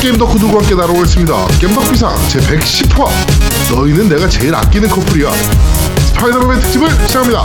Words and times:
게임 0.00 0.16
덕후들과 0.16 0.60
함께 0.60 0.74
날아오겠습니다. 0.74 1.46
겜덕비상 1.60 2.14
제110화 2.28 3.08
너희는 3.74 4.08
내가 4.08 4.28
제일 4.28 4.54
아끼는 4.54 4.88
커플이야 4.88 5.30
스파이더맨 6.12 6.60
특집을 6.60 6.88
시작합니다. 7.06 7.44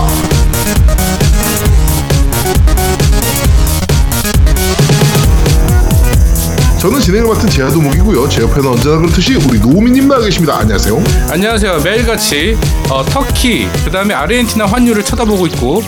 저는 6.79 6.99
진행을 6.99 7.27
맡은 7.33 7.49
제아도목이고요. 7.49 8.29
제 8.29 8.43
옆에는 8.43 8.69
언제나 8.69 8.97
그렇듯이 8.97 9.35
우리 9.35 9.59
노미님 9.59 10.07
나와 10.07 10.21
계십니다. 10.21 10.57
안녕하세요. 10.59 11.03
안녕하세요. 11.31 11.79
매일같이 11.83 12.55
어, 12.91 13.03
터키 13.03 13.67
그 13.83 13.89
다음에 13.91 14.13
아르헨티나 14.13 14.65
환율을 14.67 15.03
쳐다보고 15.03 15.47
있고 15.47 15.81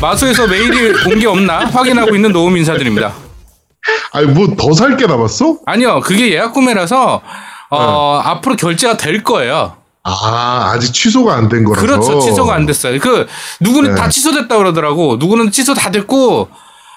마수에서 0.00 0.46
메일이 0.46 0.92
온 1.12 1.18
게 1.18 1.26
없나 1.26 1.60
확인하고 1.66 2.14
있는 2.14 2.32
노움 2.32 2.56
인사드립니다. 2.56 3.23
아니 4.12 4.26
뭐 4.26 4.46
더 4.56 4.72
살 4.74 4.96
게 4.96 5.06
남았어? 5.06 5.58
아니요, 5.66 6.00
그게 6.00 6.32
예약 6.32 6.52
구매라서 6.52 7.20
어, 7.70 8.20
앞으로 8.24 8.56
결제가 8.56 8.96
될 8.96 9.22
거예요. 9.24 9.76
아 10.06 10.70
아직 10.74 10.92
취소가 10.92 11.34
안 11.34 11.48
된 11.48 11.64
거라서. 11.64 11.86
그렇죠. 11.86 12.20
취소가 12.20 12.54
안 12.54 12.66
됐어요. 12.66 12.98
그 13.00 13.26
누구는 13.60 13.94
네. 13.94 14.00
다 14.00 14.08
취소됐다 14.08 14.56
그러더라고. 14.58 15.16
누구는 15.16 15.50
취소 15.50 15.72
다 15.74 15.90
됐고 15.90 16.48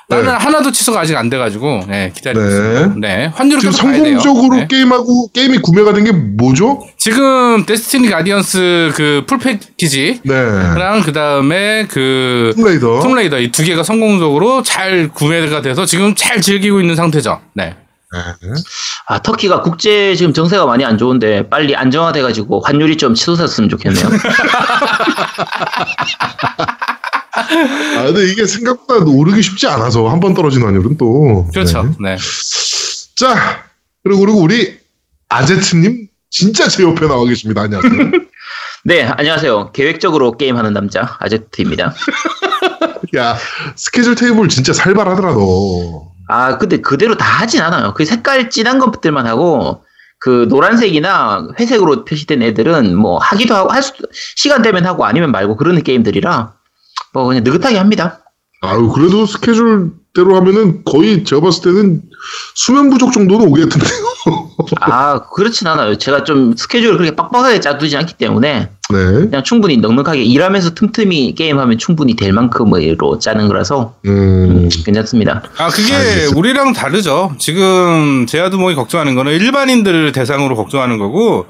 나는 0.10 0.26
네. 0.26 0.32
하나도 0.32 0.72
취소가 0.72 1.02
아직 1.02 1.18
안 1.18 1.30
돼가지고 1.30 1.82
네 1.90 2.14
기다리고 2.16 2.42
네. 2.42 2.50
있습니다. 2.50 2.96
네, 3.08 3.26
환율을 3.36 3.60
지금. 3.60 3.72
성공적으로 3.74 4.56
네. 4.56 4.68
게임하고 4.70 5.30
게임이 5.34 5.58
구매가 5.58 5.92
된 5.94 6.06
게 6.06 6.12
뭐죠? 6.14 6.82
지금 6.98 7.66
데스티니 7.66 8.10
가디언스 8.10 8.92
그 8.96 9.26
full 9.28 9.38
package 9.40 10.22
네. 10.24 10.34
랑 10.34 11.02
그 11.04 11.12
다음에 11.12 11.88
그 11.90 12.54
툼레이더. 12.56 13.02
툼레이더 13.02 13.40
이 13.40 13.52
두 13.52 13.64
개가 13.64 13.84
성공적으로 13.84 14.64
잘 14.64 15.10
구매가 15.10 15.62
돼서 15.62 15.86
지금 15.86 16.16
잘 16.16 16.40
즐기고 16.40 16.80
있는 16.80 16.96
상태죠. 16.96 17.42
네. 17.54 17.76
네. 18.14 18.50
아, 19.08 19.20
터키가 19.22 19.62
국제 19.62 20.16
지금 20.16 20.34
정세가 20.34 20.66
많이 20.66 20.86
안 20.86 20.98
좋은데 20.98 21.50
빨리 21.50 21.76
안정화돼가지고 21.76 22.62
환율이 22.62 22.96
좀 22.96 23.14
치솟았으면 23.14 23.70
좋겠네요. 23.70 24.06
아 27.42 28.04
근데 28.04 28.32
이게 28.32 28.46
생각보다 28.46 29.06
오르기 29.06 29.42
쉽지 29.42 29.68
않아서 29.68 30.08
한 30.10 30.20
번 30.20 30.34
떨어진 30.34 30.64
환율은 30.64 30.98
또. 30.98 31.48
그렇죠. 31.54 31.84
네. 32.00 32.16
네. 32.16 32.18
자 33.16 33.64
그리고 34.04 34.22
그리고 34.22 34.40
우리 34.42 34.78
아제트님 35.30 36.08
진짜 36.30 36.68
제 36.68 36.84
옆에 36.84 37.08
나와 37.08 37.26
계십니다. 37.26 37.62
안녕하세요. 37.62 37.94
네, 38.86 39.04
안녕하세요. 39.04 39.72
계획적으로 39.74 40.38
게임하는 40.38 40.74
남자 40.74 41.18
아제트입니다. 41.20 41.94
야 43.18 43.38
스케줄 43.76 44.16
테이블 44.16 44.50
진짜 44.50 44.74
살벌하더라 44.74 45.34
너. 45.34 46.12
아, 46.30 46.58
근데 46.58 46.78
그대로 46.82 47.16
다 47.16 47.26
하진 47.26 47.62
않아요. 47.62 47.94
그 47.94 48.04
색깔 48.06 48.50
진한 48.50 48.80
것들만 48.80 49.26
하고 49.28 49.84
그 50.20 50.46
노란색이나 50.50 51.50
회색으로 51.60 52.04
표시된 52.06 52.42
애들은 52.42 52.96
뭐 52.96 53.18
하기도 53.20 53.56
하고 53.56 53.70
할 53.72 53.82
수, 53.84 53.94
시간 54.36 54.62
되면 54.62 54.86
하고 54.86 55.06
아니면 55.06 55.32
말고 55.32 55.56
그러는 55.56 55.84
게임들이라 55.84 56.54
뭐 57.18 57.28
그냥 57.28 57.44
느긋하게 57.44 57.78
합니다. 57.78 58.20
아유 58.62 58.90
그래도 58.90 59.26
스케줄대로 59.26 60.36
하면은 60.36 60.84
거의 60.84 61.24
제가 61.24 61.42
봤을 61.42 61.64
때는 61.64 62.02
수면 62.56 62.90
부족 62.90 63.12
정도는 63.12 63.48
오겠던데요. 63.48 64.08
아, 64.82 65.22
그렇진 65.34 65.68
않아요. 65.68 65.98
제가 65.98 66.24
좀 66.24 66.56
스케줄을 66.58 66.98
그렇게 66.98 67.16
빡빡하게 67.16 67.60
짜두지 67.60 67.96
않기 67.96 68.16
때문에 68.16 68.70
네. 68.90 68.96
그냥 68.96 69.44
충분히 69.44 69.78
넉넉하게 69.78 70.24
일하면서 70.24 70.74
틈틈이 70.74 71.36
게임하면 71.36 71.78
충분히 71.78 72.16
될 72.16 72.34
만큼으로 72.34 73.20
짜는 73.20 73.48
거라서 73.48 73.96
음. 74.06 74.10
음, 74.10 74.70
괜찮습니다. 74.86 75.44
아 75.58 75.70
그게 75.70 75.94
알겠습니다. 75.94 76.38
우리랑 76.38 76.74
다르죠. 76.74 77.36
지금 77.38 78.26
제아두목이 78.28 78.76
걱정하는 78.76 79.16
거는 79.16 79.34
일반인들을 79.34 80.12
대상으로 80.12 80.56
걱정하는 80.56 80.98
거고 80.98 81.46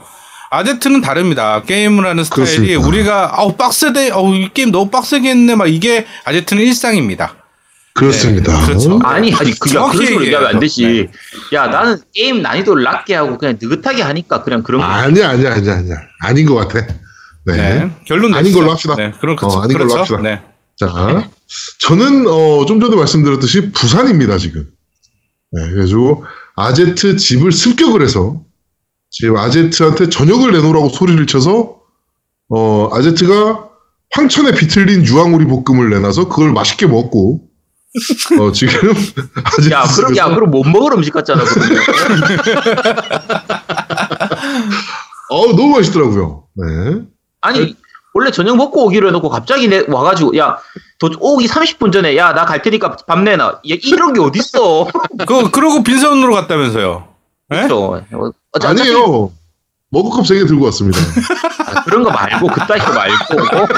아제트는 0.49 1.01
다릅니다. 1.01 1.61
게임을 1.63 2.05
하는 2.05 2.23
스타일이 2.23 2.45
그렇습니다. 2.45 2.87
우리가 2.87 3.31
아우 3.39 3.55
빡세대, 3.55 4.11
어우 4.11 4.35
이 4.35 4.49
게임 4.53 4.71
너무 4.71 4.89
빡세게 4.89 5.29
했네, 5.29 5.55
막 5.55 5.67
이게 5.67 6.05
아제트는 6.25 6.63
일상입니다. 6.63 7.35
그렇습니다. 7.93 8.59
네, 8.59 8.65
그렇죠. 8.65 8.99
아니, 9.03 9.33
아니, 9.33 9.51
그게 9.51 9.71
그런 9.71 9.91
식으로 9.91 10.25
얘기하면 10.25 10.49
안 10.49 10.59
되지. 10.59 10.83
얘기해야죠. 10.83 11.11
야, 11.53 11.67
나는 11.67 11.97
게임 12.13 12.41
난이도를 12.43 12.83
낮게 12.83 13.15
하고 13.15 13.37
그냥 13.37 13.57
느긋하게 13.59 14.03
하니까 14.03 14.43
그냥 14.43 14.61
그런 14.61 14.81
거. 14.81 14.87
아니야 14.87 15.29
아니야 15.29 15.53
아니야 15.53 15.73
아니야 15.77 15.95
아닌 16.21 16.45
것 16.45 16.55
같아. 16.55 16.85
네. 17.45 17.55
네. 17.55 17.91
결론 18.05 18.33
아닌. 18.35 18.53
걸로 18.53 18.71
합시다. 18.71 18.95
네, 18.95 19.11
그런 19.19 19.33
어, 19.33 19.35
그렇죠. 19.37 19.61
아닌 19.61 19.77
걸로 19.77 19.89
그렇죠. 19.89 20.15
합시다. 20.15 20.21
네. 20.21 20.41
자, 20.77 21.29
저는 21.79 22.27
어, 22.27 22.65
좀 22.67 22.79
전에 22.79 22.95
말씀드렸듯이 22.95 23.71
부산입니다 23.71 24.37
지금. 24.37 24.67
네, 25.51 25.69
그래서 25.71 26.21
아제트 26.55 27.17
집을 27.17 27.51
습격을 27.51 28.03
해서 28.03 28.41
지금 29.09 29.37
아제트한테 29.37 30.09
저녁을 30.09 30.51
내놓으라고 30.51 30.89
소리를 30.89 31.25
쳐서 31.27 31.77
어, 32.49 32.89
아제트가 32.93 33.67
황천에 34.11 34.51
비틀린 34.53 35.05
유황오리 35.05 35.45
볶음을 35.45 35.89
내놔서 35.89 36.27
그걸 36.29 36.51
맛있게 36.53 36.87
먹고 36.87 37.41
어, 38.39 38.51
지금 38.51 38.93
아제트 39.43 39.73
야, 39.73 39.83
그럼, 39.95 40.15
야, 40.17 40.33
그럼 40.33 40.51
못 40.51 40.63
먹을 40.65 40.93
음식 40.93 41.13
같잖아. 41.13 41.43
그러면. 41.43 41.83
어우 45.29 45.55
너무 45.55 45.75
맛있더라고요. 45.77 46.43
네. 46.55 47.01
아니, 47.41 47.75
원래 48.13 48.31
저녁 48.31 48.55
먹고 48.57 48.85
오기로 48.85 49.07
해놓고 49.09 49.29
갑자기 49.29 49.67
내, 49.67 49.83
와가지고, 49.87 50.37
야, 50.37 50.57
도, 50.99 51.09
오기 51.19 51.47
30분 51.47 51.91
전에, 51.91 52.15
야, 52.17 52.33
나 52.33 52.45
갈 52.45 52.61
테니까 52.61 52.95
밥 53.07 53.19
내놔. 53.21 53.45
야, 53.47 53.59
이런 53.83 54.13
게 54.13 54.21
어딨어. 54.21 54.87
그 55.27 55.51
그러고 55.51 55.83
빈손으로 55.83 56.33
갔다면서요. 56.33 57.07
네? 57.49 57.57
그렇죠. 57.67 58.01
어, 58.13 58.31
어차피 58.53 58.81
아니에요. 58.81 59.31
머그컵 59.89 60.25
3개 60.25 60.45
들고 60.47 60.65
왔습니다. 60.65 60.99
아, 61.65 61.83
그런 61.85 62.03
거 62.03 62.11
말고, 62.11 62.47
그따위 62.47 62.79
거 62.81 62.93
말고. 62.93 63.75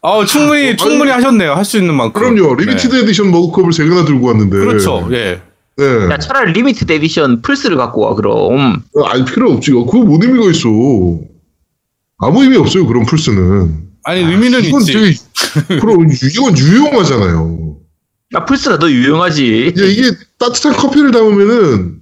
어, 0.00 0.24
충분히 0.26 0.70
어, 0.70 0.76
충분히 0.76 1.10
하셨네요. 1.12 1.54
할 1.54 1.64
수 1.64 1.78
있는 1.78 1.94
만큼. 1.94 2.20
그럼요. 2.34 2.56
limited 2.56 2.94
네. 2.96 3.02
에디션 3.02 3.30
머그컵을 3.30 3.70
3개나 3.70 4.04
들고 4.06 4.26
왔는데. 4.26 4.58
그렇죠. 4.58 5.08
예. 5.12 5.40
네. 5.76 6.10
야, 6.10 6.18
차라리 6.18 6.52
limited 6.52 6.92
edition 6.92 7.42
플스를 7.42 7.76
갖고 7.76 8.02
와, 8.02 8.14
그럼. 8.16 8.82
어, 8.96 9.04
아니 9.04 9.24
필요 9.24 9.52
없지. 9.52 9.70
그거 9.70 9.98
뭔 9.98 10.20
의미가 10.22 10.50
있어. 10.50 10.68
아무 12.18 12.42
의미 12.42 12.56
없어요. 12.56 12.86
그런 12.86 13.06
플스는. 13.06 13.88
아니 14.02 14.20
의미는 14.22 14.64
이건 14.64 14.80
있지. 14.80 14.92
되게 14.92 15.80
그럼 15.80 16.06
이건 16.10 16.58
유용하잖아요. 16.58 17.76
야, 18.34 18.44
플스가 18.44 18.78
더 18.78 18.90
유용하지. 18.90 19.72
이게 19.76 20.10
따뜻한 20.38 20.72
커피를 20.74 21.12
담으면은 21.12 21.99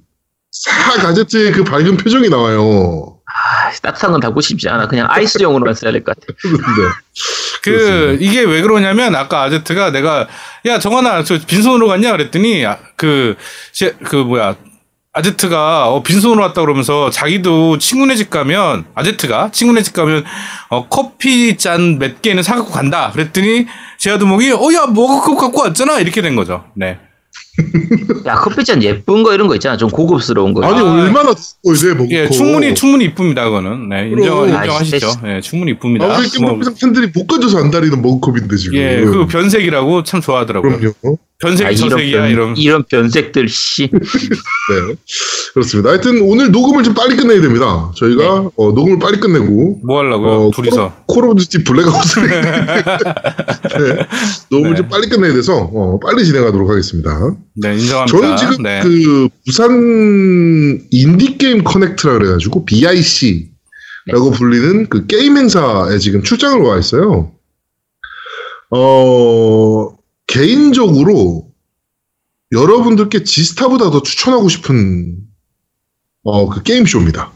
싹 0.50 1.04
아제트의 1.04 1.52
그 1.52 1.64
밝은 1.64 1.96
표정이 1.98 2.28
나와요. 2.28 3.18
아, 3.26 3.70
따뜻한 3.82 4.10
건 4.12 4.20
담고 4.20 4.40
싶지 4.40 4.68
않아. 4.68 4.88
그냥 4.88 5.06
아이스용으로만 5.10 5.74
써야 5.74 5.92
될 5.92 6.02
것 6.02 6.14
같아. 6.18 6.26
그런데 6.42 6.92
그 7.62 7.70
그렇습니다. 7.70 8.24
이게 8.24 8.40
왜 8.42 8.62
그러냐면 8.62 9.14
아까 9.14 9.42
아제트가 9.42 9.90
내가 9.92 10.26
야 10.66 10.78
정환아 10.78 11.24
저 11.24 11.38
빈손으로 11.46 11.86
갔냐 11.88 12.12
그랬더니 12.12 12.64
아, 12.64 12.78
그, 12.96 13.36
제- 13.72 13.94
그 14.04 14.16
뭐야 14.16 14.56
아제트가 15.12 15.88
어, 15.88 16.02
빈손으로 16.02 16.40
왔다 16.42 16.60
그러면서 16.62 17.10
자기도 17.10 17.76
친구네 17.78 18.14
집 18.14 18.30
가면 18.30 18.86
아제트가 18.94 19.50
친구네 19.52 19.82
집 19.82 19.92
가면 19.94 20.24
어, 20.70 20.88
커피 20.88 21.56
잔 21.56 21.98
몇 21.98 22.22
개는 22.22 22.42
사갖고 22.42 22.70
간다 22.70 23.10
그랬더니 23.12 23.66
제아두목이 23.98 24.52
어야 24.52 24.86
머그컵 24.86 25.38
갖고 25.38 25.62
왔잖아 25.62 25.98
이렇게 25.98 26.22
된 26.22 26.36
거죠. 26.36 26.64
네. 26.76 27.00
야, 28.26 28.34
커피잔 28.36 28.82
예쁜 28.82 29.22
거 29.22 29.34
이런 29.34 29.48
거 29.48 29.54
있잖아. 29.54 29.76
좀 29.76 29.90
고급스러운 29.90 30.54
거. 30.54 30.64
아니 30.64 30.78
아, 30.78 30.92
얼마나 30.92 31.30
어 31.30 31.72
이제 31.72 31.94
먹고. 31.94 32.08
예, 32.10 32.28
충분히 32.28 32.74
충분히 32.74 33.06
이쁩니다 33.06 33.44
그거는. 33.44 33.88
네, 33.88 34.08
인정 34.08 34.46
그럼. 34.46 34.48
인정하시죠. 34.48 35.06
아, 35.22 35.36
예, 35.36 35.40
충분히 35.40 35.72
이쁩니다. 35.72 36.06
아, 36.06 36.18
우리 36.18 36.28
뭐, 36.40 36.58
팬들이 36.80 37.10
못 37.14 37.26
가져서 37.26 37.58
안 37.58 37.70
다리는 37.70 38.00
머그컵인데 38.00 38.56
지금. 38.56 38.78
예, 38.78 39.00
그 39.04 39.26
변색이라고 39.26 40.02
참 40.04 40.20
좋아하더라고요. 40.20 40.78
그럼요. 40.78 41.18
변색이 41.40 41.66
아, 41.68 41.70
이런, 41.70 41.88
저색이야 41.88 42.20
변, 42.22 42.30
이런. 42.30 42.56
이런 42.56 42.84
변색들, 42.84 43.48
씨. 43.48 43.88
네. 43.92 44.94
그렇습니다. 45.54 45.90
하여튼 45.90 46.20
오늘 46.22 46.50
녹음을 46.50 46.82
좀 46.82 46.94
빨리 46.94 47.14
끝내야 47.14 47.40
됩니다. 47.40 47.92
저희가 47.96 48.22
네. 48.40 48.48
어, 48.56 48.72
녹음을 48.72 48.98
빨리 48.98 49.20
끝내고 49.20 49.80
뭐 49.86 49.98
하려고요? 50.00 50.30
어, 50.30 50.50
둘이서. 50.50 51.04
콜 51.06 51.24
오브 51.26 51.40
듀티 51.44 51.62
블랙아웃을 51.62 52.26
네. 52.28 54.06
녹음을 54.50 54.70
네. 54.72 54.76
좀 54.78 54.88
빨리 54.88 55.08
끝내야 55.08 55.32
돼서 55.32 55.54
어, 55.72 56.00
빨리 56.00 56.24
진행하도록 56.24 56.68
하겠습니다. 56.68 57.36
네, 57.54 57.74
인정합니다. 57.74 58.06
저는 58.06 58.36
지금 58.36 58.62
네. 58.64 58.80
그 58.82 59.28
부산 59.46 60.80
인디 60.90 61.38
게임 61.38 61.62
커넥트라 61.62 62.14
그래가지고 62.14 62.64
BIC라고 62.64 64.32
불리는 64.36 64.88
그 64.88 65.06
게임 65.06 65.36
행사에 65.36 65.98
지금 65.98 66.24
출장을 66.24 66.60
와 66.66 66.78
있어요. 66.78 67.30
어, 68.70 69.97
개인적으로 70.28 71.48
여러분들께 72.52 73.24
지스타보다 73.24 73.90
더 73.90 74.02
추천하고 74.02 74.48
싶은 74.48 75.16
어, 76.22 76.48
그 76.48 76.62
게임쇼입니다. 76.62 77.32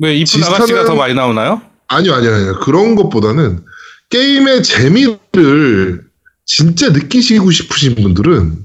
왜 0.00 0.14
이쁜 0.16 0.24
지스타는- 0.40 0.54
아가씨가 0.54 0.84
더 0.84 0.94
많이 0.94 1.14
나오나요? 1.14 1.60
아니요, 1.88 2.14
아니요, 2.14 2.32
아니요. 2.34 2.60
그런 2.60 2.94
것보다는 2.94 3.64
게임의 4.10 4.62
재미를 4.62 6.04
진짜 6.44 6.90
느끼시고 6.90 7.50
싶으신 7.50 7.96
분들은 7.96 8.64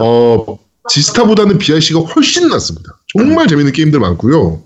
어, 0.00 0.58
지스타보다는 0.88 1.58
BIC가 1.58 1.98
훨씬 2.00 2.48
낫습니다. 2.48 3.00
정말 3.12 3.48
재밌는 3.48 3.72
게임들 3.72 3.98
많고요. 3.98 4.62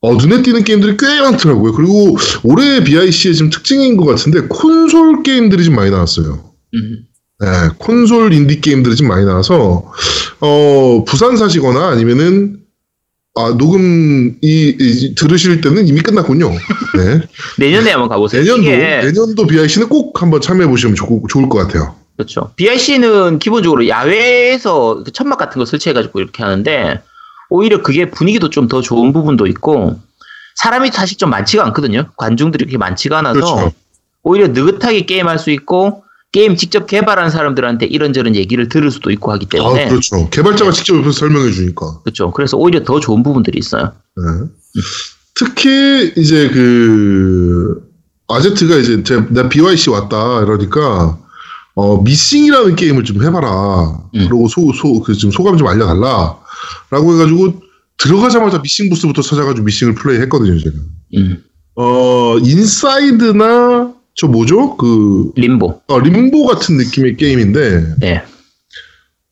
어, 0.00 0.14
눈에 0.14 0.42
띄는 0.42 0.64
게임들이 0.64 0.96
꽤 0.98 1.20
많더라고요. 1.20 1.72
그리고 1.72 2.16
올해 2.44 2.82
BIC의 2.82 3.34
지금 3.34 3.50
특징인 3.50 3.96
것 3.96 4.04
같은데 4.06 4.42
콘솔 4.48 5.22
게임들이 5.22 5.64
좀 5.64 5.74
많이 5.74 5.90
나왔어요. 5.90 6.52
음. 6.74 7.06
네, 7.38 7.46
콘솔 7.78 8.32
인디 8.32 8.60
게임들이 8.60 8.96
좀 8.96 9.08
많이 9.08 9.24
나와서 9.24 9.92
어, 10.40 11.04
부산 11.06 11.36
사시거나 11.36 11.88
아니면은 11.88 12.58
아, 13.38 13.54
녹음 13.58 14.38
이, 14.40 14.74
이 14.80 15.14
들으실 15.14 15.60
때는 15.60 15.86
이미 15.86 16.00
끝났군요. 16.00 16.50
네. 16.50 17.20
내년에 17.58 17.90
한번 17.90 18.08
가보세요. 18.08 18.40
내년도 18.42 18.62
이게 18.62 18.76
내년도 19.02 19.46
BIC는 19.46 19.88
꼭 19.90 20.22
한번 20.22 20.40
참여해 20.40 20.66
보시면 20.68 20.94
좋, 20.94 21.22
좋을 21.28 21.48
것 21.50 21.58
같아요. 21.58 21.94
그렇죠. 22.16 22.52
BIC는 22.56 23.38
기본적으로 23.38 23.86
야외에서 23.86 25.02
그 25.04 25.12
천막 25.12 25.38
같은 25.38 25.58
거 25.58 25.66
설치해가지고 25.66 26.20
이렇게 26.20 26.42
하는데 26.42 27.02
오히려 27.50 27.82
그게 27.82 28.10
분위기도 28.10 28.48
좀 28.48 28.68
더 28.68 28.80
좋은 28.80 29.12
부분도 29.12 29.46
있고 29.48 30.00
사람이 30.54 30.90
사실 30.92 31.18
좀 31.18 31.28
많지가 31.28 31.62
않거든요. 31.66 32.06
관중들이 32.16 32.64
그렇게 32.64 32.78
많지가 32.78 33.18
않아서 33.18 33.34
그렇죠. 33.34 33.72
오히려 34.22 34.48
느긋하게 34.48 35.04
게임할 35.04 35.38
수 35.38 35.50
있고 35.50 36.04
게임 36.32 36.56
직접 36.56 36.86
개발한 36.86 37.30
사람들한테 37.30 37.86
이런저런 37.86 38.36
얘기를 38.36 38.68
들을 38.68 38.90
수도 38.90 39.10
있고 39.10 39.32
하기 39.32 39.46
때문에 39.46 39.86
아, 39.86 39.88
그렇죠. 39.88 40.28
개발자가 40.30 40.72
직접 40.72 40.96
옆에서 40.96 41.12
설명해 41.12 41.50
주니까. 41.50 42.00
그렇죠. 42.02 42.30
그래서 42.30 42.56
오히려 42.56 42.84
더 42.84 43.00
좋은 43.00 43.22
부분들이 43.22 43.58
있어요. 43.58 43.92
네. 44.16 44.82
특히 45.34 46.12
이제 46.16 46.48
그 46.48 47.82
아제트가 48.28 48.76
이제 48.76 49.02
제, 49.02 49.24
나 49.30 49.48
BYC 49.48 49.90
왔다 49.90 50.42
이러니까 50.42 51.18
어 51.74 52.02
미싱이라는 52.02 52.76
게임을 52.76 53.04
좀 53.04 53.22
해봐라. 53.22 53.98
음. 54.14 54.24
그러고 54.26 54.48
소소그 54.48 55.14
좀 55.14 55.30
소감 55.30 55.56
좀 55.56 55.68
알려달라라고 55.68 57.14
해가지고 57.14 57.60
들어가자마자 57.98 58.60
미싱 58.60 58.90
부스부터 58.90 59.22
찾아가지고 59.22 59.64
미싱을 59.64 59.94
플레이했거든요 59.94 60.58
제가. 60.58 60.76
음. 61.16 61.44
어 61.76 62.38
인사이드나 62.38 63.95
저 64.16 64.26
뭐죠 64.26 64.76
그 64.76 65.30
림보. 65.36 65.82
어, 65.86 65.98
림보 66.00 66.46
같은 66.46 66.76
느낌의 66.78 67.16
게임인데 67.16 67.94
네. 68.00 68.22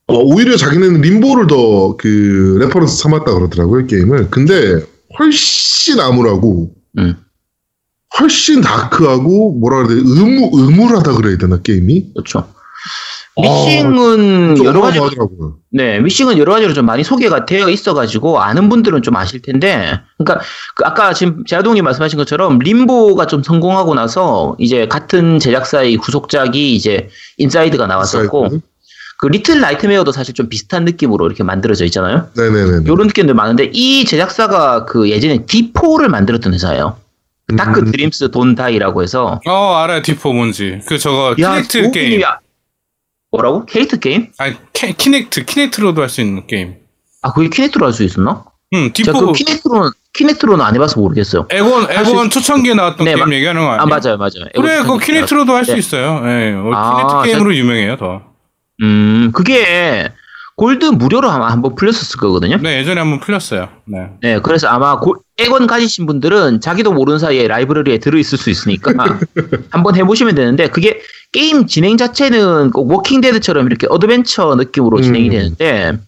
어, 0.07 0.19
오히려 0.19 0.57
자기는 0.57 1.01
림보를 1.01 1.47
더 1.47 1.97
그 1.97 2.59
reference 2.61 2.99
삼았다 2.99 3.33
그러더라고요 3.33 3.87
게임을. 3.87 4.31
근데 4.31 4.85
훨씬 5.19 5.99
암울하고 6.01 6.75
음. 6.99 7.15
훨씬 8.21 8.61
dark하고 8.61 9.55
뭐라 9.59 9.87
그래야 9.87 10.03
돼 10.03 10.09
음울 10.09 10.51
음울하다 10.53 11.15
그래야 11.15 11.37
되나 11.39 11.61
게임이? 11.63 12.13
그렇죠. 12.15 12.47
아, 13.37 13.41
미싱은 13.43 14.57
좀 14.57 14.67
여러 14.67 14.81
가지 14.81 14.99
어마어마하더라고요. 14.99 15.57
네, 15.71 15.99
Missing은 15.99 16.39
여러 16.39 16.53
가지로 16.53 16.73
좀 16.73 16.87
많이 16.87 17.03
소개가 17.03 17.47
되어 17.47 17.69
있어가지고 17.69 18.41
아는 18.41 18.69
분들은 18.69 19.03
좀 19.03 19.17
아실 19.17 19.43
텐데, 19.43 20.01
그러니까 20.19 20.45
그 20.77 20.85
아까 20.85 21.13
지금 21.13 21.45
제아동이 21.45 21.83
말씀하신 21.83 22.17
것처럼 22.17 22.59
Limbo가 22.61 23.27
좀 23.27 23.43
성공하고 23.43 23.95
나서 23.95 24.55
이제 24.59 24.87
같은 24.87 25.41
제작사의 25.41 25.97
후속작이 25.97 26.75
이제 26.75 27.09
Inside가 27.39 27.87
나왔었고, 27.87 28.45
Inside? 28.45 28.65
그 29.19 29.27
Little 29.27 29.61
Nightmares도 29.61 30.13
사실 30.13 30.35
좀 30.35 30.49
비슷한 30.49 30.85
느낌으로 30.85 31.27
이렇게 31.27 31.43
만들어져 31.43 31.85
있잖아요. 31.87 32.29
네네네. 32.37 32.87
요런 32.87 33.09
느낌들 33.09 33.35
많은데 33.35 33.71
이 33.73 34.05
제작사가 34.05 34.85
그 34.85 35.09
예전에 35.09 35.47
D4를 35.47 36.09
만들었던 36.09 36.53
회사예요. 36.53 36.97
Dark 37.57 37.81
음. 37.81 37.91
Dreams 37.93 38.31
Don't 38.31 38.55
Die라고 38.55 39.03
해서 39.03 39.41
어 39.47 39.75
알아요 39.77 40.01
D4 40.01 40.33
뭔지 40.33 40.81
그 40.87 40.99
저거 40.99 41.35
Kinect 41.35 41.85
야, 41.85 41.91
게임 41.91 42.23
야, 42.23 42.39
뭐라고? 43.35 43.67
캐릭터 43.67 43.97
게임? 43.97 44.29
아니 44.39 44.55
캐, 44.73 44.93
Kinect 44.93 45.45
Kinect로도 45.45 46.01
할 46.03 46.09
수 46.09 46.21
있는 46.21 46.47
게임 46.47 46.75
아 47.23 47.33
그게 47.33 47.49
Kinect로 47.49 47.85
할 47.87 47.93
수 47.93 48.05
있었나? 48.05 48.45
음 48.75 48.93
제가 48.93 49.13
D4 49.13 49.27
그 49.27 49.33
Kinect로는 49.33 49.91
Kinect로는 50.13 50.65
안 50.65 50.75
해봐서 50.77 51.01
모르겠어요. 51.01 51.47
엑원 51.51 51.87
엑원 51.91 52.31
초창기에 52.31 52.75
나왔던 52.75 53.05
네, 53.05 53.15
게임 53.15 53.29
마- 53.29 53.35
얘기하는 53.35 53.61
거 53.63 53.67
아니에요? 53.69 53.83
아 53.83 53.87
맞아요, 53.87 54.17
맞아요. 54.17 54.49
그래 54.55 54.79
엑원 54.81 54.99
그 54.99 55.05
Kinect로도 55.05 55.53
할수 55.53 55.73
네. 55.73 55.79
있어요 55.79 56.23
예 56.27 56.53
어, 56.55 56.71
아, 56.75 57.23
Kinect 57.23 57.33
게임으로 57.33 57.55
유명해요 57.57 57.97
더 57.97 58.23
음, 58.83 59.31
그게 59.33 60.13
골드 60.57 60.85
무료로 60.85 61.29
아마 61.29 61.51
한번 61.51 61.75
풀렸었을 61.75 62.21
거거든요. 62.21 62.59
네, 62.59 62.79
예전에 62.79 63.01
한번 63.01 63.19
풀렸어요. 63.19 63.69
네. 63.87 64.11
네, 64.23 64.39
그래서 64.41 64.69
아마 64.69 65.01
고, 65.01 65.17
엑원 65.37 65.67
가지신 65.67 66.07
분들은 66.07 66.61
자기도 66.61 66.93
모르는 66.93 67.19
사이에 67.19 67.49
라이브러리에 67.49 67.99
들어있을 67.99 68.39
수 68.39 68.51
있으니까 68.51 68.93
한번 69.71 69.97
해보시면 69.97 70.37
되는데 70.37 70.69
그게 70.69 71.01
게임 71.35 71.67
진행 71.67 71.97
자체는 71.97 72.71
꼭 72.71 72.91
Walking 72.91 73.20
Dead처럼 73.20 73.67
이렇게 73.67 73.89
어드벤처 73.91 74.55
느낌으로 74.55 75.03
진행이 75.03 75.27
음. 75.27 75.31
되는데 75.31 75.99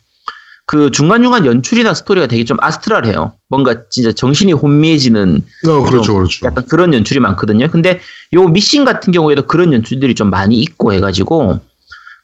그 0.67 0.93
중간중간 0.93 1.44
연출이나 1.46 1.94
스토리가 1.94 2.28
되게 2.28 2.44
좀 2.44 2.56
astral해요. 2.61 3.32
뭔가 3.49 3.88
진짜 3.90 4.12
정신이 4.12 4.52
혼미해지는 4.52 5.43
어, 5.67 5.82
그렇죠, 5.82 6.14
그렇죠. 6.14 6.46
약간 6.46 6.64
그런 6.67 6.94
연출이 6.94 7.19
많거든요. 7.19 7.69
근데 7.69 8.00
요 8.34 8.46
Missing 8.46 8.84
같은 8.84 9.12
경우에도 9.12 9.43
그런 9.46 9.73
연출들이 9.73 10.14
좀 10.14 10.31
많이 10.31 10.58
있고 10.58 10.93
해가지고 10.93 11.58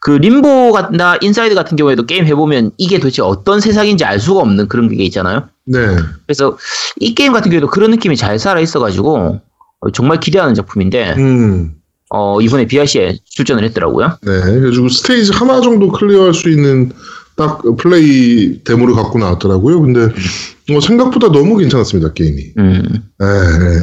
그 0.01 0.13
Limbo나 0.13 1.19
Inside 1.21 1.57
같은 1.57 1.77
경우에도 1.77 2.07
게임 2.07 2.25
해보면 2.25 2.71
이게 2.79 2.99
도대체 2.99 3.23
어떤 3.23 3.59
세상인지 3.59 4.05
알 4.05 4.21
수가 4.21 4.41
없는 4.41 4.69
그런 4.69 4.89
게 4.89 5.03
있잖아요. 5.05 5.49
네. 5.65 5.79
그래서 6.27 6.57
이 7.01 7.17
게임 7.17 7.33
같은 7.33 7.51
경우에도 7.51 7.67
그런 7.67 7.91
느낌이 7.91 8.17
잘 8.17 8.39
살아 8.39 8.61
있어가지고 8.61 9.41
어, 9.81 9.91
정말 9.93 10.21
기대하는 10.21 10.55
작품인데 10.55 11.15
음. 11.19 11.75
어, 12.15 12.43
이번에 12.43 12.67
BRC에 12.67 13.17
출전을 13.25 13.65
했더라고요. 13.65 14.19
네. 14.23 14.41
그래가지고 14.43 14.91
스테이지 14.91 15.33
하나 15.33 15.63
정도 15.63 15.91
클리어할 15.91 16.35
수 16.35 16.51
있는 16.51 16.93
딱 17.37 17.63
플레이 17.79 18.63
데모를 18.65 18.95
갖고 18.95 19.19
나왔더라고요. 19.19 19.81
근데 19.81 20.11
어, 20.71 20.81
생각보다 20.81 21.33
너무 21.33 21.57
괜찮았습니다, 21.57 22.13
게임이. 22.13 22.53
음. 22.59 22.83
예, 23.23 23.25
예, 23.25 23.27
예. 23.27 23.79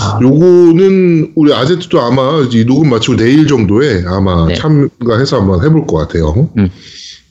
아, 0.00 0.20
요거는 0.22 1.32
우리 1.34 1.52
아제트도 1.52 2.00
아마 2.00 2.46
이 2.52 2.64
녹음 2.64 2.90
마치고 2.90 3.16
내일 3.16 3.48
정도에 3.48 4.04
아마 4.06 4.46
네. 4.46 4.54
참가해서 4.54 5.40
한번 5.40 5.64
해볼 5.64 5.88
것 5.88 5.96
같아요. 5.96 6.48
음. 6.56 6.70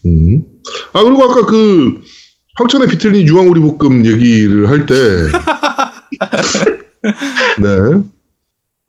음. 0.06 0.44
아 0.92 1.02
그리고 1.02 1.24
아까 1.24 1.46
그 1.46 2.02
황천의 2.56 2.90
비틀린 2.90 3.26
유황오리 3.26 3.62
볶음 3.62 4.06
얘기를 4.06 4.68
할 4.69 4.86
때, 4.86 4.95
네. 7.62 8.04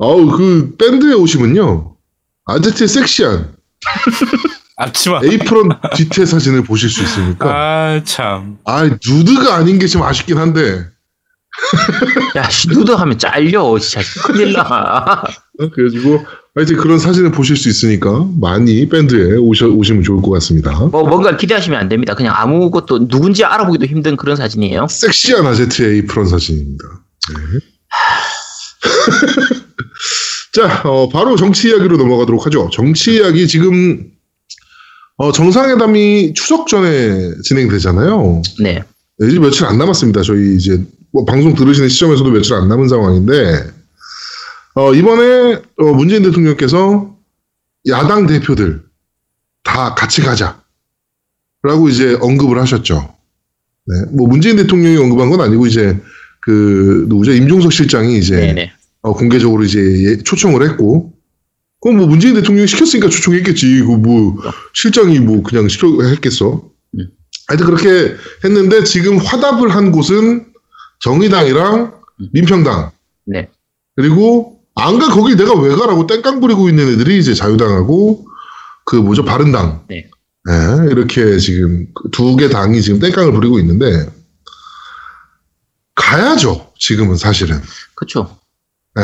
아우 0.05 0.27
그 0.31 0.75
밴드에 0.79 1.15
오시면요 1.15 1.97
아제트의 2.47 2.89
섹시한 2.89 3.55
앞치마. 4.77 5.21
에이프런 5.25 5.69
뒤태 5.95 6.27
사진을 6.27 6.65
보실 6.65 6.91
수 6.91 7.03
있으니까 7.03 7.49
아, 7.49 8.01
참. 8.05 8.59
아 8.65 8.83
누드가 8.85 9.55
아닌 9.57 9.79
게좀 9.79 10.03
아쉽긴 10.03 10.37
한데 10.39 10.87
야, 12.35 12.49
씨, 12.51 12.69
누드 12.69 12.91
하면 12.91 13.17
잘려. 13.17 13.79
진짜 13.79 14.01
큰일 14.27 14.55
나. 14.55 15.23
어, 15.61 15.71
그래가지고 15.71 16.27
하여튼 16.57 16.77
그런 16.79 16.99
사진을 16.99 17.31
보실 17.31 17.57
수 17.57 17.69
있으니까 17.69 18.27
많이 18.41 18.89
밴드에 18.89 19.37
오셔, 19.37 19.69
오시면 19.69 20.03
좋을 20.03 20.21
것 20.21 20.31
같습니다. 20.33 20.73
뭐 20.87 21.05
뭔가 21.05 21.37
기대하시면 21.37 21.79
안 21.79 21.89
됩니다. 21.89 22.15
그냥 22.17 22.35
아무것도 22.37 23.07
누군지 23.07 23.45
알아보기도 23.45 23.87
힘든 23.87 24.17
그런 24.17 24.35
사진이에요. 24.35 24.89
섹시한 24.91 25.47
아제트의 25.47 25.95
에이프런 25.99 26.27
사진입니다. 26.27 26.85
네. 27.29 27.61
자, 30.53 30.83
어, 30.85 31.09
바로 31.09 31.37
정치 31.37 31.69
이야기로 31.69 31.97
넘어가도록 31.97 32.47
하죠. 32.47 32.71
정치 32.73 33.17
이야기 33.17 33.49
지금 33.49 34.11
어, 35.17 35.33
정상회담이 35.33 36.35
추석 36.35 36.67
전에 36.67 37.33
진행되잖아요. 37.43 38.43
네. 38.61 38.83
네, 39.19 39.29
이제 39.29 39.39
며칠 39.39 39.67
안 39.67 39.79
남았습니다. 39.79 40.23
저희 40.23 40.57
이제 40.57 40.83
뭐 41.13 41.25
방송 41.25 41.55
들으시는 41.55 41.89
시점에서도 41.89 42.29
며칠 42.31 42.55
안 42.55 42.69
남은 42.69 42.89
상황인데 42.89 43.71
어, 44.75 44.93
이번에 44.93 45.61
어, 45.79 45.85
문재인 45.93 46.23
대통령께서 46.23 47.15
야당 47.89 48.27
대표들 48.27 48.83
다 49.63 49.95
같이 49.95 50.21
가자라고 50.21 51.89
이제 51.89 52.17
언급을 52.21 52.61
하셨죠. 52.61 53.15
네, 53.87 54.17
뭐 54.17 54.27
문재인 54.27 54.57
대통령이 54.57 54.97
언급한 54.97 55.31
건 55.31 55.41
아니고 55.41 55.67
이제 55.67 56.01
그 56.41 57.07
누구죠 57.09 57.33
임종석 57.33 57.73
실장이 57.73 58.19
이제 58.19 58.37
네네. 58.37 58.73
어, 59.05 59.13
공개적으로 59.13 59.63
이제 59.65 59.79
예- 59.81 60.17
초청을 60.23 60.67
했고, 60.69 61.13
그럼 61.83 61.99
뭐 61.99 62.07
문재인 62.07 62.35
대통령이 62.35 62.67
시켰으니까 62.67 63.11
초청했겠지. 63.11 63.83
그뭐 63.83 64.39
실장이 64.73 65.21
뭐 65.21 65.43
그냥 65.43 65.69
시켜 65.69 66.03
했겠어. 66.03 66.65
음. 66.99 67.09
하여튼 67.47 67.67
그렇게 67.67 68.15
했는데 68.43 68.83
지금 68.85 69.19
화답을 69.19 69.69
한 69.69 69.93
곳은 69.93 70.47
정의당이랑 71.01 71.93
음. 72.21 72.29
민평당 72.33 72.91
네. 73.27 73.51
그리고 73.97 74.61
안 74.77 74.99
가 74.99 75.09
거기 75.11 75.37
내가 75.37 75.53
왜 75.61 75.75
가라고 75.75 76.07
땡깡 76.07 76.41
부리고 76.41 76.71
있는 76.71 76.89
애들이 76.95 77.19
이제 77.19 77.35
자유당하고 77.35 78.27
그 78.87 78.97
뭐죠 78.97 79.23
바른당. 79.25 79.85
네. 79.89 80.09
네, 80.47 80.91
이렇게 80.91 81.39
지금 81.39 81.87
두 82.13 82.37
개 82.37 82.49
당이 82.49 82.81
지금 82.81 82.99
땡깡을 83.01 83.33
부리고 83.33 83.59
있는데 83.61 84.07
가야죠. 85.95 86.73
지금은 86.79 87.17
사실은. 87.17 87.61
그쵸. 87.95 88.39
네. 88.97 89.03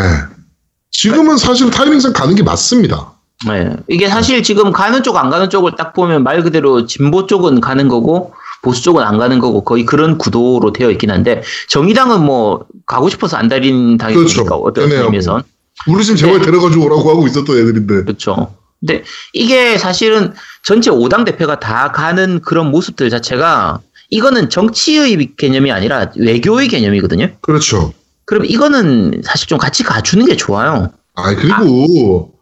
지금은 0.90 1.36
사실 1.36 1.70
타이밍상 1.70 2.12
가는 2.12 2.34
게 2.34 2.42
맞습니다. 2.42 3.12
네. 3.46 3.74
이게 3.88 4.08
사실 4.08 4.42
지금 4.42 4.72
가는 4.72 5.02
쪽 5.02 5.16
안 5.16 5.30
가는 5.30 5.48
쪽을 5.48 5.72
딱 5.76 5.92
보면 5.94 6.22
말 6.22 6.42
그대로 6.42 6.86
진보 6.86 7.26
쪽은 7.26 7.60
가는 7.60 7.88
거고 7.88 8.34
보수 8.62 8.82
쪽은 8.82 9.02
안 9.02 9.16
가는 9.16 9.38
거고 9.38 9.64
거의 9.64 9.86
그런 9.86 10.18
구도로 10.18 10.72
되어 10.72 10.90
있긴 10.90 11.10
한데 11.10 11.42
정의당은 11.68 12.22
뭐 12.22 12.66
가고 12.86 13.08
싶어서 13.08 13.36
안 13.38 13.48
달린 13.48 13.96
당이니까 13.96 14.44
그렇죠. 14.44 14.54
어떤. 14.56 14.92
의미에선 14.92 15.42
우리 15.86 16.04
지금 16.04 16.16
제발 16.16 16.38
네. 16.40 16.44
데려가지고 16.44 16.84
오라고 16.84 17.10
하고 17.10 17.26
있었던 17.26 17.56
애들인데. 17.56 18.04
그렇죠. 18.04 18.54
근데 18.80 19.04
이게 19.32 19.78
사실은 19.78 20.34
전체 20.62 20.90
5당 20.90 21.24
대표가 21.24 21.60
다 21.60 21.92
가는 21.92 22.40
그런 22.40 22.70
모습들 22.70 23.08
자체가 23.10 23.80
이거는 24.10 24.50
정치의 24.50 25.34
개념이 25.36 25.70
아니라 25.72 26.10
외교의 26.16 26.68
개념이거든요. 26.68 27.30
그렇죠. 27.40 27.92
그럼 28.30 28.44
이거는 28.44 29.22
사실 29.24 29.48
좀 29.48 29.58
같이 29.58 29.82
가주는 29.82 30.24
게 30.24 30.36
좋아요. 30.36 30.92
아 31.16 31.34
그리고 31.34 32.34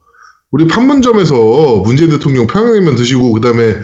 우리 0.50 0.68
판문점에서 0.68 1.76
문재인 1.83 2.11
대통령 2.11 2.47
평양냉면 2.47 2.95
드시고 2.95 3.33
그다음에 3.33 3.76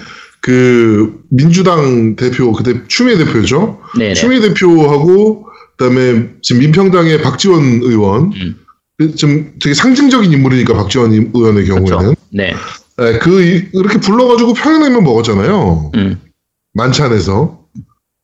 그 0.42 1.22
민주당 1.30 2.14
대표 2.14 2.52
그때 2.52 2.82
추미애 2.88 3.16
대표죠. 3.16 3.80
네네. 3.96 4.12
추미애 4.12 4.40
대표하고 4.40 5.46
그다음에 5.78 6.28
지금 6.42 6.60
민평당의 6.60 7.22
박지원 7.22 7.80
의원 7.82 8.32
음. 8.34 8.56
그좀 8.98 9.54
되게 9.62 9.72
상징적인 9.72 10.30
인물이니까 10.30 10.74
박지원 10.74 11.14
임- 11.14 11.30
의원의 11.32 11.64
경우에는 11.64 11.86
그렇죠. 11.98 12.14
네. 12.30 12.54
네, 12.98 13.18
그 13.18 13.42
이- 13.42 13.64
이렇게 13.72 13.98
불러가지고 13.98 14.52
평양냉면 14.52 15.02
먹었잖아요. 15.04 15.90
음. 15.94 16.20
만찬에서. 16.74 17.63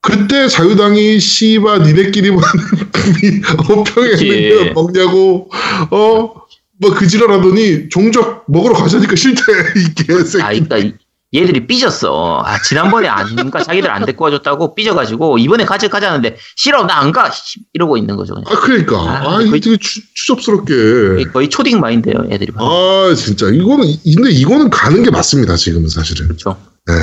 그때 0.03 0.49
자유당이 0.49 1.21
씨바 1.21 1.79
니네끼리만 1.79 2.43
어, 3.69 3.85
그치. 3.85 4.73
먹냐고 4.75 5.51
어 5.91 6.41
뭐 6.83 6.95
그 6.95 7.07
지랄하더니 7.07 7.91
종적 7.91 8.45
먹으러 8.49 8.73
가자니까 8.73 9.15
싫대 9.15 9.43
이 9.77 9.95
개새끼. 10.03 10.43
아, 10.43 10.49
그러니까 10.49 10.79
이- 10.79 10.95
얘들이 11.35 11.67
삐졌어. 11.67 12.43
아, 12.43 12.61
지난번에 12.63 13.07
안가 13.07 13.63
자기들 13.63 13.91
안 13.91 14.07
데리고 14.07 14.25
와줬다고 14.25 14.75
삐져가지고 14.75 15.37
이번에 15.39 15.67
같이 15.67 15.89
가자는데 15.91 16.39
싫어 16.57 16.85
나 16.87 17.01
안 17.03 17.13
가. 17.13 17.31
씨, 17.31 17.61
이러고 17.75 17.99
있는 17.99 18.17
거죠. 18.17 18.33
그냥. 18.33 18.47
아 18.49 18.61
그러니까 18.61 18.97
아, 18.99 19.37
아, 19.37 19.43
이게 19.43 19.61
되게 19.61 19.77
추, 19.79 20.01
추접스럽게. 20.15 21.31
거의 21.35 21.51
초딩 21.51 21.79
마인드예요, 21.81 22.27
애들이. 22.31 22.51
아 22.57 23.13
진짜 23.15 23.49
이거는 23.51 23.85
근데 24.15 24.31
이거는 24.31 24.71
가는 24.71 25.03
게 25.03 25.11
맞습니다 25.11 25.57
지금은 25.57 25.91
사실은. 25.91 26.29
그렇죠. 26.29 26.57
네. 26.87 26.95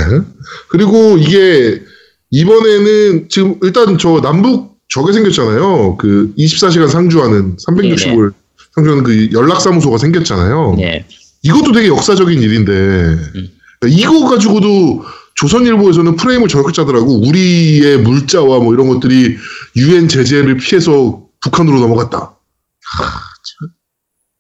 그리고 0.70 1.18
이게 1.20 1.84
이번에는 2.32 3.30
지금 3.30 3.56
일단 3.62 3.98
저 3.98 4.22
남북 4.22 4.78
저게 4.90 5.14
생겼잖아요. 5.14 5.98
그 5.98 6.34
24시간 6.38 6.90
상주하는 6.90 7.58
365일 7.58 8.34
상주하는 8.76 9.04
그 9.04 9.30
연락사무소가 9.32 9.98
생겼잖아요. 9.98 10.76
네. 10.78 11.06
이것도 11.44 11.72
되게 11.72 11.88
역사적인 11.88 12.42
일인데 12.42 13.18
이거 13.88 14.28
가지고도 14.28 15.04
조선일보에서는 15.36 16.16
프레임을 16.16 16.48
저렇게 16.48 16.72
짜더라고. 16.74 17.28
우리의 17.28 18.00
물자와 18.00 18.60
뭐 18.60 18.74
이런 18.74 18.88
것들이 18.88 19.38
유엔 19.76 20.08
제재를 20.08 20.58
피해서 20.58 21.22
북한으로 21.42 21.80
넘어갔다. 21.80 22.34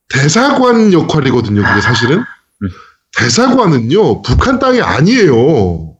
대사관 0.09 0.93
역할이거든요. 0.93 1.61
그게 1.63 1.81
사실은. 1.81 2.19
음. 2.19 2.69
대사관은요 3.17 4.21
북한 4.23 4.59
땅이 4.59 4.81
아니에요. 4.81 5.96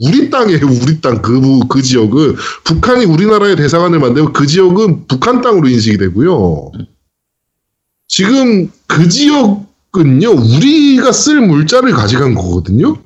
우리 0.00 0.28
땅이에요. 0.30 0.66
우리 0.82 1.00
땅. 1.00 1.22
그, 1.22 1.40
부- 1.40 1.68
그 1.68 1.80
지역은 1.82 2.36
북한이 2.64 3.04
우리나라의 3.04 3.56
대사관을 3.56 3.98
만들고 4.00 4.32
그 4.32 4.46
지역은 4.46 5.06
북한 5.06 5.40
땅으로 5.40 5.68
인식이 5.68 5.98
되고요. 5.98 6.72
지금 8.08 8.70
그 8.86 9.08
지역은요 9.08 10.30
우리가 10.30 11.12
쓸 11.12 11.40
물자를 11.40 11.92
가져간 11.92 12.34
거거든요. 12.34 12.96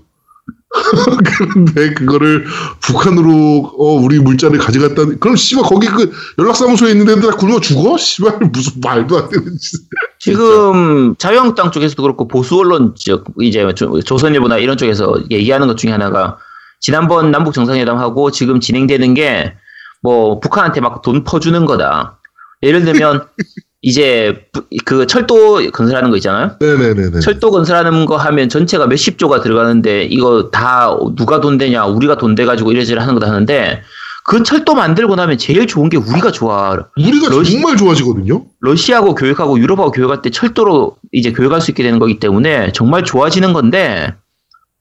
그런데 1.24 1.94
그거를 1.94 2.44
북한으로 2.82 3.72
어, 3.78 3.94
우리 3.94 4.18
물자를 4.18 4.58
가져갔다. 4.58 5.04
그럼 5.18 5.34
씨발 5.36 5.64
거기 5.64 5.86
그 5.86 6.10
연락사무소에 6.38 6.90
있는 6.92 7.08
애들 7.08 7.22
다 7.22 7.36
굶어 7.36 7.58
죽어? 7.60 7.96
씨발 7.96 8.38
무슨 8.52 8.80
말도 8.82 9.16
안 9.18 9.28
되는 9.28 9.56
짓. 9.58 9.80
지금 10.18 11.14
자유한국당 11.16 11.70
쪽에서도 11.70 12.02
그렇고 12.02 12.28
보수 12.28 12.56
언론 12.58 12.94
쪽 12.96 13.24
이제 13.40 13.66
조- 13.74 14.00
조선일보나 14.02 14.58
이런 14.58 14.76
쪽에서 14.76 15.18
얘기하는 15.30 15.68
것 15.68 15.76
중에 15.78 15.90
하나가 15.90 16.36
지난번 16.80 17.30
남북 17.30 17.52
정상회담하고 17.54 18.30
지금 18.30 18.60
진행되는 18.60 19.14
게 19.14 19.54
뭐 20.00 20.38
북한한테 20.38 20.80
막 20.80 21.02
돈 21.02 21.24
퍼주는 21.24 21.66
거다. 21.66 22.20
예를 22.62 22.84
들면 22.84 23.26
이제 23.82 24.46
부- 24.52 24.62
그 24.84 25.08
철도 25.08 25.60
건설하는 25.72 26.10
거 26.10 26.16
있잖아요. 26.18 26.52
네네네네. 26.60 27.18
철도 27.18 27.50
건설하는 27.50 28.06
거 28.06 28.16
하면 28.16 28.48
전체가 28.48 28.86
몇십 28.86 29.18
조가 29.18 29.40
들어가는데 29.40 30.04
이거 30.04 30.50
다 30.50 30.96
누가 31.16 31.40
돈 31.40 31.58
되냐 31.58 31.84
우리가 31.86 32.16
돈 32.16 32.36
돼 32.36 32.44
가지고 32.44 32.70
이래저래 32.70 33.00
하는 33.00 33.14
거다 33.14 33.26
하는데 33.26 33.82
그 34.24 34.44
철도 34.44 34.74
만들고 34.76 35.16
나면 35.16 35.36
제일 35.36 35.66
좋은 35.66 35.88
게 35.88 35.96
우리가 35.96 36.30
좋아. 36.30 36.76
우리가 36.96 37.28
러시- 37.30 37.52
정말 37.54 37.76
좋아지거든요. 37.76 38.44
러시아하고 38.60 39.16
교육하고 39.16 39.58
유럽하고 39.58 39.90
교육할 39.90 40.22
때 40.22 40.30
철도로 40.30 40.96
이제 41.10 41.32
교육할 41.32 41.60
수 41.60 41.72
있게 41.72 41.82
되는 41.82 41.98
거기 41.98 42.20
때문에 42.20 42.70
정말 42.70 43.02
좋아지는 43.02 43.52
건데 43.52 44.14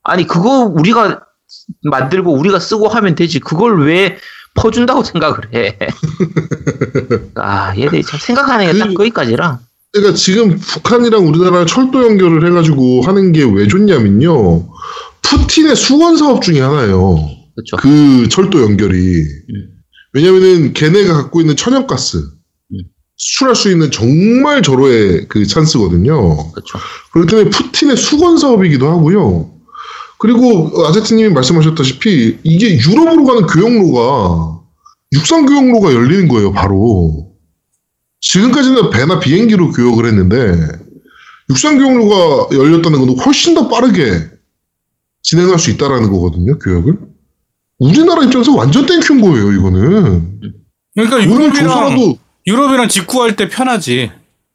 아니 0.03 0.27
그거 0.27 0.59
우리가 0.71 1.21
만들고 1.83 2.33
우리가 2.33 2.59
쓰고 2.59 2.87
하면 2.87 3.15
되지 3.15 3.39
그걸 3.39 3.85
왜 3.85 4.17
퍼준다고 4.55 5.03
생각을 5.03 5.37
해. 5.53 5.77
아 7.35 7.75
얘들이 7.77 8.03
참 8.03 8.19
생각하는 8.19 8.71
게딱 8.71 8.87
그- 8.89 8.93
거기까지라. 8.95 9.59
그러니까 9.93 10.15
지금 10.17 10.57
북한이랑 10.59 11.25
우리나라 11.27 11.65
철도 11.65 12.03
연결을 12.05 12.45
해가지고 12.47 13.01
하는 13.03 13.31
게 13.31 13.43
왜 13.43 13.67
좋냐면요. 13.67 14.67
푸틴의 15.21 15.75
수건 15.75 16.17
사업 16.17 16.41
중에 16.41 16.59
하나예요. 16.61 17.15
그렇죠. 17.55 17.77
그 17.77 18.27
철도 18.29 18.61
연결이. 18.61 18.97
음. 19.21 19.67
왜냐면은 20.13 20.73
걔네가 20.73 21.13
갖고 21.13 21.41
있는 21.41 21.55
천연가스 21.55 22.17
음. 22.17 22.77
수출할 23.15 23.55
수 23.55 23.71
있는 23.71 23.89
정말 23.91 24.61
절호의 24.61 25.27
그 25.27 25.45
찬스거든요. 25.45 26.51
그렇죠. 26.51 26.79
그렇기 27.13 27.29
때문에 27.31 27.49
푸틴의 27.49 27.97
수건 27.97 28.37
사업이기도 28.37 28.87
하고요. 28.89 29.51
그리고 30.19 30.71
아제트님이 30.87 31.29
말씀하셨다시피 31.29 32.39
이게 32.43 32.77
유럽으로 32.77 33.23
가는 33.23 33.45
교역로가 33.45 34.61
육상 35.13 35.45
교역로가 35.45 35.93
열리는 35.93 36.27
거예요, 36.27 36.51
바로. 36.51 37.31
지금까지는 38.21 38.89
배나 38.89 39.19
비행기로 39.19 39.71
교역을 39.71 40.05
했는데 40.07 40.67
육상 41.49 41.77
교역로가 41.77 42.55
열렸다는 42.55 42.99
건 42.99 43.17
훨씬 43.19 43.53
더 43.53 43.67
빠르게 43.69 44.03
진행할 45.21 45.59
수 45.59 45.69
있다라는 45.71 46.11
거거든요, 46.11 46.57
교역을. 46.59 46.97
우리나라 47.79 48.23
입장에서 48.23 48.55
완전 48.55 48.85
thank 48.85 49.03
you인 49.03 49.21
거예요, 49.21 49.51
이거는. 49.53 50.39
그러니까 50.95 51.23
유럽이랑 51.23 52.15
유럽이랑 52.47 52.89
직구할 52.89 53.35
때 53.35 53.47
편하지. 53.49 54.11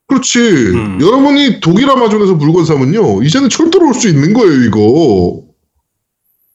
그렇지. 0.08 0.40
음. 0.40 0.98
여러분이 1.00 1.60
독일 1.60 1.88
아마존에서 1.88 2.34
물건 2.34 2.64
사면요. 2.64 3.22
이제는 3.22 3.48
철도로 3.48 3.88
올 3.88 3.94
수 3.94 4.08
있는 4.08 4.32
거예요, 4.34 4.64
이거. 4.64 5.44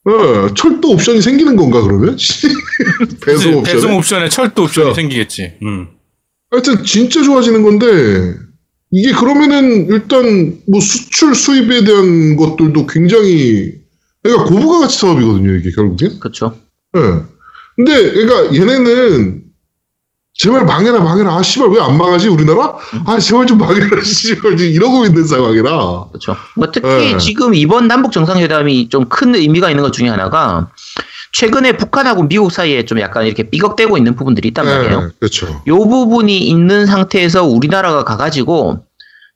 예, 0.10 0.54
철도 0.56 0.92
옵션이 0.92 1.22
생기는 1.22 1.56
건가, 1.56 1.82
그러면? 1.82 2.16
배송 3.26 3.56
옵션. 3.56 3.64
배송 3.64 3.96
옵션에 3.96 4.30
철도 4.30 4.64
옵션이 4.64 4.86
그렇죠. 4.86 4.96
생기겠지. 4.96 5.54
음. 5.64 5.88
하여튼 6.50 6.84
진짜 6.84 7.22
좋아지는 7.24 7.64
건데, 7.64 8.36
이게 8.92 9.12
그러면은 9.12 9.88
일단 9.90 10.60
뭐 10.68 10.80
수출 10.80 11.36
수입에 11.36 11.84
대한 11.84 12.38
것들도 12.38 12.88
굉장히, 12.88 13.74
그러니까 14.24 14.46
고부가 14.46 14.80
가치 14.80 15.00
사업이거든요, 15.00 15.56
이게 15.56 15.72
결국엔. 15.72 16.20
그렇죠. 16.20 16.58
예. 16.96 17.02
근데, 17.76 18.12
그러니까 18.12 18.56
얘네는 18.56 19.47
제발 20.38 20.66
망해라, 20.66 21.00
망해라. 21.00 21.36
아, 21.36 21.42
씨발, 21.42 21.70
왜 21.70 21.80
안 21.82 21.98
망하지, 21.98 22.28
우리나라? 22.28 22.76
아, 23.06 23.18
제발 23.20 23.48
좀 23.48 23.58
망해라, 23.58 23.88
씨발. 24.04 24.56
지금 24.58 24.72
이러고 24.74 25.06
있는 25.06 25.26
상황이라. 25.26 26.06
그렇죠. 26.10 26.36
뭐 26.56 26.70
특히 26.72 26.88
네. 27.14 27.18
지금 27.18 27.56
이번 27.56 27.88
남북 27.88 28.12
정상회담이 28.12 28.90
좀 28.90 29.06
큰 29.10 29.34
의미가 29.36 29.70
있는 29.72 29.84
것 29.84 29.94
중에 29.94 30.10
하나가 30.10 30.70
최근에 31.34 31.78
북한하고 31.78 32.28
미국 32.28 32.52
사이에 32.52 32.86
좀 32.86 33.00
약간 33.00 33.26
이렇게 33.26 33.50
삐걱대고 33.50 33.98
있는 33.98 34.16
부분들이 34.16 34.50
있단 34.50 34.66
말이에요. 34.66 35.02
네, 35.02 35.08
그렇죠. 35.20 35.48
요 35.68 35.78
부분이 35.78 36.38
있는 36.38 36.86
상태에서 36.86 37.44
우리나라가 37.46 38.04
가가지고 38.04 38.84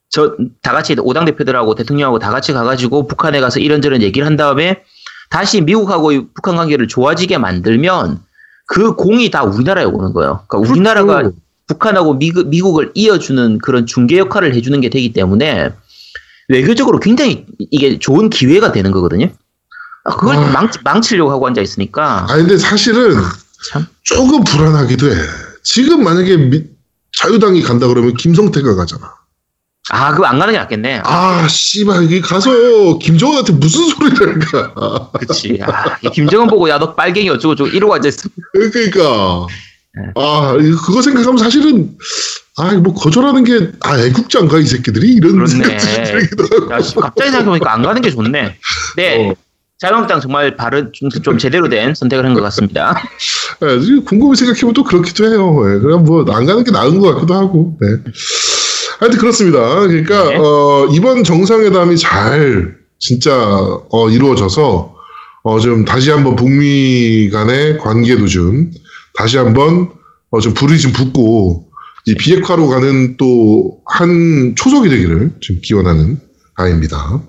저 0.09 0.35
다 0.61 0.73
같이 0.73 0.95
오당 0.99 1.25
대표들하고 1.25 1.73
대통령하고 1.75 2.19
다 2.19 2.29
같이 2.31 2.53
가가지고 2.53 3.07
북한에 3.07 3.39
가서 3.39 3.59
이런저런 3.59 4.01
얘기를 4.01 4.25
한 4.27 4.35
다음에 4.35 4.81
다시 5.29 5.61
미국하고 5.61 6.11
이 6.11 6.25
북한 6.35 6.55
관계를 6.57 6.87
좋아지게 6.87 7.37
만들면 7.37 8.19
그 8.67 8.95
공이 8.95 9.29
다 9.31 9.43
우리나라에 9.43 9.85
오는 9.85 10.13
거예요. 10.13 10.43
그러니까 10.47 10.71
우리나라가 10.71 11.17
그렇죠. 11.17 11.35
북한하고 11.67 12.15
미국, 12.15 12.47
미국을 12.47 12.91
이어주는 12.93 13.59
그런 13.59 13.85
중개 13.85 14.17
역할을 14.17 14.55
해주는 14.55 14.79
게 14.81 14.89
되기 14.89 15.13
때문에 15.13 15.71
외교적으로 16.49 16.99
굉장히 16.99 17.45
이게 17.59 17.97
좋은 17.97 18.29
기회가 18.29 18.71
되는 18.71 18.91
거거든요. 18.91 19.29
아, 20.03 20.15
그걸 20.15 20.35
아. 20.35 20.51
망치, 20.51 20.79
망치려고 20.83 21.31
하고 21.31 21.47
앉아 21.47 21.61
있으니까 21.61 22.25
아 22.27 22.35
근데 22.35 22.57
사실은 22.57 23.15
참 23.69 23.85
아, 29.03 29.20
그거 30.11 30.25
안 30.25 30.39
가는 30.39 30.53
게 30.53 30.59
낫겠네. 30.59 31.01
아, 31.03 31.47
씨발, 31.49 32.03
이게 32.05 32.21
가서 32.21 32.97
김정은한테 32.99 33.53
무슨 33.53 33.87
소리를 33.89 34.41
할까. 34.51 35.09
그치. 35.19 35.59
아, 35.63 35.97
이 36.01 36.09
김정은 36.09 36.47
보고, 36.47 36.69
야, 36.69 36.79
너 36.79 36.95
빨갱이 36.95 37.29
어쩌고저쩌고 37.29 37.75
이러고 37.75 37.95
앉아있어. 37.95 38.29
그러니까. 38.53 39.47
네. 39.93 40.11
아, 40.15 40.53
그거 40.85 41.01
생각하면 41.01 41.37
사실은, 41.37 41.91
아, 42.57 42.71
뭐, 42.75 42.93
거절하는 42.93 43.43
게, 43.43 43.71
아, 43.81 43.99
애국자인가, 43.99 44.59
이 44.59 44.65
새끼들이? 44.65 45.13
이런 45.13 45.33
그렇네. 45.33 45.47
생각이 45.79 46.03
들기도 46.11 46.43
하고. 46.69 47.01
갑자기 47.01 47.29
생각해보니까 47.31 47.73
안 47.73 47.81
가는 47.81 48.01
게 48.01 48.09
좋네. 48.11 48.55
네. 48.95 49.29
어. 49.29 49.35
자유한국당 49.79 50.21
정말 50.21 50.55
바른, 50.55 50.91
좀, 50.93 51.09
좀 51.09 51.37
제대로 51.39 51.67
된 51.67 51.95
선택을 51.95 52.23
한 52.23 52.35
것 52.35 52.41
같습니다. 52.43 52.95
예, 53.63 53.79
지금 53.79 54.05
곰곰이 54.05 54.35
생각해보면 54.35 54.73
또 54.75 54.83
그렇기도 54.83 55.25
해요. 55.25 55.55
예, 55.65 55.79
그럼 55.79 56.03
뭐, 56.05 56.23
안 56.31 56.45
가는 56.45 56.63
게 56.63 56.69
나은 56.71 56.99
것 56.99 57.15
같기도 57.15 57.33
하고, 57.33 57.75
네. 57.81 57.87
하여튼 59.01 59.17
그렇습니다. 59.19 59.79
그러니까, 59.79 60.29
네. 60.29 60.37
어, 60.37 60.87
이번 60.93 61.23
정상회담이 61.23 61.97
잘, 61.97 62.77
진짜, 62.99 63.35
어, 63.89 64.09
이루어져서, 64.11 64.95
어, 65.43 65.59
좀 65.59 65.85
다시 65.85 66.11
한번 66.11 66.35
북미 66.35 67.31
간의 67.31 67.79
관계도 67.79 68.27
좀, 68.27 68.69
다시 69.15 69.37
한번, 69.37 69.89
어, 70.29 70.39
좀 70.39 70.53
불이 70.53 70.79
좀 70.79 70.91
붙고, 70.91 71.67
이 72.05 72.13
비핵화로 72.13 72.67
가는 72.67 73.17
또, 73.17 73.79
한 73.87 74.53
초석이 74.55 74.87
되기를 74.89 75.31
좀 75.39 75.57
기원하는 75.63 76.19
아입니다. 76.53 77.23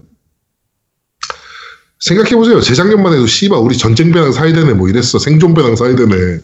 생각해보세요. 2.01 2.61
재작년만 2.61 3.15
해도 3.15 3.27
씨발 3.27 3.59
우리 3.59 3.79
전쟁 3.79 4.13
배낭 4.13 4.33
사야 4.33 4.53
되네 4.53 4.75
뭐 4.75 4.89
이랬어. 4.89 5.19
생존 5.19 5.55
배낭 5.55 5.77
사야 5.77 5.95
되네. 5.95 6.41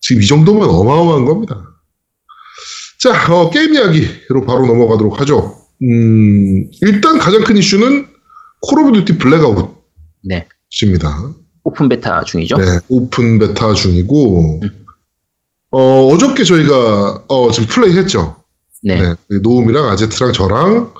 지금 0.00 0.22
이 0.22 0.26
정도면 0.26 0.68
어마어마한 0.68 1.24
겁니다. 1.24 1.71
자, 3.02 3.34
어, 3.34 3.50
게임 3.50 3.74
이야기로 3.74 4.44
바로 4.46 4.64
넘어가도록 4.66 5.20
하죠. 5.20 5.56
음, 5.82 6.70
일단 6.82 7.18
가장 7.18 7.42
큰 7.42 7.56
이슈는 7.56 8.06
Call 8.60 8.78
of 8.80 8.92
Duty 8.92 9.18
Blackout입니다. 9.18 9.72
네. 10.22 10.46
open 11.64 11.88
beta 11.88 12.22
중이죠. 12.22 12.56
네, 12.56 12.64
open 12.88 13.38
beta 13.40 13.72
중이고, 13.74 14.60
어, 15.72 16.06
어저께 16.08 16.44
저희가, 16.44 17.24
어, 17.28 17.50
지금 17.50 17.68
플레이 17.68 17.96
했죠. 17.96 18.36
네. 18.84 19.00
네, 19.02 19.14
노움이랑 19.42 19.88
아제트랑 19.88 20.32
저랑, 20.32 20.92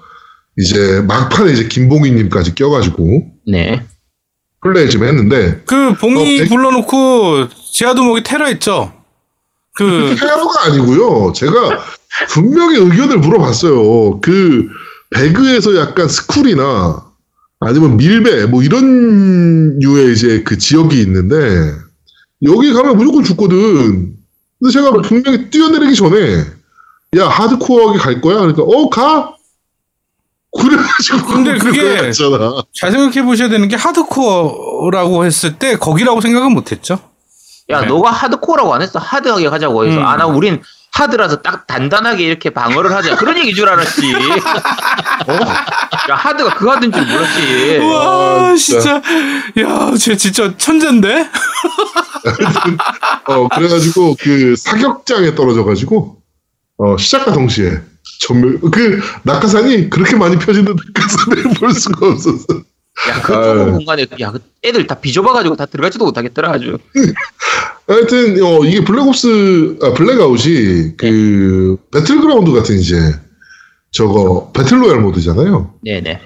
이제 0.59 1.01
막판에 1.03 1.53
이제 1.53 1.69
김봉희님까지 1.69 2.55
껴가지고, 2.57 3.31
네. 3.47 3.85
플레이 4.61 4.89
좀 4.91 5.05
했는데, 5.05 5.63
그 5.67 5.95
봉이 5.95 6.21
어, 6.41 6.43
백- 6.43 6.49
불러놓고 6.49 7.49
제아도목이 7.73 8.23
테러 8.25 8.47
했죠. 8.47 8.93
그 9.75 10.15
테러가 10.19 10.67
아니고요. 10.67 11.33
제가 11.33 11.85
분명히 12.29 12.77
의견을 12.79 13.19
물어봤어요. 13.19 14.21
그 14.21 14.69
배그에서 15.11 15.77
약간 15.77 16.09
스쿨이나 16.09 17.05
아니면 17.61 17.97
밀배 17.97 18.47
뭐 18.47 18.63
이런 18.63 19.79
류의 19.79 20.13
이제 20.13 20.43
그 20.43 20.59
지역이 20.59 21.01
있는데 21.03 21.37
여기 22.43 22.73
가면 22.73 22.97
무조건 22.97 23.25
죽거든. 23.25 24.17
근데 24.61 24.73
제가 24.73 24.91
분명히 25.03 25.49
뛰어내리기 25.51 25.95
전에 25.95 26.45
야 27.19 27.29
하드코어하게 27.29 27.99
갈 27.99 28.21
거야. 28.21 28.39
그러니까 28.39 28.63
어 28.63 28.89
가. 28.91 29.35
그래가지고 30.59 31.27
근데 31.29 31.57
그게-. 31.57 32.13
잘 32.75 32.91
생각해 32.93 33.23
보셔야 33.25 33.49
되는 33.49 33.69
게 33.69 33.77
하드코어라고 33.77 35.25
했을 35.25 35.59
때 35.59 35.77
거기라고 35.77 36.21
생각은 36.21 36.53
못했죠. 36.53 37.12
야, 37.71 37.81
네. 37.81 37.87
너가 37.87 38.11
하드코어라고 38.11 38.75
안 38.75 38.83
했어. 38.83 38.99
하드하게 38.99 39.47
하자고 39.47 39.87
해서. 39.87 39.99
음. 39.99 40.07
아, 40.07 40.17
나 40.17 40.27
우린 40.27 40.63
하드라서 40.93 41.41
딱 41.41 41.67
단단하게 41.67 42.25
이렇게 42.25 42.51
방어를 42.51 42.93
하자. 42.93 43.17
그런 43.17 43.39
얘기 43.39 43.55
줄 43.55 43.69
알았지. 43.69 44.15
어? 44.15 45.33
야, 46.11 46.15
하드가 46.15 46.55
그 46.55 46.69
하드인 46.69 46.93
줄 46.93 47.07
몰랐지. 47.07 47.79
와 47.79 48.51
아, 48.51 48.55
진짜 48.57 49.01
야쟤 49.57 50.17
진짜 50.17 50.55
천재인데. 50.57 51.29
어 53.27 53.49
그래가지고 53.49 54.17
그 54.21 54.55
사격장에 54.57 55.35
떨어져가지고 55.35 56.19
어 56.79 56.97
시작과 56.97 57.33
동시에 57.33 57.81
전멸 58.21 58.61
그 58.71 59.01
낙하산이 59.23 59.91
그렇게 59.91 60.17
많이 60.17 60.39
펴지는 60.39 60.77
낙하산을 60.95 61.43
볼 61.55 61.73
수가 61.73 62.07
없었어. 62.07 62.47
야, 63.09 63.21
그. 63.23 63.33
좁은 63.33 63.73
공간에, 63.73 64.07
야, 64.21 64.31
그 64.31 64.41
애들 64.63 64.87
다 64.87 64.95
비좁아가지고 64.97 65.57
다 65.57 65.67
들어가지도 65.67 66.05
못하겠더라, 66.05 66.53
아주. 66.53 66.79
하여튼 67.89 68.43
어 68.43 68.65
이게 68.65 68.85
Black 68.85 69.43
Ops 69.44 69.79
아 69.83 69.93
Blackout이 69.93 70.97
그 70.97 71.77
배틀그라운드 71.91 72.53
같은 72.53 72.79
이제 72.79 72.97
저거 73.91 74.51
battle 74.55 74.78
royale 74.78 75.01
모드잖아요. 75.01 75.75
네네. 75.83 76.21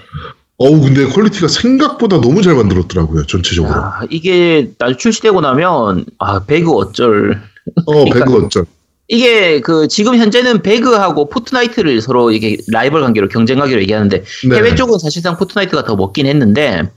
어우 0.59 0.81
근데 0.81 1.07
퀄리티가 1.07 1.48
생각보다 1.48 2.20
너무 2.20 2.42
잘 2.42 2.55
만들었더라고요 2.55 3.26
전체적으로. 3.26 3.74
야, 3.74 4.00
이게 4.11 4.70
나중에 4.79 4.96
출시되고 4.98 5.40
나면, 5.40 6.05
아, 6.18 6.44
배그 6.44 6.70
어쩔. 6.72 7.42
어 7.87 8.05
배그 8.05 8.44
어쩔. 8.44 8.66
이게 9.09 9.61
그 9.61 9.88
지금 9.88 10.16
현재는 10.16 10.62
배그하고 10.62 11.29
Fortnite를 11.29 12.00
서로 12.01 12.33
이게 12.33 12.57
라이벌 12.69 13.03
관계로 13.03 13.29
경쟁하기로 13.29 13.81
얘기하는데 13.83 14.25
네. 14.49 14.57
해외 14.57 14.75
쪽은 14.75 14.99
사실상 14.99 15.37
Fortnite가 15.37 15.85
더 15.85 15.97
먹긴 15.97 16.27
했는데 16.27 16.90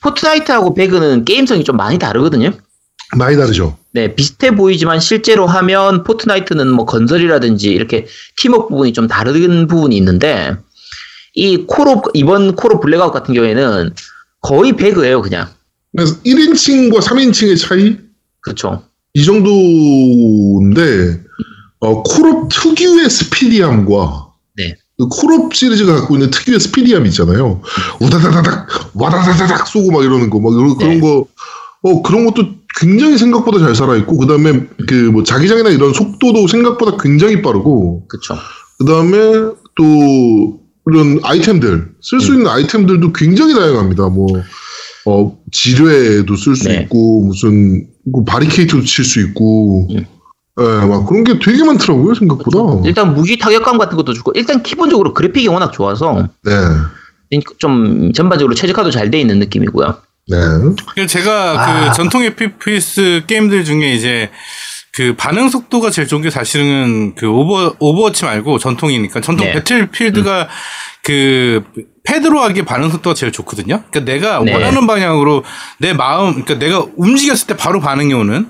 Fortnite하고 0.00 0.74
배그는 0.74 1.24
게임성이 1.24 1.64
좀 1.64 1.76
많이 1.76 1.98
다르거든요. 1.98 2.52
많이 3.16 3.36
다르죠. 3.36 3.76
네, 3.92 4.14
비슷해 4.14 4.54
보이지만 4.54 5.00
실제로 5.00 5.46
하면 5.46 6.04
Fortnite는 6.04 6.70
뭐 6.70 6.84
건설이라든지 6.84 7.70
이렇게 7.70 8.06
팀워크 8.36 8.68
부분이 8.68 8.92
좀 8.92 9.08
다른 9.08 9.66
부분이 9.66 9.96
있는데 9.96 10.56
이 11.34 11.64
콜옵 11.66 12.10
이번 12.14 12.54
콜옵 12.54 12.80
블랙아웃 12.80 13.12
같은 13.12 13.34
경우에는 13.34 13.92
거의 14.40 14.74
배그예요, 14.74 15.22
그냥. 15.22 15.48
그래서 15.96 16.16
1인칭과 16.22 17.00
3인칭의 17.00 17.60
차이 17.60 17.96
그렇죠. 18.40 18.82
이 19.14 19.24
정도인데 19.24 21.23
어, 21.84 22.02
콜옵 22.02 22.48
특유의 22.50 23.10
스피디함과 23.10 24.28
네. 24.56 24.74
그 24.96 25.08
콜옵 25.08 25.54
시리즈가 25.54 25.94
갖고 25.94 26.14
있는 26.14 26.30
특유의 26.30 26.60
스피디함 26.60 27.06
있잖아요. 27.06 27.60
우다다다닥 28.00 28.68
와다다다닥 28.94 29.66
쏘고 29.68 29.90
막 29.90 30.02
이러는 30.02 30.30
거막 30.30 30.52
그런, 30.54 30.76
그런 30.76 30.90
네. 30.94 31.00
거 31.00 31.26
어, 31.82 32.02
그런 32.02 32.24
것도 32.24 32.46
굉장히 32.80 33.18
생각보다 33.18 33.58
잘 33.58 33.74
살아 33.74 33.96
있고 33.96 34.16
그다음에 34.16 34.66
그 34.88 34.94
뭐 35.12 35.22
자기장이나 35.22 35.70
이런 35.70 35.92
속도도 35.92 36.46
생각보다 36.48 36.96
굉장히 37.00 37.42
빠르고 37.42 38.06
그렇죠. 38.08 38.36
그다음에 38.78 39.16
또 39.76 40.60
이런 40.86 41.20
아이템들 41.22 41.92
쓸 42.00 42.16
음. 42.16 42.20
수 42.20 42.32
있는 42.32 42.46
아이템들도 42.48 43.12
굉장히 43.12 43.54
다양합니다. 43.54 44.08
뭐 44.08 44.26
어, 45.06 45.36
지뢰도 45.52 46.34
쓸수 46.36 46.68
네. 46.68 46.82
있고 46.82 47.24
무슨 47.24 47.86
그 48.12 48.24
바리케이트도 48.24 48.84
칠 48.84 49.04
수 49.04 49.20
있고 49.20 49.88
음. 49.90 50.06
예, 50.60 50.86
막 50.86 51.06
그런 51.06 51.24
게 51.24 51.38
되게 51.38 51.64
많더라고요 51.64 52.14
생각보다. 52.14 52.86
일단 52.86 53.14
무기 53.14 53.38
타격감 53.38 53.76
같은 53.78 53.96
것도 53.96 54.12
좋고 54.12 54.32
일단 54.36 54.62
기본적으로 54.62 55.12
그래픽이 55.12 55.48
워낙 55.48 55.72
좋아서 55.72 56.28
네, 56.44 57.40
좀 57.58 58.12
전반적으로 58.12 58.54
최적화도 58.54 58.90
잘 58.90 59.10
돼 59.10 59.20
있는 59.20 59.38
느낌이고요. 59.40 59.96
네, 60.28 60.36
그래서 60.94 61.08
제가 61.08 61.60
아. 61.60 61.88
그 61.88 61.96
전통 61.96 62.22
FPS 62.22 63.22
게임들 63.26 63.64
중에 63.64 63.92
이제 63.94 64.30
그 64.92 65.16
반응 65.16 65.48
속도가 65.48 65.90
제일 65.90 66.06
좋은 66.06 66.22
게 66.22 66.30
사실은 66.30 67.16
그 67.16 67.28
오버 67.28 67.74
오버워치 67.80 68.24
말고 68.24 68.58
전통이니까 68.58 69.20
전통 69.20 69.48
네. 69.48 69.54
배틀필드가 69.54 70.48
그 71.02 71.64
패드로 72.04 72.40
하기에 72.40 72.64
반응 72.64 72.90
속도가 72.90 73.14
제일 73.14 73.32
좋거든요. 73.32 73.82
그러니까 73.90 74.00
내가 74.00 74.40
네. 74.44 74.52
원하는 74.52 74.86
방향으로 74.86 75.42
내 75.78 75.92
마음 75.94 76.30
그러니까 76.44 76.58
내가 76.58 76.86
움직였을 76.96 77.48
때 77.48 77.56
바로 77.56 77.80
반응이 77.80 78.14
오는. 78.14 78.46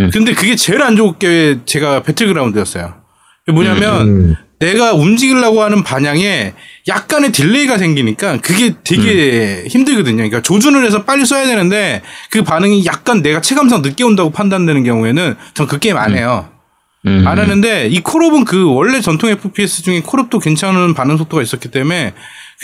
음. 0.00 0.10
근데 0.12 0.32
그게 0.32 0.56
제일 0.56 0.82
안 0.82 0.96
좋은 0.96 1.18
게 1.18 1.58
제가 1.66 2.02
배틀그라운드였어요. 2.02 2.94
뭐냐면 3.52 4.00
음, 4.08 4.36
내가 4.58 4.94
움직이려고 4.94 5.62
하는 5.62 5.82
방향에 5.82 6.54
약간의 6.88 7.32
딜레이가 7.32 7.76
생기니까 7.78 8.38
그게 8.38 8.74
되게 8.82 9.62
음. 9.64 9.68
힘들거든요. 9.68 10.16
그러니까 10.16 10.40
조준을 10.42 10.84
해서 10.84 11.04
빨리 11.04 11.26
쏴야 11.26 11.46
되는데 11.46 12.02
그 12.30 12.42
반응이 12.42 12.86
약간 12.86 13.22
내가 13.22 13.40
체감상 13.40 13.82
늦게 13.82 14.02
온다고 14.04 14.30
판단되는 14.30 14.82
경우에는 14.84 15.36
전 15.54 15.66
그 15.66 15.78
게임 15.78 15.96
안 15.96 16.16
해요. 16.16 16.48
음. 17.06 17.24
안 17.26 17.38
하는데 17.38 17.88
이 17.88 18.00
콜옵은 18.00 18.44
그 18.44 18.64
원래 18.72 19.00
전통 19.02 19.28
FPS 19.28 19.82
중에 19.82 20.00
콜옵도 20.00 20.38
괜찮은 20.38 20.94
반응 20.94 21.18
속도가 21.18 21.42
있었기 21.42 21.68
때문에 21.70 22.14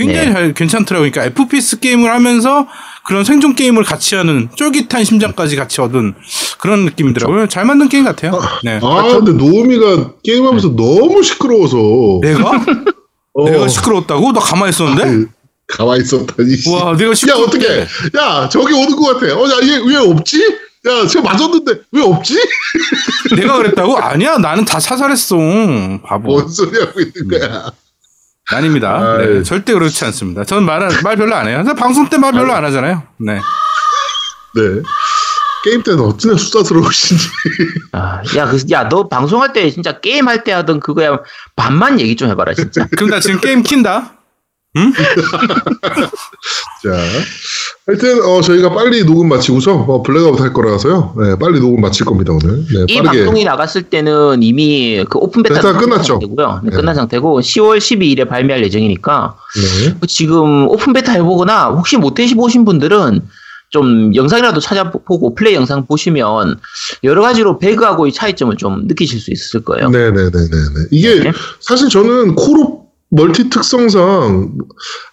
굉장히 0.07 0.27
네. 0.29 0.33
잘 0.33 0.55
괜찮더라고요. 0.55 1.11
그러니까 1.11 1.31
FPS 1.33 1.79
게임을 1.81 2.11
하면서 2.11 2.67
그런 3.07 3.25
생존 3.25 3.55
게임을 3.55 3.85
같이 3.85 4.15
하는 4.15 4.49
쫄깃한 4.57 5.05
심장까지 5.05 5.57
같이 5.57 5.81
얻은 5.81 6.15
그런 6.59 6.85
느낌이더라고요. 6.85 7.49
잘 7.49 7.65
만든 7.65 7.89
게임 7.89 8.05
같아요. 8.05 8.41
네. 8.63 8.79
아 8.83 9.03
근데 9.05 9.33
노우미가 9.33 10.15
게임하면서 10.23 10.77
너무 10.77 11.23
시끄러워서 11.23 12.21
내가 12.23 12.51
어, 13.35 13.49
내가 13.49 13.69
시끄러웠다고? 13.69 14.33
나 14.33 14.41
가만히 14.41 14.71
있었는데? 14.71 15.05
그, 15.05 15.29
가만히 15.69 16.03
있었다니. 16.03 16.57
와, 16.73 16.97
내가 16.97 17.11
야 17.11 17.15
시끄러 17.15 17.39
어떻게? 17.39 17.87
야 18.19 18.49
저기 18.51 18.73
오는 18.75 18.91
것 18.97 19.15
같아. 19.21 19.35
어 19.37 19.45
야 19.49 19.61
얘 19.63 19.79
왜 19.87 19.97
없지? 19.97 20.43
야 20.89 21.07
제가 21.07 21.23
맞았는데 21.31 21.81
왜 21.93 22.03
없지? 22.03 22.35
내가 23.37 23.57
그랬다고? 23.59 23.97
아니야, 23.99 24.39
나는 24.39 24.65
다 24.65 24.81
사살했어. 24.81 25.37
바보. 26.05 26.29
뭔 26.33 26.49
소리 26.49 26.79
하고 26.79 27.01
있는 27.01 27.29
거야? 27.29 27.71
아닙니다. 28.53 28.99
아이. 29.19 29.27
네, 29.27 29.43
절대 29.43 29.73
그렇지 29.73 30.05
않습니다. 30.07 30.45
저는 30.45 30.65
말, 30.65 30.89
말 31.03 31.17
별로 31.17 31.35
안 31.35 31.47
해요. 31.49 31.63
방송 31.79 32.09
때 32.09 32.19
말 32.19 32.33
별로 32.33 32.53
안 32.53 32.65
하잖아요. 32.65 33.03
네. 33.19 33.35
네. 34.55 34.83
게임 35.63 35.83
때는 35.83 36.01
어찌나 36.01 36.37
수다스러우신지. 36.37 37.29
아, 37.93 38.23
야, 38.37 38.47
그, 38.47 38.59
야, 38.71 38.89
너 38.89 39.09
방송할 39.09 39.53
때 39.53 39.71
진짜 39.71 40.01
게임 40.01 40.27
할 40.27 40.43
때 40.43 40.53
하던 40.53 40.81
그거야 40.81 41.19
반만 41.55 42.01
얘기 42.01 42.17
좀 42.17 42.31
해봐라 42.31 42.55
진짜. 42.55 42.87
그럼 42.97 43.11
나 43.11 43.21
지금 43.21 43.41
게임 43.41 43.63
킨다? 43.63 44.15
자, 46.83 46.97
하여튼 47.87 48.23
어, 48.23 48.41
저희가 48.41 48.73
빨리 48.73 49.05
녹음 49.05 49.29
마치고서 49.29 49.75
어, 49.75 50.03
블랙아웃 50.03 50.41
할 50.41 50.53
거라서요. 50.53 51.15
네, 51.19 51.37
빨리 51.37 51.59
녹음 51.59 51.81
마칠 51.81 52.07
겁니다 52.07 52.33
오늘. 52.33 52.65
네, 52.67 52.85
이 52.87 52.97
빠르게. 52.99 53.25
방송이 53.25 53.45
나갔을 53.45 53.83
때는 53.83 54.43
이미 54.43 55.05
그 55.09 55.19
open 55.19 55.43
beta 55.43 55.77
끝났죠. 55.77 56.21
상태고요. 56.21 56.61
네, 56.63 56.71
네. 56.71 56.77
끝난 56.77 56.95
상태고 56.95 57.41
10월 57.41 57.79
12일에 57.79 58.29
발매할 58.29 58.63
예정이니까 58.65 59.35
네. 59.57 59.95
그 60.01 60.07
지금 60.07 60.69
open 60.69 60.93
beta 60.93 61.13
해보거나 61.13 61.71
혹시 61.71 61.97
못 61.97 62.19
해보신 62.21 62.65
분들은 62.65 63.23
좀 63.71 64.15
영상이라도 64.15 64.61
찾아보고 64.61 65.35
플레이 65.35 65.55
영상 65.55 65.87
보시면 65.87 66.59
여러 67.05 67.23
가지로 67.23 67.59
배그하고의 67.59 68.13
차이점을 68.13 68.57
좀 68.57 68.87
느끼실 68.87 69.21
수 69.21 69.33
있을 69.33 69.65
거예요. 69.65 69.91
네네네네네. 69.91 70.87
이게 70.93 71.21
네. 71.21 71.33
사실 71.61 71.89
저는 71.89 72.35
콜옵 72.37 72.90
multi 73.11 73.51
특성상 73.51 74.53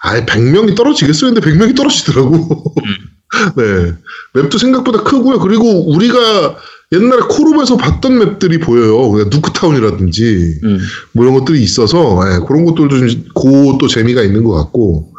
아예 0.01 0.25
100명이 0.25 0.75
떨어지겠어요. 0.75 1.33
근데 1.33 1.47
100명이 1.49 1.75
떨어지더라고. 1.75 2.75
네. 3.57 3.93
맵도 4.35 4.57
생각보다 4.57 5.03
크고요. 5.03 5.39
그리고 5.39 5.91
우리가 5.93 6.55
옛날에 6.93 7.21
콜옵에서 7.29 7.75
봤던 7.75 8.17
맵들이 8.17 8.59
보여요. 8.59 9.11
그냥 9.11 9.29
Nuketown이라든지 9.29 10.59
음. 10.63 10.79
뭐 11.11 11.25
이런 11.25 11.37
것들이 11.37 11.61
있어서 11.61 12.19
예, 12.31 12.39
그런 12.47 12.63
것들도 12.65 12.97
좀 12.97 13.23
고 13.33 13.77
또 13.79 13.87
재미가 13.87 14.21
있는 14.21 14.43
것 14.43 14.53
같고 14.53 15.11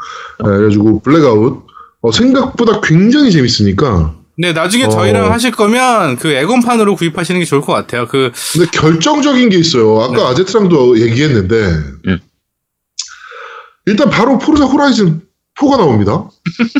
예, 0.45 0.49
그래가지고 0.49 1.01
블랙아웃 1.03 1.62
어, 2.01 2.12
생각보다 2.12 2.81
굉장히 2.81 3.31
재밌으니까 3.33 4.14
네, 4.38 4.53
나중에 4.53 4.85
어. 4.85 4.88
저희랑 4.88 5.31
하실 5.33 5.51
거면 5.51 6.17
그 6.17 6.29
엑원판으로 6.29 6.95
구입하시는 6.97 7.38
게 7.41 7.45
좋을 7.45 7.61
것 7.61 7.73
같아요. 7.73 8.07
그 8.07 8.31
근데 8.55 8.67
결정적인 8.71 9.49
게 9.51 9.59
있어요. 9.59 10.01
아까 10.01 10.17
네. 10.17 10.23
아제트랑도 10.23 11.01
얘기했는데 11.01 11.57
음. 12.07 12.19
일단 13.88 14.11
바로 14.11 14.38
포르자 14.38 14.64
호라이즌 14.64 15.22
4가 15.59 15.77
나옵니다. 15.79 16.29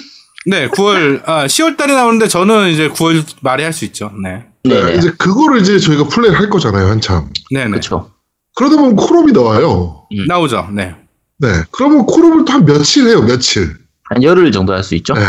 네, 0.47 0.69
9월 0.69 1.23
아 1.27 1.47
10월 1.47 1.77
달에 1.77 1.95
나오는데 1.95 2.29
저는 2.29 2.71
이제 2.71 2.89
9월 2.89 3.25
말에 3.41 3.65
할 3.65 3.73
수 3.73 3.85
있죠. 3.87 4.13
네. 4.23 4.45
네, 4.65 4.75
네네. 4.83 4.95
이제 4.97 5.11
그거를 5.19 5.61
이제 5.61 5.79
저희가 5.79 6.05
플레이를 6.09 6.39
할 6.39 6.51
거잖아요, 6.51 6.89
한참. 6.89 7.31
네, 7.51 7.65
네. 7.65 7.71
그렇죠. 7.71 8.11
그러다 8.55 8.77
보면 8.77 8.97
콜옵이 8.97 9.33
나와요. 9.33 10.07
나오죠. 10.27 10.69
네. 10.73 10.95
네, 11.39 11.49
그러면 11.71 12.07
콜옵을 12.07 12.45
또 12.45 12.53
한 12.53 12.65
며칠 12.65 13.07
해요, 13.09 13.23
며칠. 13.23 13.77
한 14.05 14.23
열흘 14.23 14.51
정도 14.53 14.73
할 14.75 14.83
수 14.83 14.95
있죠. 14.97 15.15
네. 15.15 15.23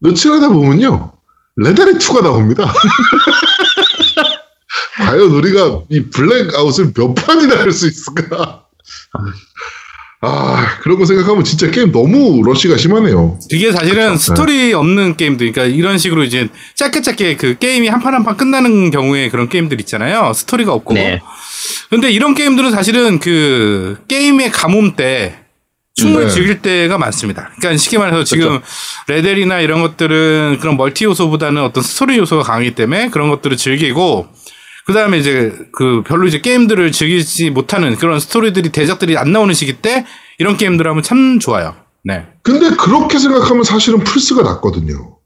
며칠 0.00 0.32
하다 0.32 0.48
보면요, 0.48 1.12
레다리 1.56 1.92
2가 1.94 2.22
나옵니다. 2.22 2.72
과연 4.96 5.20
우리가 5.30 5.82
이 5.90 6.04
Blackout을 6.10 6.92
몇 6.94 7.14
판이나 7.14 7.58
할 7.58 7.72
수 7.72 7.88
있을까? 7.88 8.64
아, 10.22 10.78
그런 10.82 10.98
거 10.98 11.06
생각하면 11.06 11.44
진짜 11.44 11.70
게임 11.70 11.92
너무 11.92 12.42
러시가 12.44 12.76
심하네요. 12.76 13.38
이게 13.50 13.72
사실은 13.72 14.12
그쵸. 14.12 14.18
스토리 14.18 14.74
없는 14.74 15.16
게임들, 15.16 15.52
그러니까 15.52 15.74
이런 15.74 15.96
식으로 15.96 16.24
이제 16.24 16.48
짧게 16.76 17.00
짧게 17.00 17.36
그 17.36 17.56
게임이 17.58 17.88
한 17.88 18.00
판 18.02 18.12
한 18.12 18.22
판 18.24 18.36
끝나는 18.36 18.90
경우에 18.90 19.30
그런 19.30 19.48
게임들 19.48 19.80
있잖아요. 19.80 20.32
스토리가 20.34 20.74
없고. 20.74 20.92
네. 20.94 21.20
근데 21.88 22.10
이런 22.10 22.34
게임들은 22.34 22.70
사실은 22.70 23.18
그 23.18 23.98
게임의 24.08 24.50
가뭄 24.50 24.94
때 24.94 25.36
충분히 25.94 26.26
네. 26.26 26.30
즐길 26.30 26.60
때가 26.60 26.98
많습니다. 26.98 27.50
그러니까 27.58 27.78
쉽게 27.78 27.96
말해서 27.98 28.24
지금 28.24 28.60
레데리나 29.08 29.60
이런 29.60 29.80
것들은 29.80 30.58
그런 30.60 30.76
multi 30.76 31.04
요소보다는 31.06 31.62
어떤 31.62 31.82
스토리 31.82 32.18
요소가 32.18 32.42
강하기 32.42 32.74
때문에 32.74 33.08
그런 33.08 33.30
것들을 33.30 33.56
즐기고 33.56 34.28
그 34.90 34.94
다음에 34.94 35.18
이제 35.18 35.56
그 35.70 36.02
별로 36.04 36.26
이제 36.26 36.40
게임들을 36.40 36.90
즐기지 36.90 37.50
못하는 37.50 37.94
그런 37.94 38.18
스토리들이 38.18 38.70
대작들이 38.72 39.16
안 39.16 39.30
나오는 39.30 39.54
시기 39.54 39.74
때 39.74 40.04
이런 40.40 40.56
게임들 40.56 40.84
하면 40.84 41.00
참 41.04 41.38
좋아요. 41.38 41.76
네. 42.02 42.26
근데 42.42 42.70
그렇게 42.70 43.20
생각하면 43.20 43.62
사실은 43.62 44.00
플스가 44.00 44.42
낫거든요. 44.42 45.16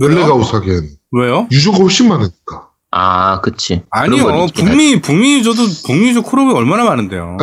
블랙아웃 0.00 0.54
하기엔. 0.54 0.90
왜요? 1.10 1.48
유저가 1.50 1.78
훨씬 1.78 2.06
많으니까. 2.06 2.68
아, 2.92 3.40
그치. 3.40 3.82
아니요. 3.90 4.28
하지. 4.28 4.52
북미, 4.52 5.00
북미 5.00 5.42
저도, 5.42 5.64
북미 5.84 6.14
저 6.14 6.20
콜옵이 6.20 6.54
얼마나 6.54 6.84
많은데요. 6.84 7.36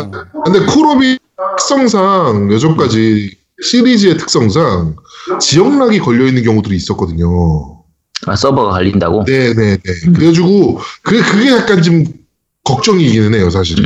근데 0.45 0.59
콜옵이 0.73 1.19
특성상 1.57 2.49
여전까지 2.53 3.35
시리즈의 3.61 4.17
특성상 4.17 4.95
지역락이 5.41 5.99
걸려있는 5.99 6.43
경우들이 6.43 6.77
있었거든요. 6.77 7.76
아, 8.27 8.35
서버가 8.35 8.71
갈린다고? 8.71 9.23
네네네. 9.25 9.77
그래가지고, 10.13 10.79
그게, 11.01 11.21
그게 11.21 11.51
약간 11.51 11.81
좀 11.81 12.03
걱정이기는 12.63 13.33
해요, 13.33 13.49
사실은. 13.49 13.85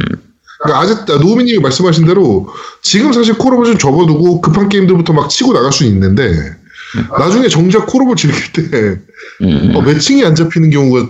그러니까 0.63 0.81
아직, 0.81 1.05
노우미님이 1.05 1.59
말씀하신 1.59 2.05
대로, 2.05 2.49
지금 2.81 3.13
사실 3.13 3.37
콜옵을 3.37 3.65
좀 3.65 3.77
접어두고 3.77 4.41
급한 4.41 4.69
게임들부터 4.69 5.13
막 5.13 5.29
치고 5.29 5.53
나갈 5.53 5.71
수는 5.71 5.91
있는데, 5.93 6.33
나중에 7.17 7.47
정작 7.47 7.85
콜옵을 7.87 8.15
즐길 8.15 8.51
때, 8.53 8.99
음. 9.41 9.75
어, 9.75 9.81
매칭이 9.81 10.25
안 10.25 10.35
잡히는 10.35 10.71
경우가 10.71 11.09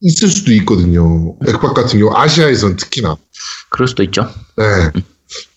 있을 0.00 0.28
수도 0.28 0.52
있거든요. 0.54 1.36
액박 1.46 1.74
같은 1.74 2.00
경우, 2.00 2.12
아시아에선 2.14 2.76
특히나. 2.76 3.16
그럴 3.70 3.86
수도 3.86 4.02
있죠. 4.02 4.28
네. 4.56 4.64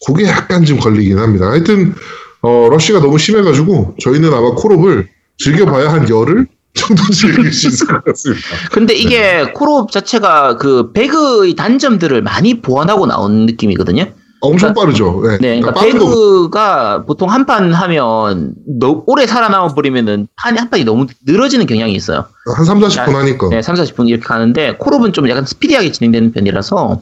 그게 0.06 0.28
약간 0.28 0.64
좀 0.64 0.80
걸리긴 0.80 1.18
합니다. 1.18 1.48
하여튼, 1.50 1.96
어, 2.42 2.68
러쉬가 2.70 3.00
너무 3.00 3.18
심해가지고, 3.18 3.96
저희는 4.02 4.32
아마 4.32 4.52
콜옵을 4.52 5.10
즐겨봐야 5.40 5.92
한 5.92 6.08
열흘 6.10 6.48
정도 6.76 7.04
즐길 7.12 7.52
수 7.52 7.68
있을 7.68 7.88
것 7.88 8.04
같습니다. 8.06 8.44
근데 8.72 8.94
이게 8.94 9.52
콜옵 9.54 9.92
자체가 9.92 10.58
그 10.58 10.92
배그의 10.92 11.56
단점들을 11.56 12.22
많이 12.22 12.62
보완하고 12.62 13.06
나온 13.08 13.46
느낌이거든요. 13.46 14.06
엄청 14.42 14.74
빠르죠. 14.76 15.22
네. 15.24 15.38
네, 15.40 15.60
그러니까 15.62 15.74
거. 15.74 15.80
배그가 15.80 17.04
보통 17.06 17.32
한 17.32 17.46
판 17.46 17.74
하면 17.74 18.54
너, 18.80 19.04
오래 19.08 19.26
살아남아 19.26 19.70
버리면은 19.70 20.28
판이 20.36 20.58
한 20.60 20.70
판이 20.70 20.84
너무 20.84 21.08
늘어지는 21.26 21.66
경향이 21.66 21.94
있어요. 21.94 22.26
한 22.56 22.66
3, 22.66 22.80
40분 22.80 23.14
하니까. 23.14 23.50
네, 23.50 23.62
3, 23.62 23.76
40분 23.76 24.08
이렇게 24.08 24.24
가는데 24.24 24.76
콜옵은 24.78 25.14
좀 25.14 25.28
약간 25.30 25.46
스피디하게 25.46 25.92
진행되는 25.92 26.32
편이라서 26.34 27.02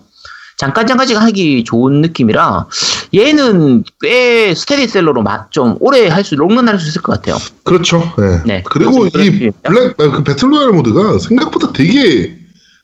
잠깐 0.63 0.88
잠깐씩 0.88 1.19
하기 1.19 1.65
좋은 1.65 1.99
느낌이라 1.99 2.67
얘는 3.13 3.84
꽤 3.99 4.56
스테디셀러로 4.56 5.21
마- 5.21 5.49
좀 5.49 5.76
오래 5.82 6.08
할 6.08 6.23
수, 6.23 6.36
롱런 6.38 6.69
할 6.69 6.80
수 6.80 6.88
있을 6.88 7.02
것 7.02 7.12
같아요. 7.13 7.38
그렇죠. 7.65 7.99
네. 8.17 8.41
네. 8.45 8.63
그리고 8.65 9.06
이. 9.08 9.52
블랙, 9.62 9.99
아, 9.99 10.10
그 10.12 10.23
배틀로얄 10.23 10.71
모드가 10.71 11.19
생각보다 11.19 11.73
되게 11.73 12.38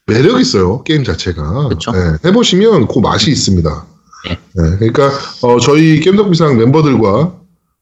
매력 0.07 0.41
있어요. 0.41 0.83
게임 0.83 1.05
자체가. 1.05 1.69
그쵸. 1.69 1.91
네, 1.93 1.99
해보시면 2.25 2.87
그 2.89 2.99
맛이 2.99 3.31
있습니다. 3.31 3.85
네. 4.27 4.37
그러니까 4.77 5.09
어, 5.41 5.57
저희 5.61 6.01
겜덕비상 6.01 6.57
멤버들과 6.57 7.33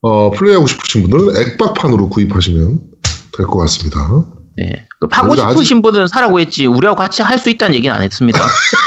어, 0.02 0.32
플레이하고 0.32 0.68
싶으신 0.68 1.10
분들은 1.10 1.36
액박판으로 1.42 2.10
구입하시면 2.10 2.80
될 3.36 3.48
것 3.48 3.58
같습니다. 3.62 4.26
네. 4.58 4.86
그 5.00 5.08
하고 5.12 5.36
싶으신 5.36 5.82
분은 5.82 6.08
사라고 6.08 6.40
했지, 6.40 6.66
우리하고 6.68 6.98
같이 6.98 7.22
할 7.24 7.38
수 7.40 7.50
있다는 7.50 7.76
얘기는 7.76 7.96
안 7.96 8.02
했습니다. 8.04 8.40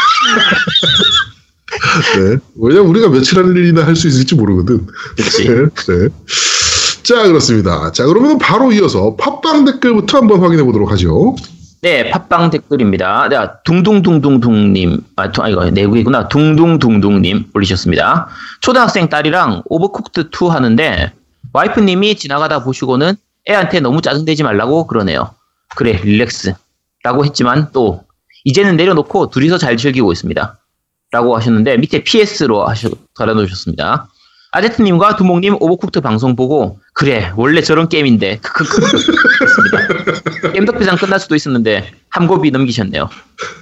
네. 2.17 2.37
왜냐면 2.61 2.89
우리가 2.89 3.09
며칠 3.09 3.39
한 3.39 3.55
일이나 3.57 3.87
할 3.87 3.95
수 3.97 4.09
있을지 4.09 4.35
모르거든. 4.35 4.87
그치. 5.17 5.49
네. 5.49 5.55
네. 5.65 6.09
자, 7.03 7.27
그렇습니다. 7.27 7.91
자, 7.93 8.07
그러면 8.07 8.39
바로 8.39 8.73
이어서 8.73 9.17
팟빵 9.17 9.65
댓글부터 9.65 10.19
한번 10.19 10.41
확인해 10.43 10.63
보도록 10.63 10.91
하죠. 10.93 11.35
네, 11.83 12.11
팟빵 12.11 12.51
댓글입니다. 12.51 13.29
네, 13.31 13.39
둥둥둥둥둥님, 13.65 15.01
아, 15.17 15.33
두- 15.33 15.43
아, 15.43 15.49
이거 15.49 15.65
내국이구나. 15.71 16.29
둥둥둥둥님 16.29 17.47
올리셨습니다. 17.55 18.29
초등학생 18.61 19.09
딸이랑 19.09 19.63
오버쿡드 19.65 20.29
2 20.31 20.49
하는데, 20.51 21.13
와이프님이 21.55 22.17
지나가다 22.17 22.63
보시고는 22.65 23.15
애한테 23.49 23.81
너무 23.81 24.03
짜증내지 24.03 24.43
말라고 24.43 24.87
그러네요. 24.87 25.31
그래, 25.75 25.99
릴렉스. 26.05 26.53
라고 27.03 27.25
했지만 27.25 27.69
또, 27.73 28.03
이제는 28.45 28.77
내려놓고 28.77 29.31
둘이서 29.31 29.59
잘 29.59 29.77
즐기고 29.77 30.13
있습니다. 30.13 30.59
라고 31.13 31.37
하셨는데, 31.37 31.77
밑에 31.79 32.05
PS로 32.05 32.67
하셔, 32.67 32.89
달아놓으셨습니다. 33.17 34.09
아제트님과 34.53 35.17
두목님 35.17 35.57
오버쿡드 35.61 36.01
방송 36.01 36.35
보고, 36.37 36.79
그래, 36.95 37.33
원래 37.37 37.63
저런 37.63 37.89
게임인데, 37.89 38.39
크크크. 38.39 38.85
했습니다. 38.87 40.53
겜덕비상 40.53 40.97
끝날 40.97 41.21
수도 41.21 41.35
있었는데 41.37 41.93
함고비 42.11 42.51
넘기셨네요. 42.51 43.09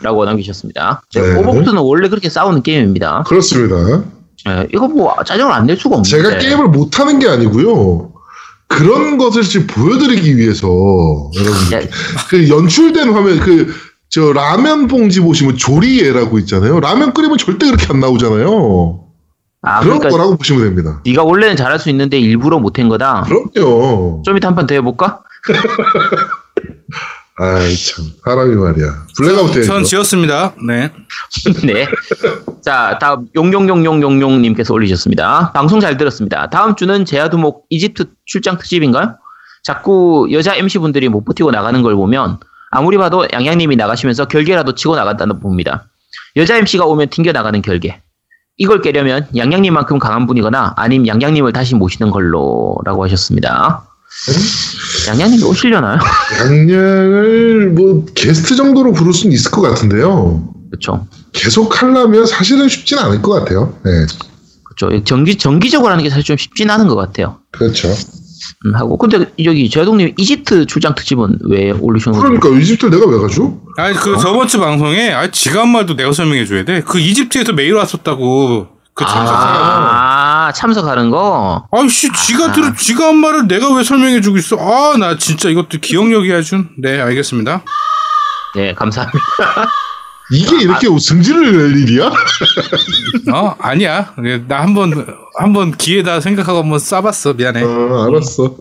라고 0.03 0.25
남기셨습니다. 0.25 1.03
네, 1.14 1.21
네. 1.21 1.38
오버쿡드는 1.38 1.79
원래 1.79 2.09
그렇게 2.09 2.29
싸우는 2.31 2.62
게임입니다. 2.62 3.25
그렇습니다. 3.27 4.03
네, 4.47 4.67
이거 4.73 4.88
뭐 4.88 5.14
짜증을 5.25 5.53
안 5.53 5.67
낼 5.67 5.77
수가 5.77 5.97
없는데. 5.97 6.23
제가 6.23 6.38
게임을 6.38 6.69
못하는 6.69 7.19
게 7.19 7.29
아니고요. 7.29 8.12
그런 8.67 9.19
것을 9.19 9.43
지금 9.43 9.67
보여드리기 9.67 10.37
위해서 10.37 10.67
여러분 11.37 11.73
야, 11.73 11.81
그 12.29 12.49
연출된 12.49 13.11
화면 13.12 13.41
그 13.41 13.75
저 14.11 14.33
라면 14.33 14.87
봉지 14.88 15.21
보시면 15.21 15.57
조리예라고 15.57 16.38
있잖아요. 16.40 16.81
라면 16.81 17.12
끓이면 17.12 17.37
절대 17.38 17.66
그렇게 17.66 17.87
안 17.90 18.01
나오잖아요. 18.01 19.05
아, 19.62 19.81
그런 19.81 19.99
그러니까 19.99 20.09
거라고 20.16 20.37
보시면 20.37 20.62
됩니다. 20.64 21.03
네가 21.05 21.25
원래는 21.25 21.57
잘할 21.57 21.79
수 21.79 21.90
있는데 21.90 22.18
일부러 22.18 22.59
못한 22.59 22.88
거다. 22.88 23.25
그럼요. 23.27 24.23
좀 24.25 24.37
이따 24.37 24.49
한 24.49 24.55
판 24.55 24.66
더 24.66 24.75
해볼까? 24.75 25.23
아이 27.40 27.77
참 27.77 28.05
사람이 28.25 28.57
말이야. 28.57 29.07
블랙아웃 29.16 29.53
전 29.53 29.62
해야죠. 29.62 29.83
지었습니다. 29.85 30.55
네. 30.66 30.90
네. 31.64 31.87
자, 32.64 32.99
다음 33.01 33.29
용용용용용용님께서 33.37 34.75
올리셨습니다. 34.75 35.53
방송 35.53 35.79
잘 35.79 35.97
들었습니다. 35.97 36.51
다음 36.51 36.75
주는 36.75 37.05
제아두목 37.05 37.66
이집트 37.71 38.07
출장 38.25 38.59
특집인가요? 38.59 39.14
자꾸 39.62 40.27
여자 40.33 40.57
MC 40.57 40.79
분들이 40.81 41.09
못 41.09 41.25
버티고 41.25 41.53
나가는 41.53 41.81
걸 41.83 41.94
보면 41.94 42.38
아무리 42.70 42.96
봐도 42.98 43.26
양양님이 43.33 43.76
나가시면서 43.76 44.26
결계라도 44.26 44.74
치고 44.74 44.96
나간다는 44.96 45.40
봅니다. 45.40 45.88
여자 46.37 46.57
MC가 46.57 46.85
오면 46.85 47.09
튕겨 47.11 47.33
나가는 47.33 47.61
결계. 47.62 48.00
이걸 48.57 48.83
깨려면 48.83 49.26
양양님만큼 49.37 49.98
강한 49.98 50.26
분이거나 50.26 50.74
아님 50.76 51.07
양양님을 51.07 51.52
다시 51.52 51.74
모시는 51.74 52.11
걸로라고 52.11 53.04
하셨습니다. 53.04 53.88
양양님이 55.09 55.44
오시려나요? 55.44 55.98
양양을 56.40 57.70
뭐 57.70 58.04
게스트 58.14 58.57
정도로 58.57 58.92
부를 58.92 59.12
수는 59.12 59.33
있을 59.33 59.50
것 59.50 59.61
같은데요. 59.61 60.42
그렇죠. 60.70 61.07
계속 61.33 61.81
하려면 61.81 62.26
사실은 62.26 62.68
쉽진 62.68 62.98
않을 62.98 63.22
것 63.22 63.33
같아요. 63.33 63.74
네, 63.85 64.07
그렇죠. 64.64 65.04
정기 65.04 65.38
정기적으로 65.38 65.92
하는 65.92 66.02
게 66.02 66.11
사실 66.11 66.24
좀 66.24 66.37
쉽진 66.37 66.68
않은 66.70 66.88
것 66.88 66.96
같아요. 66.96 67.38
그렇죠. 67.52 67.88
음, 68.66 68.74
하고 68.74 68.96
근데 68.98 69.31
여기 69.44 69.68
제동님 69.70 70.14
이집트 70.16 70.66
출장 70.66 70.94
특집은 70.94 71.38
왜 71.48 71.70
올리신 71.70 72.12
거예요? 72.12 72.22
그러니까 72.38 72.48
이집트 72.61 72.87
내가 72.87 73.07
왜 73.07 73.18
가죠? 73.18 73.61
아니 73.77 73.94
그 73.96 74.16
저번 74.18 74.46
주 74.48 74.59
방송에 74.61 75.12
아 75.12 75.31
지가 75.31 75.61
한 75.62 75.68
말도 75.70 75.96
내가 75.96 76.12
설명해 76.12 76.44
줘야 76.46 76.64
돼. 76.64 76.83
그 76.83 76.98
이집트에서 76.98 77.53
메일 77.53 77.74
왔었다고. 77.74 78.68
그 78.94 79.05
참석사가. 79.05 80.48
아, 80.48 80.53
참석하는 80.53 81.11
거. 81.11 81.64
아이씨 81.70 82.11
지가 82.12 82.51
들 82.53 82.74
지가 82.74 83.07
한 83.09 83.16
말을 83.18 83.46
내가 83.46 83.72
왜 83.74 83.85
설명해 83.85 84.20
주고 84.20 84.38
있어? 84.38 84.57
아 84.59 84.96
나 84.98 85.16
진짜 85.16 85.48
이것도 85.48 85.79
기억력이 85.81 86.33
아주. 86.33 86.64
네 86.79 87.01
알겠습니다. 87.01 87.62
네, 88.57 88.74
감사합니다. 88.74 89.18
이게 90.31 90.62
이렇게 90.62 90.87
승질을 90.99 91.73
낼 91.73 91.83
일이야? 91.83 92.07
어 93.33 93.57
아니야. 93.59 94.14
나 94.47 94.62
한번 94.62 95.07
한번 95.38 95.73
기회다 95.77 96.21
생각하고 96.21 96.62
한번 96.62 96.79
쏴봤어. 96.79 97.37
미안해. 97.37 97.62
어, 97.62 98.07
알았어. 98.09 98.57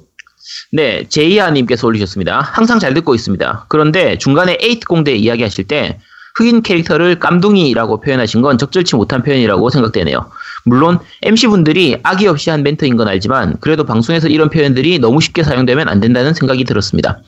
네, 0.72 1.06
제이아님께서 1.10 1.88
올리셨습니다. 1.88 2.40
항상 2.40 2.80
잘 2.80 2.94
듣고 2.94 3.16
있습니다. 3.16 3.66
그런데 3.68 4.18
중간에 4.18 4.58
에이트 4.62 4.86
공대 4.88 5.14
이야기하실 5.14 5.68
때 5.68 6.00
흑인 6.38 6.62
캐릭터를 6.62 7.20
깜둥이라고 7.20 8.00
표현하신 8.02 8.42
건 8.42 8.58
적절치 8.58 8.96
못한 8.96 9.24
표현이라고 9.24 9.70
생각되네요. 9.70 10.30
물론 10.65 11.00
MC분들이 11.24 11.98
악의 12.04 12.28
없이 12.28 12.50
한 12.50 12.62
멘트인 12.63 12.98
건 12.98 13.08
알지만 13.08 13.56
그래도 13.62 13.86
방송에서 13.86 14.28
이런 14.28 14.50
표현들이 14.50 15.00
너무 15.00 15.22
쉽게 15.22 15.43
사용되면 15.43 15.88
안 15.88 16.00
된다는 16.00 16.34
생각이 16.34 16.63
들었습니다. 16.65 17.20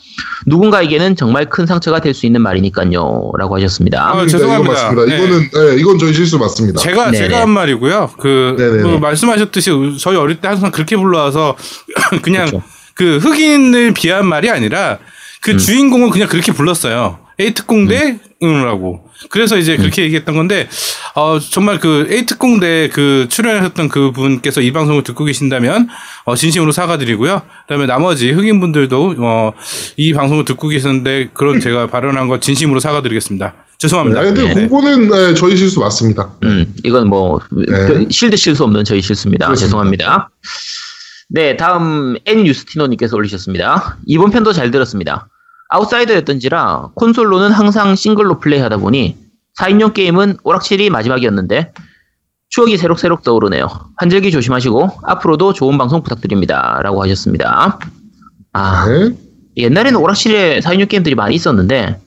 누군가에게는 0.46 1.16
정말 1.16 1.50
큰 1.50 1.66
상처가 1.66 2.00
될 2.02 2.14
수 2.14 2.26
있는 2.26 2.42
말이니까요. 2.42 3.32
라고 3.38 3.56
하셨습니다. 3.56 4.10
아, 4.10 4.14
이거 4.16 4.28
죄송합니다. 4.28 4.74
맞습니다. 4.74 5.06
네. 5.06 5.16
이거는 5.24 5.40
네, 5.52 5.80
이건 5.80 5.98
저희 6.00 6.14
실수 6.14 6.38
맞습니다. 6.38 6.80
제가 6.82 7.12
네네. 7.12 7.18
제가 7.18 7.42
한 7.42 7.50
말이고요. 7.52 8.12
그, 8.20 8.56
네네네. 8.58 8.82
그 8.84 8.88
말씀하셨듯이 8.98 9.72
저희 10.00 10.18
어릴 10.18 10.42
때 10.42 10.48
항상 10.50 10.72
그렇게 10.72 10.98
불러와서 10.98 11.56
그냥 12.24 12.48
그렇죠. 12.48 12.64
그 12.96 13.18
흑인을 13.20 13.94
비하한 13.94 14.26
말이 14.28 14.50
아니라 14.50 14.98
그 15.42 15.56
주인공을 15.56 16.10
그냥 16.10 16.28
그렇게 16.28 16.52
불렀어요. 16.52 17.20
에이트공대 17.40 18.20
응라고. 18.44 19.10
그래서 19.30 19.58
이제 19.58 19.76
그렇게 19.78 20.04
얘기했던 20.04 20.36
건데 20.36 20.70
어 21.16 21.40
정말 21.40 21.80
그 21.80 22.08
에이트공대 22.10 22.90
그 22.94 23.28
출연하셨던 23.30 23.90
그 23.90 24.12
분께서 24.12 24.62
이 24.62 24.72
방송을 24.72 25.04
듣고 25.04 25.26
계신다면 25.26 25.90
어 26.26 26.36
진심으로 26.36 26.72
사과드리고요. 26.72 27.42
그 27.42 27.74
다음에 27.74 27.86
나머지 27.86 28.32
흑인 28.32 28.60
분들도 28.60 29.16
어 29.20 29.54
이 29.98 30.14
방송을 30.14 30.46
듣고 30.46 30.70
계셨는데 30.70 31.30
그런 31.34 31.60
제가 31.60 31.88
발언한 31.88 32.28
거 32.28 32.40
진심으로 32.40 32.80
사과드리겠습니다. 32.80 33.46
네, 33.48 33.54
죄송합니다. 33.78 34.22
근데 34.22 34.54
네. 34.54 34.68
그거는 34.68 35.10
네, 35.10 35.34
저희 35.34 35.56
실수 35.58 35.80
맞습니다. 35.80 36.32
음, 36.44 36.74
이건 36.84 37.08
뭐 37.08 37.40
네. 37.52 38.06
실드 38.10 38.36
실수 38.38 38.64
없는 38.64 38.84
저희 38.84 39.02
실수입니다. 39.02 39.48
그렇습니다. 39.48 39.66
죄송합니다. 39.68 40.30
네, 41.30 41.58
다음 41.58 42.16
N 42.26 42.46
유스티노님께서 42.48 43.16
올리셨습니다. 43.16 43.98
이번 44.08 44.32
편도 44.32 44.54
잘 44.54 44.72
들었습니다. 44.72 45.28
아웃사이더였던지라 45.70 46.90
콘솔로는 46.96 47.52
항상 47.52 47.96
싱글로 47.96 48.40
플레이하다 48.40 48.78
보니 48.78 49.18
4인용 49.60 49.94
게임은 49.94 50.38
오락실이 50.44 50.90
마지막이었는데 50.90 51.74
추억이 52.50 52.78
새록새록 52.78 53.24
떠오르네요. 53.24 53.68
한절기 53.98 54.32
조심하시고 54.32 55.02
앞으로도 55.04 55.54
좋은 55.54 55.78
방송 55.78 56.02
부탁드립니다.라고 56.02 57.04
하셨습니다. 57.04 57.78
아, 58.54 58.86
네. 58.88 59.16
옛날에는 59.58 60.00
오락실에 60.00 60.60
4인용 60.62 60.90
게임들이 60.90 61.14
많이 61.16 61.36
있었는데 61.36 62.00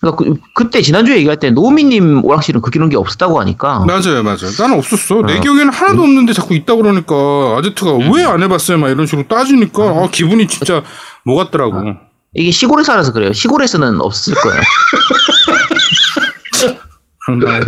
그러니까 0.00 0.40
그, 0.54 0.70
때 0.70 0.80
지난주에 0.80 1.16
얘기할 1.16 1.38
때 1.38 1.50
노미님 1.50 2.24
오락실은 2.24 2.62
그 2.62 2.70
그런 2.70 2.88
게 2.88 2.96
없었다고 2.96 3.38
하니까 3.40 3.80
맞아요, 3.80 4.22
맞아요. 4.22 4.50
나는 4.58 4.78
없었어. 4.78 5.22
내 5.22 5.36
어. 5.36 5.40
기억에는 5.40 5.68
하나도 5.70 6.02
없는데 6.02 6.32
자꾸 6.32 6.54
있다 6.54 6.74
그러니까 6.76 7.14
아제트가 7.58 7.96
음. 7.96 8.12
왜안 8.12 8.42
해봤어요? 8.42 8.78
막 8.78 8.88
이런 8.88 9.06
식으로 9.06 9.28
따지니까 9.28 9.82
아, 9.82 10.08
기분이 10.10 10.46
진짜 10.46 10.82
뭐 11.24 11.36
같더라고. 11.36 11.76
아. 11.76 12.11
이게 12.34 12.50
시골에 12.50 12.82
살아서 12.82 13.12
그래요. 13.12 13.32
시골에서는 13.32 14.00
없을 14.00 14.34
거예요. 14.34 14.60
황당해. 17.26 17.60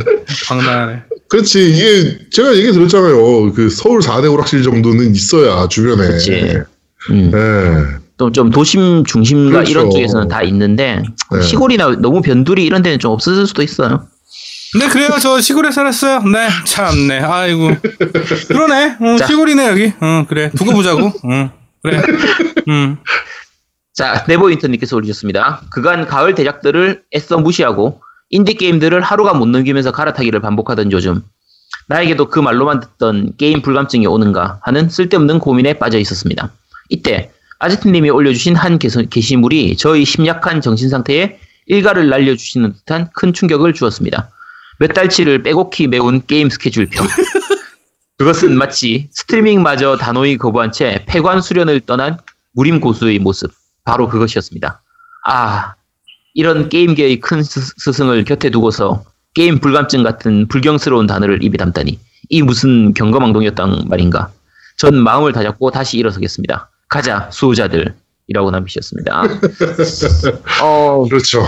황당하네. 0.48 1.02
그렇지. 1.28 1.70
이게 1.70 2.18
제가 2.30 2.56
얘기 2.56 2.72
들었잖아요. 2.72 3.52
그 3.52 3.70
서울 3.70 4.00
4대 4.00 4.32
오락실 4.32 4.62
정도는 4.62 5.14
있어야 5.14 5.68
주변에. 5.68 6.08
그치. 6.08 6.58
음. 7.10 7.30
네. 7.30 7.98
또좀 8.16 8.50
도심 8.50 9.04
중심가 9.04 9.58
그렇죠. 9.58 9.70
이런 9.70 9.90
쪽에서는 9.90 10.28
다 10.28 10.42
있는데 10.42 11.02
네. 11.32 11.42
시골이나 11.42 11.96
너무 11.98 12.22
변두리 12.22 12.64
이런 12.64 12.82
데는 12.82 12.98
좀 13.00 13.10
없을 13.10 13.46
수도 13.46 13.62
있어요. 13.62 14.06
네, 14.78 14.88
그래요. 14.88 15.10
저 15.20 15.40
시골에 15.40 15.70
살았어요. 15.70 16.22
네, 16.22 16.48
참네. 16.64 17.20
아이고. 17.20 17.70
그러네. 18.48 18.96
어, 19.00 19.16
자. 19.18 19.26
시골이네, 19.26 19.68
여기. 19.68 19.92
어, 20.00 20.24
그래. 20.28 20.50
두고 20.56 20.72
보자고. 20.72 21.12
응. 21.26 21.50
그래. 21.82 22.00
음. 22.68 22.96
자, 23.94 24.24
네버윈터님께서 24.26 24.96
올리셨습니다. 24.96 25.62
그간 25.70 26.06
가을 26.06 26.34
대작들을 26.34 27.04
애써 27.14 27.38
무시하고 27.38 28.02
인디 28.28 28.54
게임들을 28.54 29.00
하루가 29.00 29.34
못 29.34 29.46
넘기면서 29.46 29.92
갈아타기를 29.92 30.40
반복하던 30.40 30.90
요즘 30.90 31.22
나에게도 31.86 32.28
그 32.28 32.40
말로만 32.40 32.80
듣던 32.80 33.36
게임 33.36 33.62
불감증이 33.62 34.06
오는가 34.08 34.58
하는 34.62 34.88
쓸데없는 34.88 35.38
고민에 35.38 35.74
빠져 35.74 35.98
있었습니다. 36.00 36.50
이때 36.88 37.30
아제트님이 37.60 38.10
올려주신 38.10 38.56
한 38.56 38.78
게시물이 38.80 39.76
저희 39.76 40.04
심약한 40.04 40.60
정신 40.60 40.88
상태에 40.88 41.38
일갈을 41.66 42.08
날려주시는 42.08 42.72
듯한 42.72 43.10
큰 43.12 43.32
충격을 43.32 43.74
주었습니다. 43.74 44.28
몇 44.80 44.88
달치를 44.88 45.44
빼곡히 45.44 45.86
메운 45.86 46.26
게임 46.26 46.50
스케줄표. 46.50 47.04
그것은 48.18 48.56
마치 48.58 49.08
스트리밍마저 49.12 49.98
단호히 49.98 50.36
거부한 50.36 50.72
채 50.72 51.04
폐관 51.06 51.40
수련을 51.40 51.80
떠난 51.80 52.18
무림 52.52 52.80
고수의 52.80 53.20
모습. 53.20 53.52
바로 53.84 54.08
그것이었습니다. 54.08 54.82
아, 55.26 55.74
이런 56.34 56.68
게임계의 56.68 57.20
큰 57.20 57.42
스- 57.42 57.74
스승을 57.78 58.24
곁에 58.24 58.50
두고서 58.50 59.04
게임 59.34 59.58
불감증 59.58 60.02
같은 60.02 60.48
불경스러운 60.48 61.06
단어를 61.06 61.42
입에 61.42 61.56
담다니 61.56 61.98
이 62.30 62.42
무슨 62.42 62.94
경거망동이었단 62.94 63.84
말인가. 63.88 64.30
전 64.78 64.96
마음을 64.96 65.32
다잡고 65.32 65.70
다시 65.70 65.98
일어서겠습니다. 65.98 66.70
가자 66.88 67.28
수호자들 67.30 67.94
이라고 68.26 68.50
남기셨습니다. 68.50 69.22
어, 70.62 71.04
그렇죠. 71.08 71.44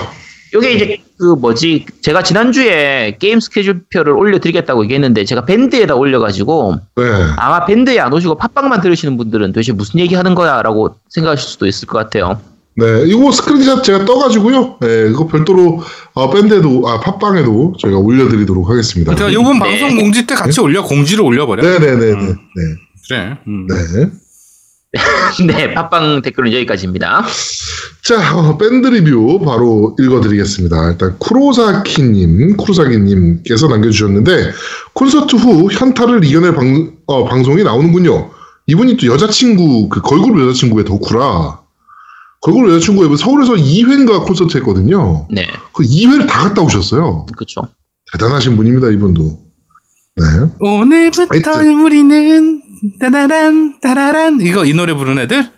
요게 0.55 0.73
이제 0.73 0.97
그 1.19 1.35
뭐지 1.35 1.87
제가 2.03 2.23
지난주에 2.23 3.17
게임 3.19 3.41
스케줄표를 3.41 4.13
올려드리겠다고 4.13 4.85
얘기했는데 4.85 5.25
제가 5.25 5.45
밴드에다 5.45 5.95
올려가지고 5.95 6.77
네. 6.97 7.03
아마 7.37 7.65
밴드에 7.67 7.99
안 7.99 8.13
오시고 8.13 8.37
팟빵만 8.37 8.81
들으시는 8.81 9.17
분들은 9.17 9.49
도대체 9.49 9.73
무슨 9.73 10.01
얘기 10.01 10.15
하는 10.15 10.35
거야 10.35 10.63
라고 10.63 10.97
생각하실 11.09 11.49
수도 11.49 11.67
있을 11.67 11.89
것 11.89 11.99
같아요. 11.99 12.41
네, 12.79 13.05
이거 13.07 13.33
스크린샷 13.33 13.83
제가 13.85 14.05
떠가지고요. 14.05 14.77
네, 14.81 15.09
이거 15.11 15.27
별도로 15.27 15.81
어, 16.13 16.31
밴드에도 16.31 16.87
아 16.87 17.01
팟빵에도 17.01 17.75
저희가 17.81 17.99
올려드리도록 17.99 18.69
하겠습니다. 18.69 19.15
제가 19.15 19.33
요번 19.33 19.55
네. 19.55 19.61
방송 19.61 19.97
공지 19.97 20.27
때 20.27 20.35
같이 20.35 20.61
올려, 20.61 20.83
공지를 20.83 21.25
올려버려. 21.25 21.63
네네네. 21.63 22.13
음. 22.13 22.29
네. 22.29 22.63
그래. 23.09 23.39
음. 23.47 23.67
네. 23.67 24.11
네, 25.47 25.75
팟빵 25.75 26.23
댓글은 26.23 26.53
여기까지입니다. 26.53 27.25
자, 28.03 28.37
어, 28.37 28.57
밴드 28.57 28.87
리뷰 28.87 29.41
바로 29.45 29.97
읽어드리겠습니다. 29.99 30.91
일단 30.91 31.19
쿠로사키님, 31.19 32.57
쿠로사키님께서 32.57 33.69
남겨주셨는데 33.69 34.53
콘서트 34.93 35.37
후 35.37 35.71
현타를 35.73 36.25
이겨낼 36.25 36.55
방, 36.55 36.93
어, 37.07 37.25
방송이 37.25 37.63
나오는군요. 37.63 38.31
이분이 38.67 38.97
또 38.97 39.07
여자친구, 39.07 39.89
그 39.89 40.01
걸그룹 40.01 40.41
여자친구의 40.41 40.85
덕후라 40.85 41.61
걸그룹 42.43 42.71
여자친구가 42.71 43.17
서울에서 43.17 43.55
2회인가 43.55 44.25
콘서트 44.25 44.57
했거든요. 44.59 45.27
네, 45.31 45.47
그 45.73 45.83
2회를 45.83 46.29
다 46.29 46.49
갔다 46.49 46.63
오셨어요. 46.63 47.27
그렇죠. 47.37 47.63
대단하신 48.13 48.57
분입니다, 48.57 48.89
이분도. 48.91 49.47
네. 50.17 50.25
오늘부터 50.61 51.27
하여튼. 51.29 51.81
우리는 51.81 52.63
따다란 53.01 53.79
따라란 53.81 54.41
이거 54.41 54.65
이 54.65 54.75
노래 54.75 54.95
부르는 54.95 55.23
애들? 55.25 55.51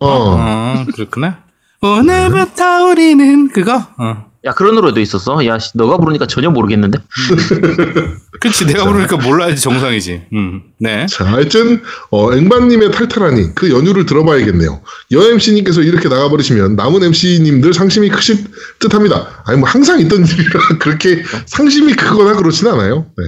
어. 0.00 0.06
어, 0.08 0.84
그렇구나. 0.94 1.44
오늘부터 1.80 2.86
우리는 2.86 3.48
그거. 3.48 3.86
어. 3.98 4.34
야 4.46 4.52
그런 4.52 4.74
노래도 4.74 5.00
있었어. 5.00 5.44
야 5.46 5.58
씨, 5.58 5.70
너가 5.74 5.96
부르니까 5.96 6.26
전혀 6.26 6.50
모르겠는데. 6.50 6.98
그렇지 8.40 8.66
내가 8.66 8.84
부르니까 8.84 9.16
몰라야지 9.16 9.62
정상이지. 9.62 10.26
음. 10.34 10.62
네. 10.78 11.06
자, 11.06 11.24
하여튼, 11.24 11.82
어, 12.10 12.34
앵반님의 12.34 12.92
탈탈하니 12.92 13.54
그 13.54 13.70
연유를 13.70 14.04
들어봐야겠네요. 14.04 14.82
여 15.12 15.30
MC님께서 15.30 15.80
이렇게 15.80 16.08
나가버리시면 16.08 16.76
남은 16.76 17.02
MC님들 17.04 17.72
상심이 17.72 18.10
크실 18.10 18.44
듯 18.80 18.92
합니다. 18.92 19.42
아니, 19.46 19.58
뭐 19.58 19.66
항상 19.68 19.98
있던 20.00 20.26
일이라 20.26 20.60
그렇게 20.78 21.22
상심이 21.46 21.94
크거나 21.94 22.34
그렇진 22.34 22.68
않아요. 22.68 23.06
네. 23.16 23.24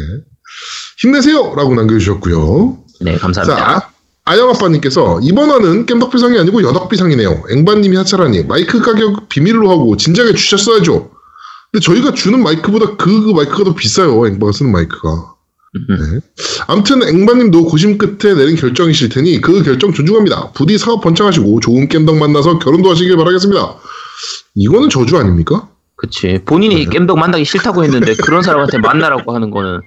힘내세요! 0.98 1.54
라고 1.56 1.74
남겨주셨고요. 1.74 2.78
네 3.00 3.16
감사합니다. 3.16 3.80
자, 3.80 3.90
아영아빠님께서 4.24 5.20
이번 5.22 5.50
화는 5.50 5.86
깸덕비상이 5.86 6.38
아니고 6.38 6.62
여덕비상이네요. 6.62 7.44
앵반님이 7.50 7.96
하차라니 7.96 8.44
마이크 8.44 8.80
가격 8.80 9.28
비밀로 9.28 9.70
하고 9.70 9.96
진작에 9.96 10.34
주셨어야죠. 10.34 11.10
근데 11.70 11.84
저희가 11.84 12.12
주는 12.14 12.42
마이크보다 12.42 12.96
그 12.96 13.08
마이크가 13.08 13.64
더 13.64 13.74
비싸요. 13.74 14.26
앵바가 14.26 14.52
쓰는 14.52 14.72
마이크가. 14.72 15.34
네. 15.88 16.20
아무튼 16.66 17.02
앵바님도 17.02 17.66
고심 17.66 17.98
끝에 17.98 18.34
내린 18.34 18.56
결정이실 18.56 19.10
테니 19.10 19.40
그 19.40 19.62
결정 19.62 19.92
존중합니다. 19.92 20.52
부디 20.52 20.78
사업 20.78 21.02
번창하시고 21.02 21.60
좋은 21.60 21.88
깸덕 21.88 22.16
만나서 22.16 22.58
결혼도 22.58 22.90
하시길 22.90 23.16
바라겠습니다. 23.16 23.76
이거는 24.54 24.88
저주 24.88 25.18
아닙니까? 25.18 25.68
그치. 25.96 26.40
본인이 26.44 26.84
네. 26.84 26.90
겜덕 26.90 27.18
만나기 27.18 27.44
싫다고 27.44 27.82
했는데 27.84 28.14
그런 28.22 28.42
사람한테 28.42 28.78
만나라고 28.78 29.34
하는 29.34 29.50
거는 29.50 29.80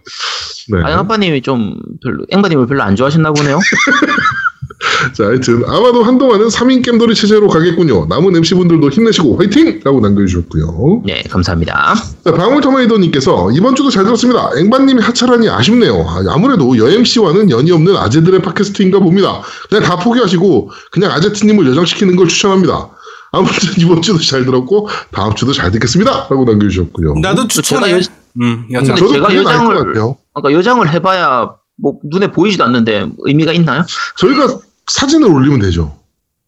네. 0.72 0.82
아영 0.84 1.00
아빠님이 1.00 1.42
좀 1.42 1.76
별로 2.04 2.26
앵바님을 2.30 2.68
별로 2.68 2.82
안 2.84 2.96
좋아하셨나 2.96 3.32
보네요. 3.32 3.60
자, 5.14 5.26
하여튼 5.26 5.64
아마도 5.66 6.04
한동안은 6.04 6.48
3인 6.48 6.84
겜돌이 6.84 7.14
체제로 7.14 7.48
가겠군요. 7.48 8.06
남은 8.08 8.36
MC분들도 8.38 8.90
힘내시고 8.90 9.38
화이팅! 9.38 9.82
라고 9.84 10.00
남겨주셨고요. 10.00 11.04
네 11.06 11.22
감사합니다. 11.30 11.96
자, 12.24 12.32
방울터마이더님께서 12.32 13.52
이번 13.52 13.76
주도 13.76 13.90
잘 13.90 14.04
들었습니다. 14.06 14.52
앵반님이 14.58 15.02
하차라니 15.02 15.50
아쉽네요. 15.50 16.06
아, 16.08 16.24
아무래도 16.30 16.78
여MC와는 16.78 17.52
연이 17.52 17.72
없는 17.72 17.96
아재들의 17.98 18.42
팟캐스트인가 18.42 19.00
봅니다. 19.00 19.42
그냥 19.70 19.84
다 19.84 19.98
포기하시고 19.98 20.72
그냥 20.92 21.12
아제트님을 21.12 21.68
여장시키는 21.68 22.16
걸 22.16 22.28
추천합니다. 22.28 22.90
아무튼 23.32 23.54
이번 23.78 24.02
주도 24.02 24.20
잘 24.20 24.46
들었고 24.46 24.90
다음 25.12 25.36
주도 25.36 25.54
잘 25.54 25.72
듣겠습니다. 25.72 26.12
라고 26.30 26.46
남겨주셨고요. 26.46 27.16
나도 27.22 27.48
추천해. 27.48 27.88
제가 27.88 27.98
여- 28.00 28.04
음, 28.42 28.66
여자. 28.72 28.94
근데 28.94 29.00
저도 29.00 29.14
제가 29.14 29.28
같아요. 29.28 30.18
그러니까 30.34 30.58
여장을 30.60 30.90
해봐야 30.94 31.52
뭐 31.82 31.96
눈에 32.04 32.32
보이지도 32.32 32.64
않는데 32.64 33.08
의미가 33.20 33.54
있나요? 33.54 33.86
저희가 34.18 34.60
사진을 34.92 35.28
올리면 35.28 35.60
되죠. 35.60 35.98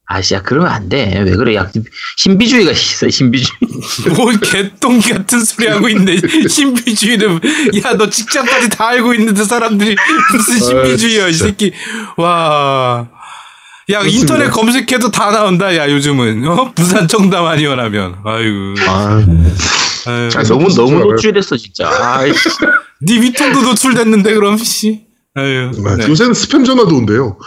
아씨야 0.07 0.41
그러면 0.41 0.69
안 0.71 0.89
돼. 0.89 1.21
왜 1.25 1.35
그래? 1.37 1.55
야 1.55 1.71
신비주의가 2.17 2.71
있어 2.71 3.09
신비주의. 3.09 3.49
뭘 4.17 4.37
개똥기 4.39 5.09
같은 5.13 5.39
소리 5.43 5.67
하고 5.67 5.87
있네. 5.87 6.17
신비주의는 6.49 7.39
야 7.85 7.93
너 7.95 8.09
직장까지 8.09 8.69
다 8.71 8.87
알고 8.89 9.13
있는데 9.13 9.43
사람들이 9.45 9.95
무슨 10.33 10.59
신비주의야 10.59 11.27
이 11.29 11.31
진짜. 11.33 11.45
새끼. 11.45 11.71
와. 12.17 13.07
야 13.89 13.99
그렇습니다. 13.99 14.35
인터넷 14.35 14.49
검색해도 14.51 15.11
다 15.11 15.31
나온다. 15.31 15.75
야 15.75 15.89
요즘은 15.89 16.47
어? 16.47 16.71
부산 16.73 17.07
청담 17.07 17.45
아니원하면. 17.45 18.15
아이고. 18.23 18.75
아, 18.87 19.25
아유. 20.07 20.29
잘 20.29 20.43
너무 20.45 20.73
너무. 20.73 20.99
노출됐어 20.99 21.57
진짜. 21.57 21.89
아이씨. 21.89 22.49
네 23.01 23.21
위통도 23.21 23.61
노출됐는데 23.61 24.33
그럼 24.35 24.57
씨. 24.57 25.05
아유. 25.33 25.71
네. 25.97 26.07
요새는 26.07 26.33
스팸 26.33 26.65
전화도 26.65 26.95
온대요. 26.95 27.37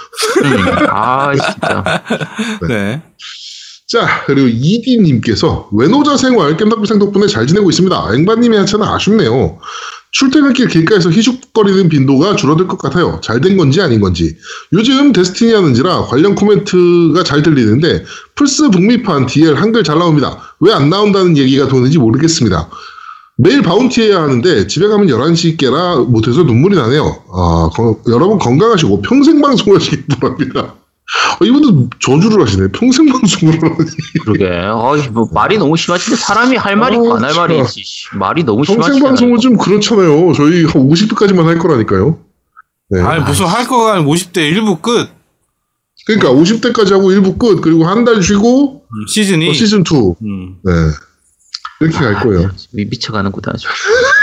음, 0.43 0.67
아 0.91 1.33
진짜. 1.35 2.03
네. 2.69 3.03
자, 3.87 4.25
그리고 4.27 4.49
이디님께서 4.49 5.69
외노자 5.73 6.17
생활 6.17 6.57
깸덕비상 6.57 6.99
덕분에 6.99 7.27
잘 7.27 7.47
지내고 7.47 7.69
있습니다. 7.71 8.09
앵바님의 8.15 8.59
하차는 8.61 8.87
아쉽네요. 8.87 9.59
출퇴근길 10.19 10.69
길가에서 10.69 11.11
희죽거리는 11.11 11.89
빈도가 11.89 12.37
줄어들 12.37 12.69
것 12.69 12.79
같아요. 12.79 13.21
잘 13.23 13.41
된 13.41 13.57
건지 13.57 13.81
아닌 13.83 14.01
건지. 14.01 14.37
요즘 14.73 15.13
데스티니 15.13 15.53
하는지라 15.53 16.03
관련 16.03 16.37
코멘트가 16.37 17.25
잘 17.25 17.43
들리는데 17.43 18.05
플스 18.37 18.71
북미판 18.71 19.27
DL 19.27 19.57
한글 19.57 19.83
잘 19.83 19.99
나옵니다. 19.99 20.39
왜 20.61 20.73
안 20.73 20.89
나온다는 20.89 21.37
얘기가 21.37 21.67
도는지 21.67 21.99
모르겠습니다. 21.99 22.69
매일 23.37 23.63
바운티 23.63 24.03
해야 24.03 24.23
하는데 24.23 24.69
집에 24.69 24.87
가면 24.87 25.09
11시 25.09 25.57
깨라 25.59 25.97
못해서 25.97 26.45
눈물이 26.45 26.77
나네요. 26.77 27.25
아, 27.33 27.69
거- 27.75 28.01
여러분 28.09 28.39
건강하시고 28.39 29.03
평생 29.03 29.41
방송하시기 29.41 30.05
바랍니다. 30.21 30.77
어, 31.41 31.45
이분도 31.45 31.91
저주를 32.01 32.43
하시네. 32.43 32.69
평생 32.69 33.07
방송을 33.13 33.55
하니. 33.63 33.91
그러게. 34.25 34.47
어이, 34.73 35.09
뭐 35.09 35.29
말이 35.33 35.59
너무 35.59 35.77
심하신데 35.77 36.17
사람이 36.17 36.57
할 36.57 36.77
말이 36.77 36.97
있고 36.97 37.15
안할 37.17 37.33
아, 37.33 37.35
말이 37.35 37.57
참. 37.57 37.65
있지. 37.67 37.83
씨. 37.85 38.07
말이 38.17 38.43
너무 38.45 38.59
평생 38.63 38.75
심하시잖아요. 38.83 39.05
방송은 39.09 39.41
좀 39.41 39.57
그렇잖아요. 39.57 40.33
저희 40.35 40.65
한 40.65 40.73
50대까지만 40.89 41.45
할 41.45 41.59
거라니까요. 41.59 42.19
네. 42.91 43.01
아니 43.03 43.23
무슨 43.25 43.47
할 43.47 43.67
거가 43.67 44.01
50대 44.03 44.39
일부 44.39 44.77
끝. 44.79 45.09
그러니까 46.07 46.31
50대까지 46.31 46.91
하고 46.93 47.09
1부 47.11 47.39
끝, 47.39 47.61
그리고 47.63 47.85
한 47.87 48.05
달 48.05 48.23
쉬고 48.23 48.83
음, 48.85 49.07
시즌이. 49.09 49.49
어, 49.49 49.53
시즌 49.53 49.81
2. 49.81 50.15
음. 50.23 50.57
네. 50.63 50.73
이렇게 51.85 51.99
갈 51.99 52.15
거예요. 52.21 52.51
미, 52.73 52.85
미쳐가는구나. 52.85 53.53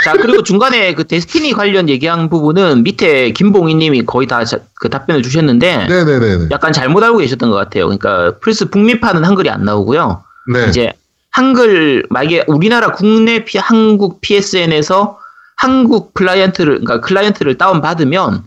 자, 0.04 0.12
그리고 0.14 0.42
중간에 0.42 0.94
그 0.94 1.04
데스티니 1.04 1.52
관련 1.52 1.88
얘기한 1.88 2.28
부분은 2.28 2.82
밑에 2.82 3.30
김봉희 3.32 3.74
님이 3.74 4.04
거의 4.04 4.26
다 4.26 4.44
그 4.82 4.88
답변을 4.88 5.22
주셨는데 5.22 5.86
네네네. 5.86 6.48
약간 6.50 6.72
잘못 6.72 7.04
알고 7.04 7.18
계셨던 7.18 7.50
것 7.50 7.56
같아요. 7.56 7.84
그러니까 7.84 8.36
플스 8.40 8.68
북미판은 8.68 9.24
한글이 9.24 9.48
안 9.48 9.64
나오고요. 9.64 10.24
네. 10.52 10.66
이제 10.68 10.92
한글 11.30 12.04
만약에 12.10 12.46
우리나라 12.48 12.90
국내 12.90 13.44
피, 13.44 13.58
한국 13.58 14.20
PSN에서 14.20 15.20
한국 15.56 16.14
클라이언트를 16.14 16.80
그러니까 16.80 17.00
클라이언트를 17.00 17.58
다운 17.58 17.80
받으면 17.80 18.42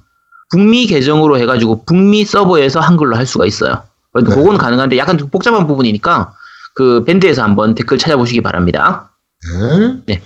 북미 0.51 0.87
계정으로 0.87 1.39
해가지고 1.39 1.85
북미 1.85 2.25
서버에서 2.25 2.81
한글로 2.81 3.15
할 3.15 3.25
수가 3.25 3.45
있어요. 3.45 3.83
네. 4.13 4.23
그건 4.23 4.57
가능한데 4.57 4.97
약간 4.97 5.17
좀 5.17 5.29
복잡한 5.29 5.67
부분이니까 5.67 6.33
그 6.75 7.03
밴드에서 7.05 7.41
한번 7.41 7.73
댓글 7.73 7.97
찾아보시기 7.97 8.41
바랍니다. 8.41 9.11
네. 9.49 9.93
네. 10.05 10.21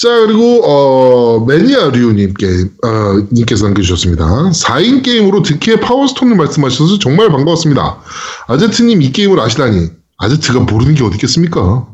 자, 0.00 0.10
그리고, 0.26 0.62
어, 0.62 1.44
매니아류님께, 1.46 2.46
어, 2.84 3.26
님께서 3.32 3.64
남겨주셨습니다. 3.64 4.50
4인 4.50 5.02
게임으로 5.02 5.40
득키의 5.42 5.80
파워스톤을 5.80 6.36
말씀하셔서 6.36 6.98
정말 6.98 7.30
반가웠습니다. 7.30 7.98
아제트님 8.46 9.00
이 9.00 9.10
게임을 9.10 9.40
아시다니, 9.40 9.88
아제트가 10.18 10.60
모르는 10.60 10.94
게 10.94 11.02
어디 11.02 11.14
있겠습니까? 11.14 11.86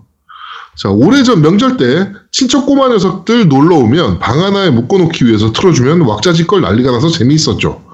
자, 0.77 0.89
오래전 0.89 1.43
명절 1.43 1.77
때 1.77 2.11
친척 2.33 2.67
꼬마 2.67 2.89
녀석들 2.89 3.47
놀러 3.47 3.77
오면 3.77 4.19
방 4.19 4.43
하나에 4.43 4.71
묶어놓기 4.71 5.27
위해서 5.27 5.53
틀어주면 5.53 6.01
왁자지껄 6.01 6.63
난리가 6.63 6.91
나서 6.91 7.09
재미있었죠. 7.09 7.85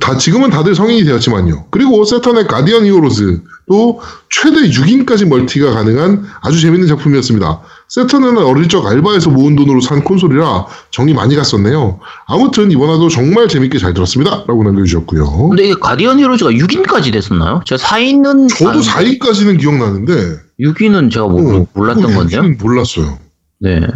다 0.00 0.16
지금은 0.18 0.50
다들 0.50 0.74
성인이 0.74 1.04
되었지만요. 1.04 1.66
그리고 1.70 2.04
세턴의 2.04 2.48
가디언 2.48 2.84
히어로즈도 2.84 4.00
최대 4.28 4.68
6인까지 4.68 5.26
멀티가 5.26 5.70
가능한 5.72 6.24
아주 6.42 6.60
재밌는 6.60 6.88
작품이었습니다. 6.88 7.60
세턴은 7.88 8.38
어릴 8.38 8.68
적 8.68 8.86
알바에서 8.86 9.30
모은 9.30 9.54
돈으로 9.54 9.80
산 9.80 10.02
콘솔이라 10.02 10.66
정이 10.90 11.14
많이 11.14 11.36
갔었네요. 11.36 12.00
아무튼 12.26 12.72
이번 12.72 12.90
화도 12.90 13.08
정말 13.08 13.46
재밌게 13.46 13.78
잘 13.78 13.94
들었습니다. 13.94 14.44
라고 14.48 14.64
남겨주셨고요. 14.64 15.50
근데 15.50 15.64
이게 15.66 15.74
가디언 15.80 16.18
히로즈가 16.18 16.50
6인까지 16.50 17.12
됐었나요? 17.12 17.62
제가 17.64 17.80
4인은 17.80 18.48
저도 18.56 18.80
4위까지는 18.80 19.60
기억나는데 19.60 20.12
6인은 20.60 21.12
제가 21.12 21.28
모, 21.28 21.38
어, 21.38 21.66
몰랐던 21.72 22.02
그거 22.04 22.18
건데요. 22.18 22.42
6위는 22.42 22.60
몰랐어요. 22.60 23.18
네. 23.60 23.80
네. 23.80 23.88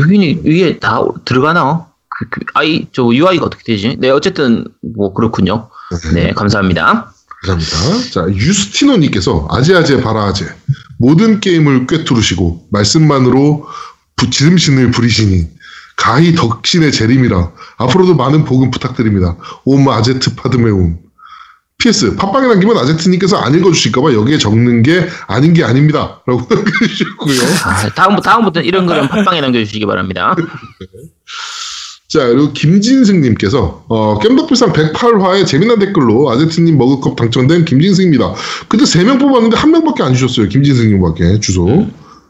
6인이 0.00 0.42
이게 0.44 0.78
다 0.78 1.00
들어가나? 1.24 1.86
그, 2.30 2.40
그 2.40 2.40
아이 2.54 2.86
저 2.92 3.04
UI가 3.04 3.46
어떻게 3.46 3.62
되지? 3.64 3.96
네, 3.98 4.10
어쨌든 4.10 4.64
뭐 4.94 5.12
그렇군요. 5.12 5.70
네, 6.14 6.32
감사합니다. 6.32 7.12
감사합니다. 7.42 8.10
자, 8.10 8.26
유스티노님께서 8.28 9.48
아재아재 9.50 10.02
바라아재 10.02 10.46
모든 10.98 11.40
게임을 11.40 11.86
꿰뚫으시고 11.86 12.68
말씀만으로 12.70 13.66
부, 14.16 14.30
지름신을 14.30 14.92
부리시니 14.92 15.48
가히 15.96 16.34
덕신의 16.34 16.92
재림이라 16.92 17.52
앞으로도 17.78 18.14
많은 18.14 18.44
복음 18.44 18.70
부탁드립니다. 18.70 19.36
옴 19.64 19.88
아제트 19.88 20.34
파드메움. 20.36 20.98
PS 21.78 22.14
팟빵에 22.14 22.46
남기면 22.46 22.76
아제트님께서 22.76 23.38
안 23.38 23.54
읽어주실까봐 23.54 24.12
여기에 24.12 24.38
적는 24.38 24.82
게 24.84 25.08
아닌 25.26 25.52
게 25.52 25.64
아닙니다. 25.64 26.22
라고 26.26 26.46
남겨주셨고요. 26.48 27.40
아, 27.64 27.88
다음 27.90 28.20
다음부터는 28.20 28.66
이런 28.66 28.86
거는 28.86 29.08
팟빵에 29.08 29.40
남겨주시기 29.40 29.84
바랍니다. 29.86 30.36
자, 32.12 32.26
그리고 32.26 32.52
김진승님께서, 32.52 33.84
어, 33.88 34.18
겜덕비상 34.18 34.74
108화에 34.74 35.46
재미난 35.46 35.78
댓글로 35.78 36.30
아제트님 36.30 36.76
머그컵 36.76 37.16
당첨된 37.16 37.64
김진승입니다. 37.64 38.34
근데 38.68 38.84
3명 38.84 39.18
뽑았는데 39.18 39.56
1명밖에 39.56 40.02
안 40.02 40.12
주셨어요. 40.12 40.48
김진승님밖에, 40.48 41.40
주소. 41.40 41.86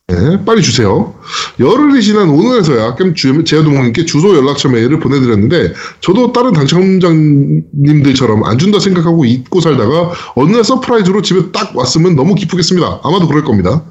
네, 0.07 0.45
빨리 0.45 0.63
주세요. 0.63 1.15
열흘이 1.59 2.01
지난 2.03 2.29
오늘에서야 2.29 2.97
제아동님께 3.45 4.05
주소 4.05 4.37
연락처 4.37 4.69
메일을 4.69 5.01
보내드렸는데 5.01 5.73
저도 6.01 6.33
다른 6.33 6.53
당첨자님들처럼 6.53 8.45
안 8.45 8.59
준다 8.59 8.79
생각하고 8.79 9.25
잊고 9.25 9.61
살다가 9.61 10.13
어느 10.35 10.53
날 10.53 10.65
서프라이즈로 10.65 11.23
집에 11.23 11.51
딱 11.51 11.75
왔으면 11.75 12.15
너무 12.15 12.35
기쁘겠습니다. 12.35 13.01
아마도 13.03 13.27
그럴 13.27 13.43
겁니다. 13.43 13.83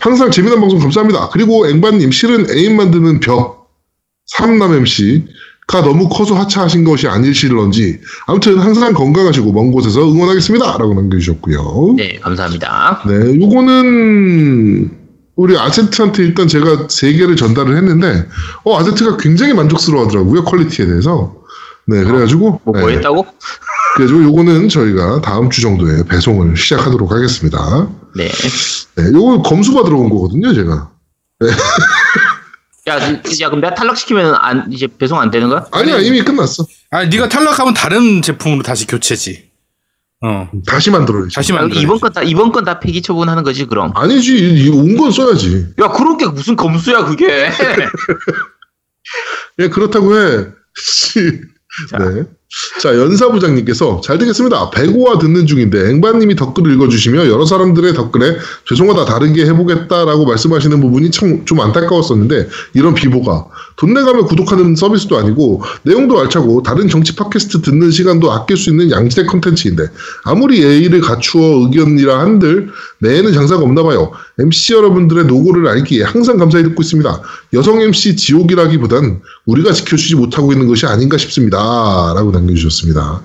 항상 0.00 0.30
재미난 0.30 0.60
방송 0.60 0.78
감사합니다. 0.78 1.28
그리고 1.32 1.68
앵바님 1.68 2.12
실은 2.12 2.50
애인 2.50 2.76
만드는 2.76 3.20
벽산남 3.20 4.74
MC가 4.74 5.82
너무 5.82 6.08
커서 6.08 6.34
하차하신 6.34 6.84
것이 6.84 7.08
아니실런지 7.08 8.00
아무튼 8.26 8.58
항상 8.58 8.92
건강하시고 8.92 9.52
먼 9.52 9.72
곳에서 9.72 10.10
응원하겠습니다. 10.10 10.78
라고 10.78 10.94
남겨주셨고요. 10.94 11.94
네, 11.96 12.18
감사합니다. 12.20 13.02
네, 13.06 13.40
요거는 13.40 14.98
우리 15.38 15.56
아제트한테 15.56 16.24
일단 16.24 16.48
제가 16.48 16.88
세 16.90 17.12
개를 17.12 17.36
전달을 17.36 17.76
했는데, 17.76 18.26
어, 18.64 18.76
아제트가 18.76 19.18
굉장히 19.18 19.54
만족스러워 19.54 20.06
하더라고요, 20.06 20.42
퀄리티에 20.42 20.84
대해서. 20.84 21.32
네, 21.86 22.02
그래가지고. 22.02 22.60
뭐, 22.64 22.74
뭐 22.74 22.90
네, 22.90 22.96
했다고? 22.96 23.24
그래가지고 23.94 24.24
요거는 24.24 24.68
저희가 24.68 25.20
다음 25.20 25.48
주 25.48 25.60
정도에 25.60 26.02
배송을 26.08 26.56
시작하도록 26.56 27.12
하겠습니다. 27.12 27.88
네. 28.16 28.28
네, 28.96 29.12
요거 29.12 29.42
검수가 29.42 29.84
들어온 29.84 30.10
거거든요, 30.10 30.52
제가. 30.52 30.90
야, 32.88 32.98
그- 33.22 33.40
야, 33.40 33.48
그럼 33.48 33.60
내가 33.60 33.74
탈락시키면 33.74 34.34
안, 34.36 34.72
이제 34.72 34.86
배송 34.86 35.20
안 35.20 35.30
되는 35.30 35.48
거야? 35.48 35.66
아니야, 35.72 35.98
이미 35.98 36.22
끝났어. 36.22 36.66
아니 36.90 37.08
네가 37.10 37.28
탈락하면 37.28 37.74
다른 37.74 38.22
제품으로 38.22 38.62
다시 38.62 38.86
교체지. 38.86 39.48
어. 40.20 40.48
다시 40.66 40.90
만들어야지. 40.90 41.34
다시 41.34 41.52
아, 41.52 41.56
만들어. 41.56 41.80
이번 41.80 42.00
건 42.00 42.12
다, 42.12 42.22
이번 42.22 42.50
건 42.50 42.64
다 42.64 42.80
폐기 42.80 43.02
처분하는 43.02 43.44
거지, 43.44 43.66
그럼. 43.66 43.92
아니지, 43.94 44.68
온 44.72 44.96
건 44.96 45.12
써야지. 45.12 45.74
야, 45.80 45.88
그런 45.88 46.16
게 46.18 46.26
무슨 46.26 46.56
검수야, 46.56 47.04
그게. 47.04 47.50
예, 49.60 49.68
그렇다고 49.68 50.16
해. 50.18 50.46
씨. 50.76 51.40
자. 51.90 51.98
네. 51.98 52.24
자, 52.80 52.96
연사부장님께서 52.96 54.00
잘 54.02 54.16
되겠습니다. 54.18 54.70
배고와 54.70 55.18
듣는 55.18 55.46
중인데 55.46 55.90
앵바님이 55.90 56.34
댓글을 56.34 56.72
읽어주시며 56.74 57.26
여러 57.28 57.44
사람들의 57.44 57.92
댓글에 57.92 58.38
죄송하다 58.66 59.04
다른 59.04 59.34
게 59.34 59.44
해보겠다라고 59.44 60.24
말씀하시는 60.24 60.80
부분이 60.80 61.10
참 61.10 61.44
좀 61.44 61.60
안타까웠었는데 61.60 62.48
이런 62.74 62.94
비보가 62.94 63.46
돈 63.78 63.94
내가며 63.94 64.24
구독하는 64.24 64.74
서비스도 64.74 65.16
아니고 65.16 65.62
내용도 65.84 66.20
알차고 66.20 66.62
다른 66.64 66.88
정치 66.88 67.14
팟캐스트 67.14 67.62
듣는 67.62 67.90
시간도 67.90 68.32
아낄 68.32 68.56
수 68.56 68.70
있는 68.70 68.90
양질의 68.90 69.26
컨텐츠인데 69.26 69.84
아무리 70.24 70.62
예의를 70.62 71.00
갖추어 71.00 71.62
의견이라 71.62 72.18
한들 72.18 72.70
내에는 73.00 73.32
장사가 73.32 73.62
없나 73.62 73.84
봐요. 73.84 74.10
MC 74.40 74.74
여러분들의 74.74 75.26
노고를 75.26 75.68
알기에 75.68 76.02
항상 76.02 76.38
감사히 76.38 76.64
듣고 76.64 76.82
있습니다. 76.82 77.22
여성 77.54 77.80
MC 77.80 78.16
지옥이라기보단 78.16 79.20
우리가 79.46 79.72
지켜주지 79.72 80.16
못하고 80.16 80.52
있는 80.52 80.66
것이 80.66 80.84
아닌가 80.86 81.16
싶습니다. 81.16 81.58
라고 82.14 82.32
남겨주셨습니다. 82.32 83.22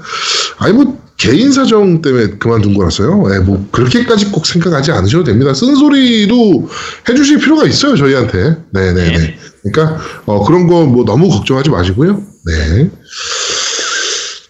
아니, 0.60 0.74
뭐, 0.74 1.01
개인 1.18 1.51
사정 1.51 2.01
때문에 2.01 2.38
그만둔 2.38 2.74
거라서요. 2.74 3.26
예, 3.34 3.39
뭐, 3.39 3.68
그렇게까지 3.72 4.32
꼭 4.32 4.45
생각하지 4.45 4.91
않으셔도 4.91 5.24
됩니다. 5.24 5.54
쓴소리도 5.54 6.70
해주실 7.10 7.39
필요가 7.39 7.66
있어요, 7.66 7.95
저희한테. 7.95 8.58
네네네. 8.72 9.38
네. 9.66 9.72
그러니까, 9.72 9.99
어, 10.26 10.43
그런 10.43 10.68
거 10.68 10.86
뭐 10.86 11.05
너무 11.05 11.30
걱정하지 11.30 11.70
마시고요. 11.70 12.22
네. 12.45 12.89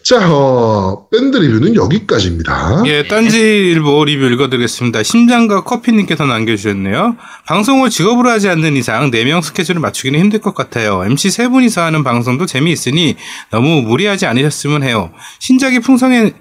자, 0.04 0.20
어, 0.30 1.08
밴드 1.10 1.38
리뷰는 1.38 1.76
여기까지입니다. 1.76 2.84
예, 2.88 3.08
딴지 3.08 3.40
일보 3.40 4.04
리뷰 4.04 4.26
읽어드리겠습니다. 4.26 5.02
심장과 5.02 5.64
커피님께서 5.64 6.26
남겨주셨네요. 6.26 7.16
방송을 7.48 7.90
직업으로 7.90 8.30
하지 8.30 8.50
않는 8.50 8.76
이상 8.76 9.12
4명 9.12 9.42
스케줄을 9.42 9.80
맞추기는 9.80 10.20
힘들 10.20 10.42
것 10.42 10.54
같아요. 10.56 11.06
MC 11.06 11.30
세 11.32 11.48
분이서 11.48 11.82
하는 11.84 12.04
방송도 12.04 12.46
재미있으니 12.48 13.16
너무 13.50 13.82
무리하지 13.84 14.26
않으셨으면 14.26 14.84
해요. 14.84 15.12
신작이 15.40 15.80
풍성해, 15.80 16.34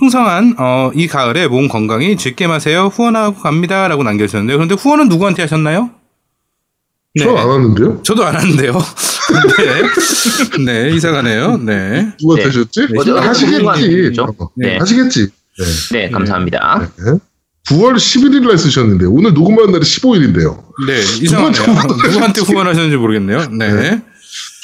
풍성한 0.00 0.56
어, 0.58 0.90
이 0.94 1.06
가을에 1.06 1.46
몸 1.46 1.68
건강히 1.68 2.16
즐게 2.16 2.48
마세요. 2.48 2.90
후원하고 2.92 3.36
갑니다 3.40 3.86
라고 3.86 4.02
남겨주셨는데요. 4.02 4.56
그런데 4.56 4.74
후원은 4.74 5.08
누구한테 5.08 5.42
하셨나요? 5.42 5.90
저안 7.24 7.46
왔는데요? 7.48 8.02
저도 8.02 8.24
안 8.24 8.34
하는데요. 8.36 8.72
네, 10.58 10.64
네 10.88 10.94
이상하네요. 10.94 11.58
네. 11.58 12.12
누가 12.20 12.36
네. 12.36 12.44
되셨지? 12.44 12.88
어디- 12.96 13.10
어디 13.10 13.26
하시겠지. 13.26 13.58
누군가 13.62 14.44
어, 14.44 14.50
네. 14.56 14.76
하시겠지. 14.78 15.28
네. 15.58 15.64
네, 15.92 16.10
감사합니다. 16.10 16.90
네. 16.98 17.12
9월 17.70 17.96
11일 17.96 18.46
날 18.46 18.58
쓰셨는데 18.58 19.06
오늘 19.06 19.34
녹음하는 19.34 19.72
날이 19.72 19.82
15일인데요. 19.82 20.62
네, 20.86 21.00
이상하네요. 21.22 21.62
누구한테 21.66 22.08
누구한테 22.08 22.40
후원하셨는지 22.42 22.96
모르겠네요. 22.96 23.38
네. 23.58 24.02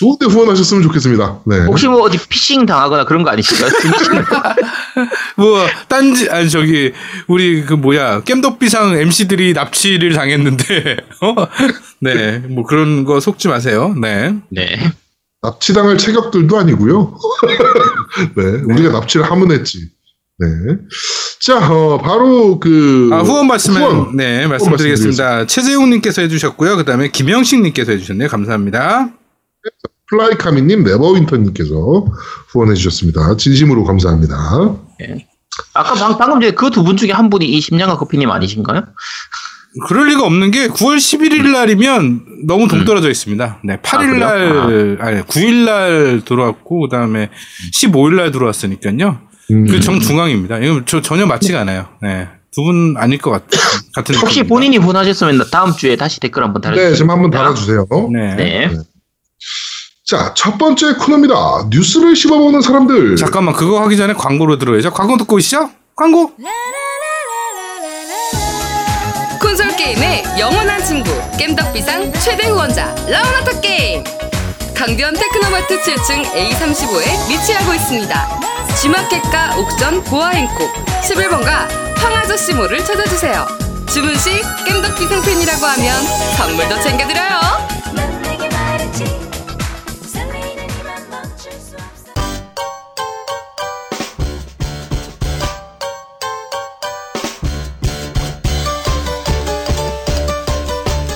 네. 0.02 0.18
좋은데 0.18 0.26
후원하셨으면 0.26 0.82
좋겠습니다. 0.82 1.40
네. 1.46 1.64
혹시 1.66 1.86
뭐 1.86 2.02
어디 2.02 2.18
피싱 2.18 2.66
당하거나 2.66 3.04
그런 3.04 3.22
거 3.22 3.30
아니실까요? 3.30 3.70
뭐 5.36 5.64
딴지 5.88 6.28
아니 6.28 6.50
저기 6.50 6.92
우리 7.28 7.64
그 7.64 7.74
뭐야 7.74 8.22
겜덕비상 8.24 8.96
MC들이 8.96 9.52
납치를 9.52 10.12
당했는데 10.12 10.96
어? 11.22 11.34
네, 12.00 12.38
뭐 12.38 12.64
그런 12.64 13.04
거 13.04 13.20
속지 13.20 13.48
마세요. 13.48 13.94
네. 14.00 14.34
네. 14.50 14.92
납치당할 15.42 15.98
체격들도 15.98 16.56
아니고요. 16.56 17.16
네, 18.36 18.42
우리가 18.72 18.92
납치를 18.92 19.28
하면 19.30 19.50
했지. 19.52 19.78
네. 20.38 20.48
자, 21.40 21.58
어, 21.68 21.98
바로 21.98 22.58
그 22.60 23.10
아, 23.12 23.18
후원 23.18 23.48
말씀은 23.48 23.80
후원. 23.80 24.16
네, 24.16 24.46
말씀드리겠습니다. 24.46 25.46
최재용 25.46 25.90
님께서 25.90 26.22
해 26.22 26.28
주셨고요. 26.28 26.76
그다음에 26.76 27.08
김영식 27.08 27.60
님께서 27.62 27.92
해 27.92 27.98
주셨네요. 27.98 28.28
감사합니다. 28.28 29.10
플라이카미님, 30.10 30.84
네버윈터님께서 30.84 32.06
후원해 32.48 32.74
주셨습니다. 32.74 33.36
진심으로 33.36 33.84
감사합니다. 33.84 34.36
아까 35.74 35.94
방, 35.94 36.18
방금 36.18 36.40
전에 36.40 36.52
그 36.52 36.70
두 36.70 36.82
분 36.84 36.96
중에 36.96 37.12
한 37.12 37.30
분이 37.30 37.46
이 37.46 37.60
심장과 37.60 37.96
커피님 37.98 38.30
아니신가요? 38.30 38.84
그럴 39.88 40.08
리가 40.08 40.24
없는 40.26 40.50
게 40.50 40.68
9월 40.68 40.96
11일 40.96 41.50
날이면 41.50 42.44
너무 42.46 42.68
동떨어져 42.68 43.08
있습니다. 43.10 43.60
네, 43.64 43.78
8일 43.78 44.18
날 44.18 44.98
아 45.00 45.10
니 45.12 45.22
9일 45.22 45.64
날 45.64 46.22
들어왔고 46.26 46.80
그 46.80 46.88
다음에 46.90 47.30
15일 47.72 48.16
날 48.16 48.30
들어왔으니까요. 48.32 49.18
음, 49.50 49.66
그 49.66 49.80
정중앙입니다. 49.80 50.58
이거 50.58 50.82
저 50.84 51.00
전혀 51.00 51.24
맞지가 51.26 51.60
않아요. 51.62 51.88
네. 52.02 52.28
두 52.54 52.64
분 52.64 52.96
아닐 52.98 53.16
것 53.16 53.30
같, 53.30 53.44
같은 53.94 54.14
혹시 54.16 54.40
느낌입니다. 54.40 54.48
본인이 54.54 54.76
후원하셨으면 54.76 55.44
다음 55.50 55.72
주에 55.72 55.96
다시 55.96 56.20
댓글 56.20 56.44
한번 56.44 56.60
달아주세요. 56.60 56.90
네, 56.90 56.94
좀 56.96 57.08
한번 57.10 57.30
달아주세요. 57.30 57.86
네. 58.12 58.36
네. 58.36 58.70
자, 60.12 60.34
첫 60.34 60.58
번째 60.58 60.92
코너입니다. 60.96 61.68
뉴스를 61.70 62.14
씹어보는 62.14 62.60
사람들. 62.60 63.16
잠깐만 63.16 63.54
그거 63.54 63.80
하기 63.84 63.96
전에 63.96 64.12
광고로 64.12 64.58
들어야죠. 64.58 64.92
광고 64.92 65.16
듣고 65.16 65.36
오시죠. 65.36 65.70
광고. 65.96 66.32
콘솔 69.40 69.74
게임의 69.74 70.24
영원한 70.38 70.84
친구 70.84 71.10
겜덕비상 71.38 72.12
최대 72.20 72.46
후원자 72.48 72.94
라운하터 73.08 73.58
게임 73.62 74.04
강변 74.76 75.14
테크노마트 75.14 75.80
7층 75.80 76.24
A35에 76.24 77.30
위치하고 77.30 77.72
있습니다 77.74 78.40
G마켓과 78.80 79.56
옥션 79.56 80.04
보아행콕 80.04 80.72
11번가 81.02 81.68
황아저씨몰을 81.96 82.84
찾아주세요 82.84 83.46
주문 83.88 84.14
시 84.16 84.30
겜덕비상 84.66 85.22
팬이라고 85.22 85.66
하면 85.66 86.04
선물도 86.36 86.80
챙겨드려요 86.82 87.71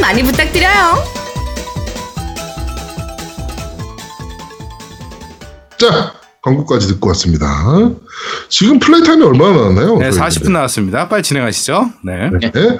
많이 0.00 0.22
부탁드려요. 0.22 1.18
자, 5.78 6.12
광고까지 6.42 6.88
듣고 6.88 7.08
왔습니다. 7.08 7.46
지금 8.48 8.78
플레이 8.78 9.02
타임이 9.02 9.22
얼마나 9.24 9.56
나왔나요? 9.56 9.98
네, 9.98 10.10
저희들? 10.10 10.20
40분 10.20 10.50
나왔습니다. 10.52 11.08
빨리 11.08 11.22
진행하시죠. 11.22 11.90
네. 12.04 12.30
네. 12.40 12.78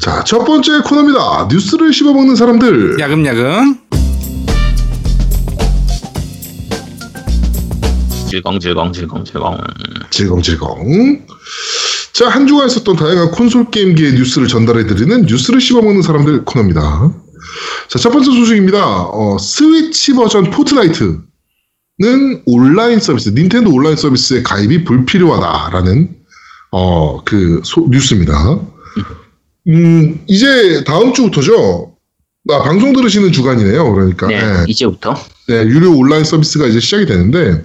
자, 0.00 0.24
첫 0.24 0.44
번째 0.44 0.80
코너입니다. 0.80 1.48
뉴스를 1.50 1.92
씹어먹는 1.92 2.36
사람들. 2.36 2.98
야금야금. 3.00 3.78
질겅질겅 8.30 8.92
질겅질겅. 8.92 9.58
질겅질겅. 10.10 11.26
자, 12.14 12.28
한 12.28 12.46
주간 12.46 12.66
있었던 12.66 12.96
다양한 12.96 13.30
콘솔 13.30 13.70
게임계의 13.70 14.12
뉴스를 14.14 14.46
전달해드리는 14.48 15.22
뉴스를 15.22 15.60
씹어먹는 15.60 16.02
사람들 16.02 16.44
코너입니다. 16.44 17.14
자, 17.88 17.98
첫 17.98 18.10
번째 18.10 18.30
소식입니다. 18.30 19.06
어, 19.08 19.38
스위치 19.38 20.12
버전 20.14 20.50
포트나이트는 20.50 21.22
온라인 22.46 23.00
서비스, 23.00 23.30
닌텐도 23.30 23.70
온라인 23.72 23.96
서비스의 23.96 24.42
가입이 24.42 24.84
불필요하다라는, 24.84 26.16
어, 26.72 27.24
그, 27.24 27.62
소- 27.64 27.88
뉴스입니다. 27.90 28.60
음, 29.68 30.20
이제 30.26 30.84
다음 30.84 31.12
주부터죠. 31.14 31.94
아, 32.50 32.62
방송 32.62 32.92
들으시는 32.92 33.32
주간이네요. 33.32 33.92
그러니까. 33.94 34.26
네, 34.26 34.34
예. 34.36 34.64
이제부터. 34.66 35.14
네, 35.48 35.62
유료 35.64 35.96
온라인 35.96 36.24
서비스가 36.24 36.66
이제 36.66 36.78
시작이 36.80 37.06
되는데 37.06 37.64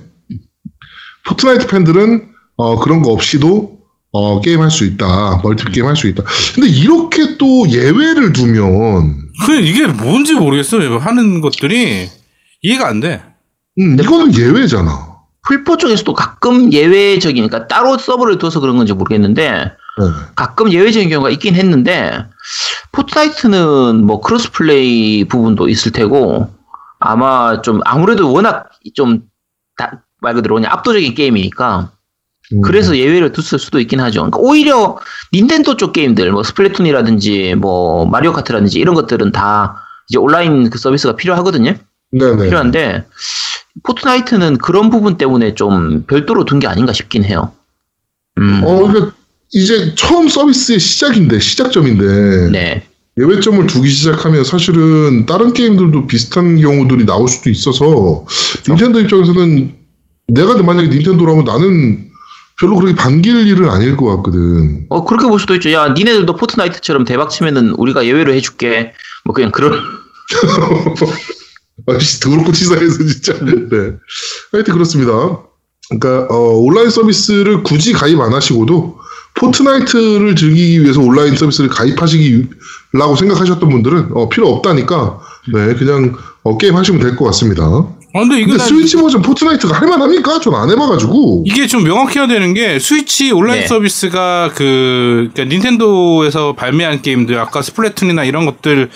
포트나이트 1.26 1.68
팬들은 1.68 2.30
어, 2.58 2.80
그런 2.80 3.02
거 3.02 3.12
없이도 3.12 3.77
어, 4.12 4.42
게임 4.42 4.62
할 4.62 4.72
수 4.72 4.86
있다, 4.86 5.42
멀티 5.44 5.66
게임 5.66 5.86
할 5.86 5.96
수 5.96 6.08
있다. 6.08 6.24
근데 6.56 6.70
이렇게 6.70 7.38
또 7.38 7.68
예외를 7.70 8.34
두면 8.34 9.28
그 9.46 9.54
이게 9.60 9.86
뭔지 9.88 10.34
모르겠어요. 10.36 10.98
하는 10.98 11.42
것들이 11.42 12.10
이해가 12.62 12.88
안 12.88 13.00
돼. 13.00 13.22
음, 13.80 13.98
이거는 14.00 14.34
예외잖아. 14.36 15.18
플포 15.48 15.78
쪽에서도 15.78 16.14
가끔 16.14 16.74
예외적이니까 16.74 17.68
따로 17.68 17.98
서버를 17.98 18.38
둬서 18.38 18.60
그런 18.60 18.76
건지 18.78 18.94
모르겠는데 18.94 19.52
네. 19.52 20.06
가끔 20.36 20.72
예외적인 20.72 21.10
경우가 21.10 21.30
있긴 21.30 21.56
했는데 21.56 22.26
포트나이트는 22.92 24.06
뭐 24.06 24.20
cross 24.20 24.52
play 24.52 25.24
부분도 25.26 25.70
있을 25.70 25.92
테고 25.92 26.50
아마 27.00 27.62
좀 27.62 27.80
아무래도 27.86 28.32
워낙 28.32 28.70
좀 28.96 29.22
말 30.20 30.34
그대로 30.34 30.56
그냥 30.56 30.72
압도적인 30.72 31.14
게임이니까 31.14 31.92
음. 32.54 32.62
그래서 32.62 32.98
예외를 32.98 33.32
뒀을 33.34 33.60
수도 33.60 33.80
있긴 33.80 34.00
하죠. 34.00 34.20
그러니까 34.22 34.40
오히려 34.40 34.98
닌텐도 35.34 35.78
쪽 35.78 35.94
게임들, 35.94 36.32
뭐 36.32 36.44
스플래툰이라든지 36.44 37.56
뭐 37.56 38.06
마리오 38.06 38.32
카트라든지 38.34 38.80
이런 38.80 38.96
것들은 38.96 39.32
다 39.32 39.84
이제 40.10 40.18
온라인 40.18 40.70
그 40.70 40.78
서비스가 40.78 41.16
필요하거든요. 41.16 41.76
네네. 42.12 42.46
필요한데 42.46 43.06
포트나이트는 43.84 44.58
그런 44.60 44.90
부분 44.90 45.18
때문에 45.18 45.56
좀 45.56 46.06
별도로 46.08 46.46
둔 46.46 46.60
게 46.60 46.68
아닌가 46.68 46.94
싶긴 46.94 47.26
해요. 47.26 47.52
음, 48.38 48.62
어, 48.64 48.88
그러니까 48.88 49.14
이제 49.54 49.94
처음 49.96 50.28
서비스의 50.30 50.80
시작인데 50.80 51.40
시작점인데 51.40 52.50
네, 52.52 52.88
예외점을 53.18 53.66
두기 53.68 53.90
시작하면 53.90 54.44
사실은 54.44 55.26
다른 55.26 55.54
게임들도 55.54 56.08
비슷한 56.08 56.60
경우들이 56.60 57.06
나올 57.06 57.28
수도 57.28 57.50
있어서 57.50 58.26
닌텐도 58.68 59.02
입장에서는 59.02 59.74
내가 60.30 60.62
만약에 60.62 60.88
닌텐도라면 60.90 61.46
나는 61.46 62.07
별로 62.60 62.76
그렇게 62.76 62.96
반길 62.96 63.48
일은 63.48 63.70
아닐 63.70 63.96
것 63.98 64.06
같거든. 64.18 64.86
어 64.90 65.06
그렇게 65.06 65.28
볼 65.28 65.40
수도 65.40 65.56
있죠. 65.56 65.72
야, 65.72 65.90
니네들도 65.90 66.36
포트나이트처럼 66.36 67.06
대박 67.06 67.30
치면은 67.30 67.72
우리가 67.72 68.06
예외로 68.06 68.34
해줄게. 68.34 68.94
뭐 69.26 69.34
그냥 69.34 69.52
그런 69.52 69.74
아씨 71.88 72.20
더럽고 72.20 72.52
치사해서 72.52 72.98
진짜. 73.06 73.34
네. 73.46 73.94
하여튼 74.52 74.74
그렇습니다. 74.74 75.40
그러니까 75.90 76.34
어, 76.34 76.38
온라인 76.58 76.90
서비스를 76.90 77.64
굳이 77.64 77.94
가입 77.94 78.20
안 78.20 78.34
하시고도 78.34 78.98
포트나이트를 79.36 80.36
즐기기 80.36 80.82
위해서 80.84 81.00
온라인 81.00 81.36
서비스를 81.36 81.70
가입하시기라고 81.70 83.16
생각하셨던 83.18 83.70
분들은 83.70 84.10
어, 84.16 84.28
필요 84.30 84.50
없다니까 84.50 85.20
네 85.54 85.76
그냥 85.76 86.16
어, 86.44 86.58
게임 86.58 86.76
하시면 86.76 87.02
될 87.02 87.16
것 87.16 87.26
같습니다. 87.26 87.88
아, 88.18 88.22
근데 88.22 88.40
이거 88.42 88.58
스위치 88.58 88.98
버전 88.98 89.22
포트나이트가 89.22 89.76
할만합니까? 89.80 90.40
전 90.40 90.54
안 90.56 90.70
해봐가지고. 90.70 91.44
이게 91.46 91.68
좀 91.68 91.84
명확해야 91.84 92.28
되는 92.28 92.54
게 92.54 92.80
스위치 92.80 93.32
온라인 93.32 93.62
네. 93.62 93.68
서비스가 93.68 94.52
그 94.56 95.30
그러니까 95.34 95.44
닌텐도에서 95.56 96.54
발매한 96.54 97.02
게임들 97.02 97.38
아까 97.40 97.62
스플래툰이나 97.62 98.24
이런 98.24 98.46
것들 98.46 98.90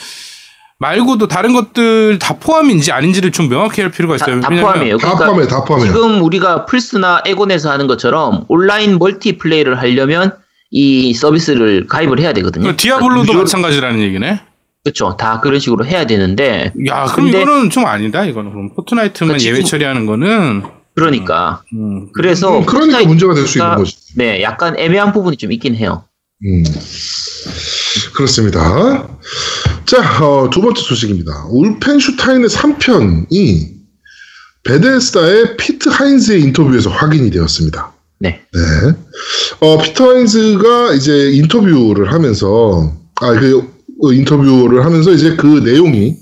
말고도 0.79 1.27
다른 1.27 1.53
것들 1.53 2.17
다 2.17 2.35
포함인지 2.39 2.91
아닌지를 2.91 3.31
좀 3.31 3.49
명확히 3.49 3.81
할 3.81 3.91
필요가 3.91 4.17
다, 4.17 4.25
있어요. 4.25 4.41
다 4.41 4.47
왜냐면 4.49 4.71
포함이에요. 4.73 4.97
다 4.97 5.09
그러니까 5.13 5.25
포함해, 5.27 5.47
다 5.47 5.63
포함해. 5.63 5.85
지금 5.85 6.23
우리가 6.23 6.65
플스나 6.65 7.21
엑원에서 7.25 7.69
하는 7.69 7.85
것처럼 7.85 8.45
온라인 8.47 8.97
멀티플레이를 8.97 9.77
하려면 9.79 10.33
이 10.71 11.13
서비스를 11.13 11.85
가입을 11.87 12.19
해야 12.19 12.33
되거든요. 12.33 12.69
그 12.71 12.75
디아블로도 12.77 13.21
그러니까 13.23 13.37
마찬가지라는 13.43 13.99
얘기네. 14.01 14.41
그렇죠. 14.83 15.15
다 15.17 15.39
그런 15.39 15.59
식으로 15.59 15.85
해야 15.85 16.05
되는데 16.05 16.73
야, 16.87 17.05
그럼 17.05 17.25
근데- 17.31 17.41
이거는 17.41 17.69
좀 17.69 17.85
아니다. 17.85 18.25
이거는 18.25 18.51
그럼 18.51 18.73
포트나이트만 18.73 19.33
그 19.35 19.39
지금- 19.39 19.55
예외 19.55 19.63
처리하는 19.63 20.05
거는 20.07 20.63
그러니까 20.95 21.61
음, 21.73 22.11
그래서 22.13 22.59
음, 22.59 22.65
그러니까 22.65 23.03
문제가 23.05 23.33
될 23.33 23.45
수 23.47 23.59
있는 23.59 23.75
거지. 23.75 23.95
네, 24.15 24.41
약간 24.41 24.77
애매한 24.77 25.13
부분이 25.13 25.37
좀 25.37 25.51
있긴 25.51 25.75
해요. 25.75 26.03
음, 26.43 26.63
그렇습니다. 28.15 29.07
자, 29.85 30.23
어, 30.25 30.49
두 30.49 30.61
번째 30.61 30.81
소식입니다. 30.81 31.45
울펜슈타인의 31.49 32.49
3편이 32.49 33.67
베데스다의 34.63 35.57
피트 35.57 35.89
하인즈의 35.89 36.41
인터뷰에서 36.41 36.89
확인이 36.89 37.29
되었습니다. 37.29 37.93
네. 38.19 38.41
네. 38.53 38.59
어, 39.59 39.77
피터 39.81 40.09
하인즈가 40.11 40.93
이제 40.93 41.31
인터뷰를 41.33 42.11
하면서, 42.13 42.91
아, 43.21 43.33
그, 43.33 43.59
어, 43.59 43.67
인터뷰를 44.03 44.85
하면서 44.85 45.11
이제 45.11 45.35
그 45.35 45.45
내용이, 45.63 46.15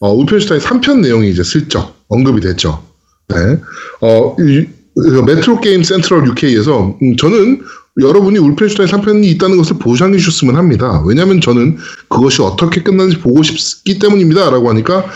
어, 0.00 0.12
울펜슈타인 0.12 0.60
3편 0.60 1.00
내용이 1.00 1.30
이제 1.30 1.42
슬쩍 1.42 1.94
언급이 2.08 2.40
됐죠. 2.40 2.82
네. 3.28 3.36
어, 4.00 4.36
이, 4.40 4.66
그 4.94 5.22
메트로 5.26 5.60
게임 5.60 5.82
센트럴 5.82 6.26
UK에서, 6.26 6.98
음, 7.00 7.16
저는 7.16 7.62
여러분이 8.00 8.38
울펜슈타인 8.38 8.88
3편이 8.88 9.24
있다는 9.24 9.56
것을 9.56 9.78
보장해 9.78 10.16
주셨으면 10.16 10.56
합니다. 10.56 11.02
왜냐면 11.06 11.40
저는 11.40 11.76
그것이 12.08 12.42
어떻게 12.42 12.82
끝나는지 12.82 13.18
보고 13.18 13.42
싶기 13.42 13.98
때문입니다. 13.98 14.50
라고 14.50 14.68
하니까 14.70 15.06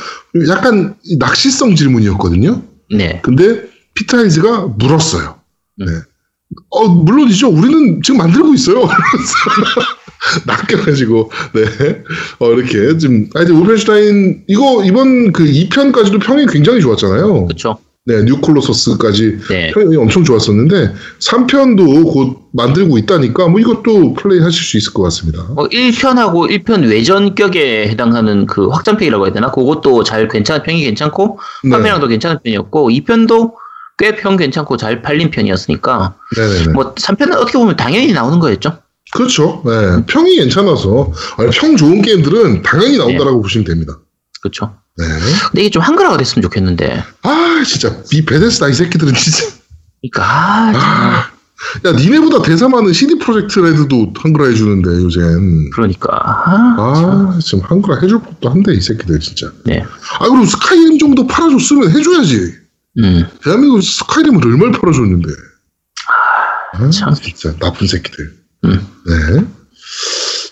약간 0.49 0.97
낚시성 1.19 1.77
질문이었거든요. 1.77 2.63
네. 2.95 3.21
근데 3.23 3.63
피터 3.95 4.19
하인즈가 4.19 4.67
물었어요. 4.77 5.39
음. 5.81 5.87
네. 5.87 5.93
어, 6.71 6.89
물론이죠. 6.89 7.49
우리는 7.49 8.01
지금 8.03 8.19
만들고 8.19 8.55
있어요. 8.55 8.89
낚여가지고, 10.47 11.31
네. 11.53 12.03
어, 12.39 12.53
이렇게, 12.53 12.97
지금, 12.99 13.29
하여튼, 13.35 13.57
울펜슈타인, 13.57 14.45
이거, 14.47 14.83
이번 14.85 15.33
그 15.33 15.45
2편까지도 15.45 16.21
평이 16.23 16.47
굉장히 16.47 16.81
좋았잖아요. 16.81 17.47
그렇죠. 17.47 17.79
네, 18.07 18.23
뉴콜로서스까지 18.25 19.39
네. 19.49 19.71
평이 19.73 19.97
엄청 19.97 20.25
좋았었는데, 20.25 20.93
3편도 21.21 22.13
곧 22.13 22.39
만들고 22.53 22.99
있다니까, 22.99 23.49
뭐 23.49 23.61
이것도 23.61 24.15
플레이 24.15 24.41
하실 24.41 24.63
수 24.63 24.77
있을 24.77 24.93
것 24.93 25.03
같습니다. 25.05 25.43
뭐 25.55 25.69
1편하고 25.69 26.51
1편 26.51 26.89
외전격에 26.89 27.89
해당하는 27.89 28.47
그 28.47 28.69
확장팩이라고 28.69 29.25
해야 29.27 29.33
되나? 29.33 29.51
그것도 29.51 30.05
잘 30.05 30.29
괜찮은 30.29 30.63
평이 30.63 30.83
괜찮고 30.85 31.39
네. 31.65 31.71
판매량도 31.71 32.09
괜찮은 32.09 32.39
편이었고 32.45 32.91
2편도 32.91 33.53
꽤 33.99 34.17
평 34.17 34.37
괜찮고 34.37 34.77
잘 34.77 35.03
팔린 35.03 35.31
편이었으니까 35.31 36.15
네네네. 36.37 36.73
뭐 36.73 36.95
3편은 36.95 37.35
어떻게 37.37 37.59
보면 37.59 37.77
당연히 37.77 38.13
나오는 38.13 38.39
거였죠. 38.41 38.79
그렇죠. 39.13 39.63
네. 39.65 40.05
평이 40.07 40.37
괜찮아서, 40.37 41.13
아니, 41.37 41.51
평 41.51 41.77
좋은 41.77 42.03
게임들은 42.03 42.63
당연히 42.63 42.99
나온다라고 42.99 43.41
보시면 43.43 43.65
됩니다. 43.65 43.97
그렇죠. 44.43 44.75
네. 44.97 45.05
근데 45.51 45.61
이게 45.63 45.71
좀 45.71 45.83
한글화가 45.83 46.17
됐으면 46.17 46.43
좋겠는데. 46.43 47.05
아, 47.23 47.63
진짜, 47.65 47.95
이 48.13 48.25
베데스다 48.25 48.69
이 48.69 48.73
새끼들은 48.75 49.15
진짜. 49.15 49.45
그러니까 50.03 50.25
아, 50.25 50.73
아, 50.75 51.89
야, 51.89 51.93
니네보다 51.93 52.43
대사 52.43 52.69
많은 52.69 52.93
CD 52.93 53.17
프로젝트 53.19 53.61
레드도 53.61 54.15
한글화 54.17 54.49
해주는데, 54.49 54.89
요즘. 55.05 55.71
그러니까 55.71 56.09
아, 56.13 56.75
아, 56.77 57.39
지금 57.41 57.61
한글화 57.65 58.01
해줄 58.03 58.21
법도 58.21 58.51
한데, 58.51 58.75
이 58.75 58.81
새끼들, 58.81 59.21
진짜. 59.21 59.53
네. 59.65 59.85
아, 60.19 60.29
그럼 60.29 60.45
스카이림 60.45 60.99
정도 60.99 61.25
팔아줬으면 61.27 61.91
해줘야지. 61.93 62.64
음. 62.99 63.27
대한민국 63.43 63.83
스카이림을 63.83 64.45
얼마나 64.47 64.79
팔아줬는데. 64.79 65.29
아, 66.75 66.91
참. 66.91 67.15
진짜, 67.15 67.55
나쁜 67.59 67.87
새끼들. 67.87 68.33
음. 68.65 68.87
네. 69.07 69.45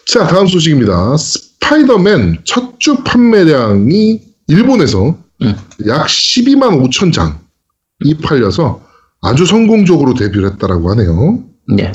자, 0.06 0.26
다음 0.26 0.46
소식입니다. 0.46 1.16
스파이더맨 1.16 2.42
첫 2.44 2.72
주 2.82 2.96
판매량이 3.04 4.20
일본에서 4.48 5.16
음. 5.42 5.54
약 5.86 6.06
12만 6.06 6.82
5천 6.90 7.12
장이 7.12 8.18
팔려서 8.22 8.82
아주 9.20 9.46
성공적으로 9.46 10.14
데뷔를 10.14 10.50
했다라고 10.50 10.90
하네요. 10.90 11.44
네. 11.76 11.92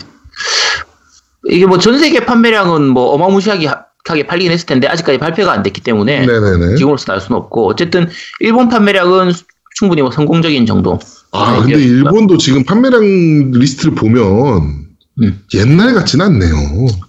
이게 1.50 1.66
뭐 1.66 1.78
전 1.78 2.00
세계 2.00 2.26
판매량은 2.26 2.88
뭐 2.88 3.10
어마무시하게 3.12 3.68
하- 3.68 3.84
하게 4.08 4.26
팔리긴 4.26 4.52
했을 4.54 4.66
텐데 4.66 4.88
아직까지 4.88 5.18
발표가 5.18 5.52
안 5.52 5.62
됐기 5.62 5.82
때문에 5.82 6.26
네네네. 6.26 6.76
지금으로서 6.78 7.12
알 7.12 7.20
수는 7.20 7.38
없고 7.42 7.68
어쨌든 7.68 8.10
일본 8.40 8.70
판매량은 8.70 9.34
수- 9.34 9.44
충분히 9.78 10.02
뭐 10.02 10.10
성공적인 10.10 10.66
정도. 10.66 11.00
아, 11.32 11.60
근데 11.62 11.78
네, 11.78 11.84
일본도 11.84 12.38
지금 12.40 12.64
판매량 12.64 13.52
리스트를 13.52 13.94
보면 13.94 14.88
음. 15.22 15.40
옛날 15.54 15.94
같진 15.94 16.20
않네요. 16.20 16.56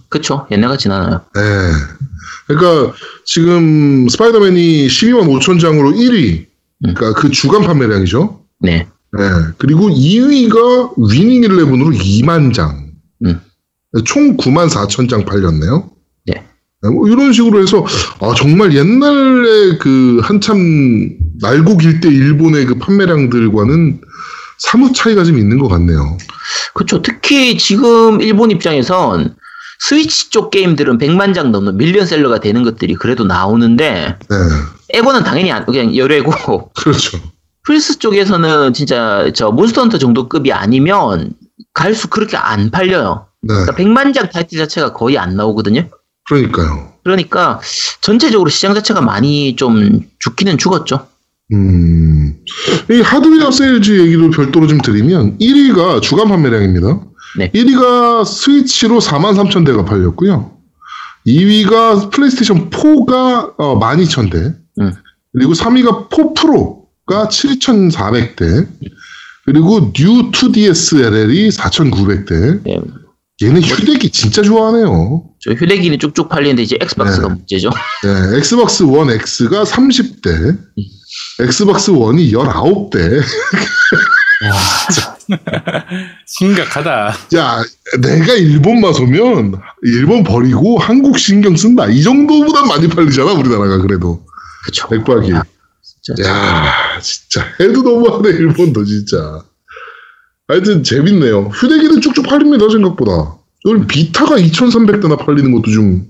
그쵸. 0.07 0.45
옛날 0.51 0.69
같진 0.69 0.91
않아요. 0.91 1.21
네. 1.33 1.41
그러니까 2.45 2.93
지금 3.25 4.07
스파이더맨이 4.07 4.87
12만 4.87 5.27
5천 5.27 5.59
장으로 5.59 5.93
1위. 5.93 6.45
그러니까 6.83 7.13
그 7.13 7.31
주간 7.31 7.63
판매량이죠. 7.63 8.39
네. 8.59 8.87
네. 9.17 9.23
그리고 9.57 9.89
2위가 9.89 10.93
위닝 11.11 11.41
11으로 11.41 11.97
2만 11.99 12.53
장. 12.53 12.91
음. 13.25 13.41
총 14.05 14.37
9만 14.37 14.69
4천 14.69 15.09
장 15.09 15.25
팔렸네요. 15.25 15.89
네. 16.27 16.45
네, 16.83 16.89
뭐 16.89 17.07
이런 17.07 17.33
식으로 17.33 17.63
해서 17.63 17.83
아, 18.19 18.33
정말 18.37 18.75
옛날에 18.75 19.77
그 19.79 20.19
한참 20.21 21.17
날고 21.41 21.77
길 21.77 21.99
때 22.01 22.09
일본의 22.09 22.65
그 22.65 22.75
판매량들과는 22.75 24.01
사뭇 24.57 24.93
차이가 24.93 25.23
좀 25.23 25.37
있는 25.37 25.57
것 25.59 25.67
같네요. 25.69 26.17
그쵸. 26.73 27.01
특히 27.01 27.57
지금 27.57 28.21
일본 28.21 28.51
입장에선 28.51 29.35
스위치 29.79 30.29
쪽 30.29 30.51
게임들은 30.51 30.97
100만 30.97 31.33
장 31.33 31.51
넘는 31.51 31.77
밀리언셀러가 31.77 32.39
되는 32.41 32.63
것들이 32.63 32.95
그래도 32.95 33.23
나오는데 33.23 34.17
네. 34.29 34.35
에고는 34.89 35.23
당연히 35.23 35.51
안- 35.51 35.65
그냥 35.65 35.95
열애고 35.95 36.71
그렇죠. 36.75 37.17
플스 37.65 37.99
쪽에서는 37.99 38.73
진짜 38.73 39.31
저 39.33 39.51
몬스터 39.51 39.81
헌터 39.81 39.97
정도 39.99 40.27
급이 40.27 40.51
아니면 40.51 41.31
갈수 41.73 42.09
그렇게 42.09 42.35
안 42.35 42.71
팔려요. 42.71 43.27
네. 43.41 43.53
그러니까 43.53 43.73
100만 43.75 44.13
장 44.13 44.29
타이틀 44.29 44.57
자체가 44.57 44.91
거의 44.93 45.17
안 45.17 45.35
나오거든요. 45.37 45.87
그러니까요. 46.27 46.93
그러니까 47.03 47.61
전체적으로 48.01 48.49
시장 48.49 48.73
자체가 48.73 48.99
많이 49.01 49.55
좀 49.55 50.01
죽기는 50.19 50.57
죽었죠. 50.57 51.07
음, 51.53 52.35
이 52.91 53.01
하드웨어 53.01 53.51
세일즈 53.51 53.99
얘기도 53.99 54.29
별도로 54.29 54.67
좀 54.67 54.79
드리면 54.79 55.37
1위가 55.39 56.01
주간 56.01 56.27
판매량입니다. 56.27 57.01
네. 57.37 57.51
1위가 57.51 58.25
스위치로 58.25 58.99
4만 58.99 59.35
3천 59.35 59.65
대가 59.65 59.85
팔렸고요. 59.85 60.51
2위가 61.27 62.11
플레이스테이션 62.11 62.69
4가 62.69 63.53
어, 63.57 63.79
12,000대. 63.79 64.55
음. 64.79 64.93
그리고 65.33 65.53
3위가 65.53 66.09
4 66.09 66.33
프로가 66.33 67.27
7,400대. 67.29 68.67
그리고 69.45 69.91
뉴 69.93 70.31
2DS 70.31 71.03
LL이 71.03 71.49
4,900대. 71.49 72.61
예, 72.67 72.79
얘네 73.41 73.61
휴대기 73.61 74.09
진짜 74.11 74.43
좋아하네요. 74.43 75.23
저 75.39 75.51
휴대기는 75.51 75.97
쭉쭉 75.97 76.29
팔리는데 76.29 76.63
이제 76.63 76.77
엑스박스가 76.81 77.27
네. 77.29 77.33
문제죠. 77.35 77.69
네, 78.03 78.37
엑스박스 78.37 78.83
원 78.83 79.09
X가 79.09 79.63
30대, 79.63 80.57
엑스박스 81.39 81.91
원이 81.91 82.31
19대. 82.31 83.21
심각하다. 86.25 87.15
야, 87.35 87.63
내가 87.99 88.33
일본만 88.33 88.93
오면 88.95 89.61
일본 89.83 90.23
버리고 90.23 90.77
한국 90.77 91.19
신경 91.19 91.55
쓴다. 91.55 91.87
이 91.87 92.01
정도보다 92.03 92.65
많이 92.65 92.87
팔리잖아, 92.87 93.33
우리나라가 93.33 93.79
그래도. 93.79 94.25
그쵸. 94.65 94.87
엑박이. 94.87 95.33
진짜. 95.81 96.23
야, 96.27 96.99
진짜 97.01 97.45
해도 97.59 97.81
너무하네, 97.81 98.29
일본도 98.29 98.85
진짜. 98.85 99.43
하여튼 100.47 100.83
재밌네요. 100.83 101.49
휴대기는 101.49 102.01
쭉쭉 102.01 102.25
팔립니다, 102.25 102.69
생각보다. 102.69 103.37
오늘 103.65 103.85
비타가 103.87 104.37
2,300대나 104.37 105.17
팔리는 105.25 105.51
것도 105.51 105.71
좀 105.71 106.07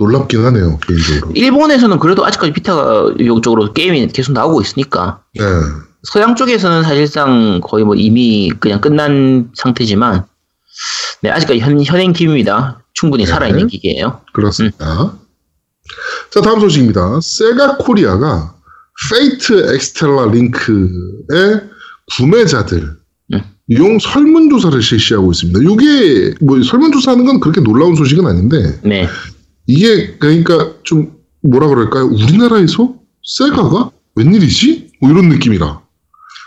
놀랍긴 0.00 0.42
하네요, 0.46 0.78
개인적으로. 0.78 1.32
일본에서는 1.34 1.98
그래도 1.98 2.24
아직까지 2.24 2.52
비타가 2.52 3.14
쪽으로 3.42 3.74
게임이 3.74 4.08
계속 4.08 4.32
나오고 4.32 4.62
있으니까 4.62 5.22
네. 5.34 5.44
서양 6.04 6.34
쪽에서는 6.34 6.82
사실상 6.82 7.60
거의 7.62 7.84
뭐 7.84 7.94
이미 7.94 8.50
그냥 8.58 8.80
끝난 8.80 9.50
상태지만 9.54 10.24
네 11.20 11.30
아직까지 11.30 11.60
현, 11.60 11.82
현행 11.84 12.14
팀입니다. 12.14 12.82
충분히 12.94 13.24
네. 13.24 13.30
살아있는 13.30 13.66
기계예요. 13.66 14.22
그렇습니다. 14.32 15.12
자, 16.30 16.40
다음 16.40 16.60
소식입니다. 16.60 17.20
세가 17.22 17.76
코리아가 17.78 18.54
페이트 19.10 19.74
엑스텔라 19.74 20.30
링크의 20.32 21.60
구매자들 22.16 22.96
음. 23.34 23.40
용 23.72 23.98
설문조사를 23.98 24.80
실시하고 24.82 25.30
있습니다. 25.30 25.60
이게 25.60 26.34
뭐 26.40 26.62
설문조사하는 26.62 27.24
건 27.26 27.40
그렇게 27.40 27.60
놀라운 27.60 27.94
소식은 27.94 28.26
아닌데 28.26 28.80
네, 28.82 29.06
이게 29.70 30.16
그러니까 30.18 30.74
좀 30.82 31.12
뭐라 31.42 31.68
그럴까요? 31.68 32.06
우리나라에서 32.06 32.94
세가가 33.22 33.90
웬일이지? 34.16 34.90
뭐 35.00 35.10
이런 35.10 35.28
느낌이라. 35.28 35.80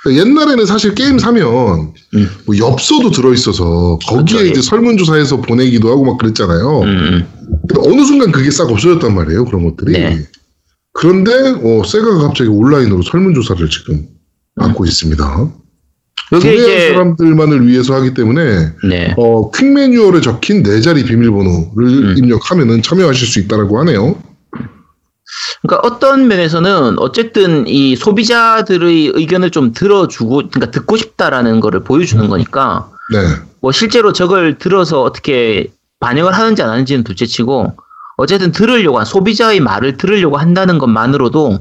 그러니까 0.03 0.25
옛날에는 0.25 0.65
사실 0.65 0.93
게임 0.93 1.17
사면 1.17 1.93
음. 2.15 2.29
뭐 2.45 2.57
엽서도 2.57 3.11
들어있어서 3.11 3.99
거기에 4.05 4.37
그렇죠. 4.39 4.45
이제 4.45 4.61
설문조사해서 4.61 5.41
보내기도 5.41 5.89
하고 5.89 6.03
막 6.03 6.17
그랬잖아요. 6.17 6.81
음, 6.81 6.87
음. 6.87 7.27
근데 7.69 7.89
어느 7.89 8.05
순간 8.05 8.31
그게 8.31 8.51
싹 8.51 8.69
없어졌단 8.69 9.15
말이에요. 9.15 9.45
그런 9.45 9.63
것들이. 9.63 9.93
네. 9.93 10.27
그런데 10.91 11.31
어, 11.31 11.83
세가가 11.85 12.27
갑자기 12.27 12.49
온라인으로 12.49 13.01
설문조사를 13.03 13.69
지금 13.69 14.07
받고 14.57 14.85
있습니다. 14.85 15.53
구매한 16.29 16.55
이제 16.55 16.89
사람들만을 16.89 17.67
위해서 17.67 17.93
하기 17.95 18.13
때문에 18.13 18.73
네, 18.87 19.13
어, 19.17 19.51
퀵 19.51 19.71
매뉴얼에 19.71 20.21
적힌 20.21 20.63
네 20.63 20.81
자리 20.81 21.03
비밀번호를 21.03 21.87
음. 21.87 22.15
입력하면은 22.17 22.81
참여하실 22.81 23.27
수 23.27 23.39
있다라고 23.39 23.79
하네요. 23.79 24.15
그러니까 25.61 25.87
어떤 25.87 26.27
면에서는 26.27 26.99
어쨌든 26.99 27.67
이 27.67 27.95
소비자들의 27.95 29.13
의견을 29.15 29.49
좀 29.49 29.73
들어주고, 29.73 30.49
그러니까 30.49 30.71
듣고 30.71 30.97
싶다라는 30.97 31.59
거를 31.59 31.83
보여주는 31.83 32.27
거니까 32.27 32.91
네. 33.11 33.19
뭐 33.61 33.71
실제로 33.71 34.13
저걸 34.13 34.57
들어서 34.57 35.01
어떻게 35.01 35.71
반영을 35.99 36.33
하는지 36.33 36.61
안 36.61 36.69
하는지는 36.69 37.03
둘째치고 37.03 37.77
어쨌든 38.17 38.51
들으려고 38.51 38.99
한 38.99 39.05
소비자의 39.05 39.59
말을 39.59 39.97
들으려고 39.97 40.37
한다는 40.37 40.77
것만으로도 40.77 41.59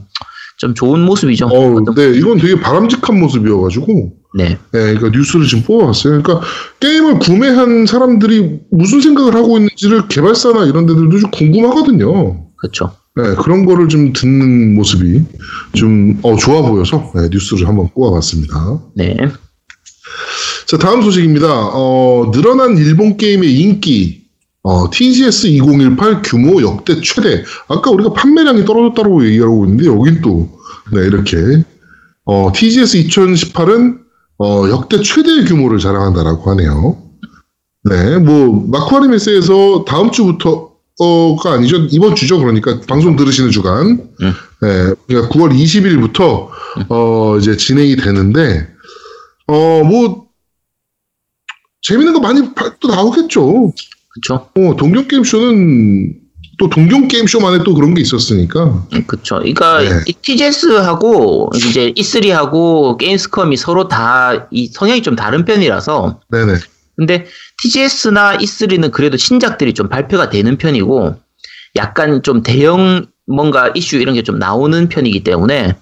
좀 0.58 0.74
좋은 0.74 1.00
모습이죠. 1.00 1.46
어, 1.46 1.94
네, 1.94 2.10
이건 2.10 2.38
되게 2.38 2.60
바람직한 2.60 3.18
모습이어가지고, 3.18 4.12
네. 4.34 4.48
네, 4.48 4.58
그러니까 4.94 5.10
뉴스를 5.10 5.46
지금 5.46 5.64
뽑아봤어요. 5.64 6.22
그러니까 6.22 6.46
게임을 6.80 7.18
구매한 7.18 7.86
사람들이 7.86 8.60
무슨 8.70 9.00
생각을 9.00 9.34
하고 9.34 9.58
있는지를 9.58 10.08
개발사나 10.08 10.64
이런 10.64 10.86
데들도 10.86 11.18
좀 11.18 11.30
궁금하거든요. 11.30 12.46
그렇죠. 12.56 12.92
네, 13.14 13.34
그런 13.42 13.66
거를 13.66 13.88
좀 13.88 14.12
듣는 14.12 14.74
모습이 14.74 15.22
좀 15.74 16.18
어, 16.22 16.36
좋아 16.36 16.62
보여서 16.62 17.12
네, 17.14 17.28
뉴스를 17.30 17.68
한번 17.68 17.90
뽑아봤습니다. 17.94 18.80
네. 18.94 19.16
자, 20.66 20.78
다음 20.78 21.02
소식입니다. 21.02 21.46
어, 21.74 22.30
늘어난 22.32 22.78
일본 22.78 23.18
게임의 23.18 23.54
인기. 23.60 24.22
어, 24.62 24.88
TGS 24.90 25.48
2018 25.48 26.22
규모 26.22 26.62
역대 26.62 27.00
최대. 27.02 27.44
아까 27.68 27.90
우리가 27.90 28.12
판매량이 28.14 28.64
떨어졌다고 28.64 29.26
얘기하고 29.26 29.66
있는데, 29.66 29.86
여긴 29.86 30.22
또, 30.22 30.48
네, 30.92 31.00
이렇게. 31.00 31.36
어, 32.24 32.52
TGS 32.54 33.04
2018은, 33.08 34.01
어, 34.42 34.68
역대 34.70 35.00
최대 35.02 35.44
규모를 35.44 35.78
자랑한다라고 35.78 36.50
하네요. 36.50 37.00
네, 37.84 38.18
뭐, 38.18 38.66
마쿠아리 38.68 39.08
메스에서 39.08 39.84
다음 39.86 40.10
주부터, 40.10 40.72
어가 40.98 41.52
아니죠. 41.52 41.86
이번 41.90 42.14
주죠. 42.14 42.38
그러니까, 42.38 42.80
방송 42.88 43.16
들으시는 43.16 43.50
주간. 43.50 43.86
음. 44.20 44.32
네, 44.62 44.94
그러니까 45.06 45.28
9월 45.32 45.52
20일부터, 45.54 46.48
어, 46.88 47.38
이제 47.38 47.56
진행이 47.56 47.96
되는데, 47.96 48.68
어, 49.46 49.82
뭐, 49.84 50.26
재밌는 51.82 52.12
거 52.12 52.20
많이 52.20 52.54
바- 52.54 52.76
또 52.80 52.88
나오겠죠. 52.88 53.72
그렇죠. 54.14 54.48
어, 54.56 54.76
동경 54.76 55.08
게임 55.08 55.24
쇼는 55.24 56.14
또 56.62 56.68
동경 56.68 57.08
게임쇼만의 57.08 57.64
또 57.64 57.74
그런 57.74 57.92
게 57.92 58.00
있었으니까. 58.02 58.86
그렇죠. 59.08 59.38
그러니까 59.38 59.80
네. 59.80 59.88
이 60.06 60.12
TGS하고 60.12 61.50
이제 61.56 61.92
E3하고 61.96 62.96
게임스컴이 62.98 63.56
서로 63.56 63.88
다 63.88 64.46
이 64.52 64.68
성향이 64.68 65.02
좀 65.02 65.16
다른 65.16 65.44
편이라서 65.44 66.20
네네. 66.30 66.54
근데 66.96 67.26
TGS나 67.60 68.36
E3는 68.38 68.92
그래도 68.92 69.16
신작들이 69.16 69.74
좀 69.74 69.88
발표가 69.88 70.30
되는 70.30 70.56
편이고 70.56 71.16
약간 71.74 72.22
좀 72.22 72.44
대형 72.44 73.06
뭔가 73.26 73.72
이슈 73.74 73.96
이런 73.96 74.14
게 74.14 74.22
좀 74.22 74.38
나오는 74.38 74.88
편이기 74.88 75.24
때문에 75.24 75.74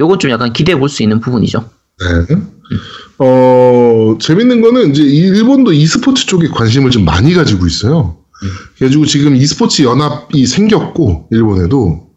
요건 0.00 0.18
좀 0.18 0.32
약간 0.32 0.52
기대해 0.52 0.76
볼 0.76 0.88
수 0.88 1.04
있는 1.04 1.20
부분이죠. 1.20 1.70
네. 2.00 2.36
어, 3.20 4.18
재밌는 4.20 4.60
거는 4.62 4.90
이제 4.90 5.02
일본도 5.04 5.72
e스포츠 5.74 6.26
쪽에 6.26 6.48
관심을 6.48 6.90
좀 6.90 7.04
많이 7.04 7.34
가지고 7.34 7.68
있어요. 7.68 8.16
그래가지고 8.76 9.06
지금 9.06 9.36
e스포츠 9.36 9.82
연합이 9.82 10.46
생겼고, 10.46 11.28
일본에도. 11.30 12.08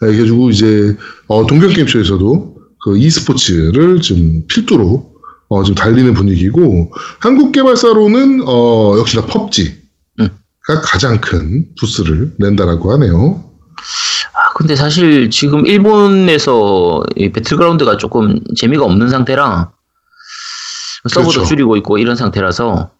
네, 0.00 0.08
그래가지고 0.08 0.50
이제, 0.50 0.96
어, 1.28 1.46
동경 1.46 1.70
게임쇼에서도 1.70 2.56
그 2.84 2.98
e스포츠를 2.98 4.00
좀 4.00 4.46
필두로, 4.48 5.12
어, 5.48 5.62
좀 5.62 5.74
달리는 5.74 6.12
분위기고, 6.14 6.92
한국 7.20 7.52
개발사로는, 7.52 8.42
어, 8.46 8.96
역시나 8.98 9.26
펍지가 9.26 9.72
음. 10.20 10.28
가장 10.82 11.20
큰 11.20 11.66
부스를 11.78 12.32
낸다라고 12.38 12.92
하네요. 12.92 13.44
아, 14.34 14.52
근데 14.54 14.76
사실 14.76 15.30
지금 15.30 15.66
일본에서 15.66 17.02
이 17.16 17.30
배틀그라운드가 17.32 17.96
조금 17.98 18.38
재미가 18.56 18.84
없는 18.84 19.08
상태라 19.10 19.72
서버도 21.08 21.30
그렇죠. 21.30 21.48
줄이고 21.48 21.76
있고 21.76 21.98
이런 21.98 22.16
상태라서 22.16 22.90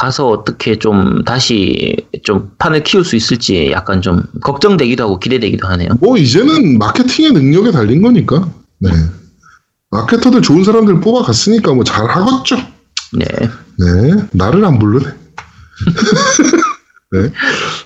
가서 0.00 0.28
어떻게 0.28 0.78
좀 0.78 1.24
다시 1.24 1.94
좀 2.24 2.52
판을 2.56 2.84
키울 2.84 3.04
수 3.04 3.16
있을지 3.16 3.70
약간 3.70 4.00
좀 4.00 4.22
걱정되기도 4.40 5.04
하고 5.04 5.18
기대되기도 5.18 5.68
하네요. 5.68 5.90
뭐 6.00 6.16
이제는 6.16 6.78
마케팅의 6.78 7.32
능력에 7.32 7.70
달린 7.70 8.00
거니까. 8.00 8.48
네. 8.78 8.90
마케터들 9.90 10.40
좋은 10.40 10.64
사람들 10.64 11.00
뽑아갔으니까 11.00 11.74
뭐 11.74 11.84
잘 11.84 12.08
하겠죠. 12.08 12.56
네. 13.12 13.26
네. 13.26 14.24
나를 14.32 14.64
안 14.64 14.78
부르네. 14.78 15.04
네. 17.12 17.32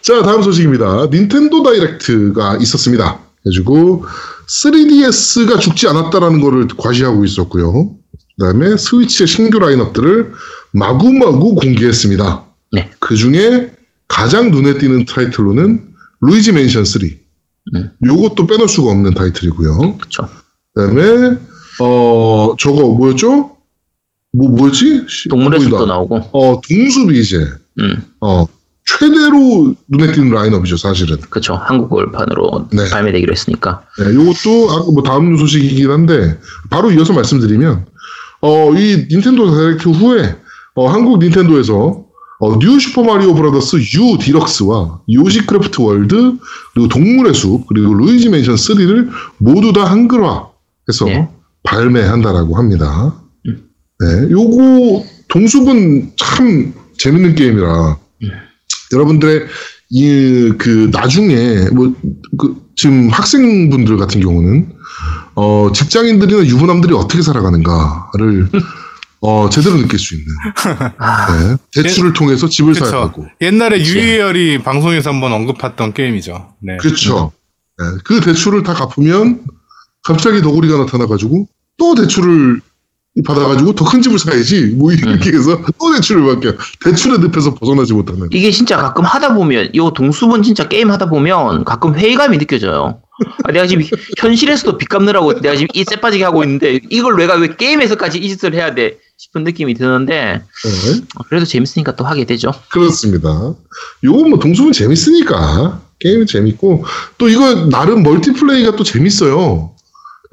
자, 0.02 0.22
다음 0.22 0.42
소식입니다. 0.42 1.06
닌텐도 1.06 1.64
다이렉트가 1.64 2.58
있었습니다. 2.60 3.18
해가지고 3.44 4.04
3DS가 4.46 5.58
죽지 5.58 5.88
않았다라는 5.88 6.40
거를 6.40 6.68
과시하고 6.76 7.24
있었고요. 7.24 7.90
그다음에 8.38 8.76
스위치의 8.76 9.26
신규 9.26 9.58
라인업들을 9.58 10.32
마구마구 10.74 11.54
공개했습니다. 11.54 12.44
네. 12.72 12.90
그 12.98 13.16
중에 13.16 13.70
가장 14.08 14.50
눈에 14.50 14.78
띄는 14.78 15.04
타이틀로는 15.06 15.82
루이지 16.20 16.52
맨션 16.52 16.84
3. 16.84 17.02
음. 17.74 17.90
요것도 18.04 18.46
빼놓을 18.46 18.68
수가 18.68 18.90
없는 18.90 19.14
타이틀이고요. 19.14 19.98
그쵸. 19.98 20.28
그다음에 20.74 21.38
어 21.80 22.54
저거 22.58 22.88
뭐였죠? 22.94 23.56
뭐 24.32 24.48
뭐였지? 24.50 25.04
씨, 25.08 25.28
동물의. 25.28 25.60
숲도 25.60 25.86
나오고. 25.86 26.16
어 26.32 26.60
동숲이 26.60 27.20
이제 27.20 27.38
음. 27.78 28.02
어 28.20 28.46
최대로 28.84 29.74
눈에 29.88 30.12
띄는 30.12 30.30
라인업이죠 30.30 30.76
사실은. 30.76 31.18
그쵸. 31.30 31.54
한국어판으로 31.54 32.68
네. 32.72 32.90
발매되기로 32.90 33.32
했으니까. 33.32 33.84
네, 33.98 34.10
이것도 34.12 34.70
아까 34.72 34.84
뭐 34.92 35.02
다음 35.04 35.36
소식이긴 35.36 35.88
한데 35.90 36.38
바로 36.68 36.90
이어서 36.90 37.12
말씀드리면 37.12 37.86
어 38.40 38.72
이 38.74 39.06
닌텐도 39.10 39.50
다이렉트 39.56 39.88
후에 39.88 40.36
어, 40.74 40.88
한국 40.88 41.18
닌텐도에서 41.18 42.04
어, 42.40 42.58
뉴 42.58 42.78
슈퍼 42.80 43.02
마리오 43.04 43.34
브라더스 43.34 43.76
U 43.96 44.18
디럭스와 44.18 45.00
요시 45.12 45.46
크래프트 45.46 45.80
월드 45.80 46.36
그리고 46.74 46.88
동물의 46.88 47.32
숲 47.34 47.66
그리고 47.68 47.94
루이지 47.94 48.28
맨션 48.28 48.56
3를 48.56 49.08
모두 49.38 49.72
다 49.72 49.84
한글화해서 49.84 51.04
네. 51.06 51.28
발매한다라고 51.62 52.56
합니다. 52.56 53.14
음. 53.46 53.68
네, 54.00 54.30
요거 54.30 55.04
동숲은 55.28 56.12
참 56.16 56.74
재밌는 56.98 57.34
게임이라 57.36 57.96
여러분들의 58.92 59.46
이 59.90 60.50
그 60.58 60.90
나중에 60.92 61.68
뭐 61.72 61.92
그 62.36 62.64
지금 62.76 63.08
학생분들 63.10 63.96
같은 63.96 64.20
경우는 64.20 64.72
어 65.36 65.70
직장인들이나 65.72 66.44
유부남들이 66.46 66.92
어떻게 66.94 67.22
살아가는가를 67.22 68.48
어 69.26 69.48
제대로 69.48 69.76
느낄 69.78 69.98
수 69.98 70.14
있는 70.14 70.26
아, 70.98 71.26
네, 71.32 71.56
대출을 71.82 72.12
통해서 72.12 72.46
집을 72.46 72.74
사야 72.74 72.90
그쵸. 72.90 73.12
되고 73.14 73.26
옛날에 73.40 73.78
그치. 73.78 73.96
유희열이 73.98 74.58
방송에서 74.62 75.10
한번 75.10 75.32
언급했던 75.32 75.94
게임이죠. 75.94 76.54
네. 76.60 76.76
그렇죠. 76.76 77.32
네, 77.78 77.84
그 78.04 78.20
대출을 78.20 78.62
다 78.62 78.74
갚으면 78.74 79.40
갑자기 80.02 80.42
너구리가 80.42 80.76
나타나가지고 80.78 81.48
또 81.78 81.94
대출을 81.94 82.60
받아가지고 83.24 83.72
더 83.74 83.84
큰 83.84 84.02
집을 84.02 84.18
사야지 84.18 84.74
뭐 84.76 84.92
이렇게 84.92 85.30
해서 85.32 85.58
또 85.78 85.94
대출을 85.94 86.26
받게 86.26 86.58
대출의 86.84 87.20
늪에서 87.20 87.54
벗어나지 87.54 87.94
못하는 87.94 88.28
이게 88.32 88.50
진짜 88.50 88.76
가끔 88.76 89.04
하다 89.04 89.34
보면, 89.34 89.70
이 89.72 89.90
동숲은 89.94 90.42
진짜 90.42 90.68
게임 90.68 90.90
하다 90.90 91.08
보면 91.08 91.64
가끔 91.64 91.94
회의감이 91.94 92.36
느껴져요. 92.38 93.00
아, 93.44 93.52
내가 93.52 93.66
지금 93.68 93.84
현실에서도 94.18 94.76
빚 94.76 94.88
갚느라고 94.88 95.40
내가 95.40 95.54
지금 95.54 95.68
이 95.74 95.84
쎄 95.88 95.96
빠지게 96.00 96.24
하고 96.24 96.42
있는데 96.42 96.80
이걸 96.90 97.16
내가 97.16 97.36
왜 97.36 97.54
게임에서까지 97.56 98.18
이 98.18 98.28
짓을 98.28 98.52
해야 98.54 98.74
돼 98.74 98.98
싶은 99.16 99.44
느낌이 99.44 99.74
드는데 99.74 100.42
네, 100.42 101.00
그래도 101.28 101.46
재밌으니까 101.46 101.94
또 101.96 102.04
하게 102.04 102.24
되죠. 102.24 102.52
그렇습니다. 102.72 103.54
요건 104.02 104.30
뭐 104.30 104.38
동숲은 104.38 104.72
재밌으니까 104.72 105.80
게임은 106.00 106.26
재밌고 106.26 106.84
또 107.18 107.28
이거 107.28 107.66
나름 107.68 108.02
멀티플레이가 108.02 108.76
또 108.76 108.84
재밌어요. 108.84 109.72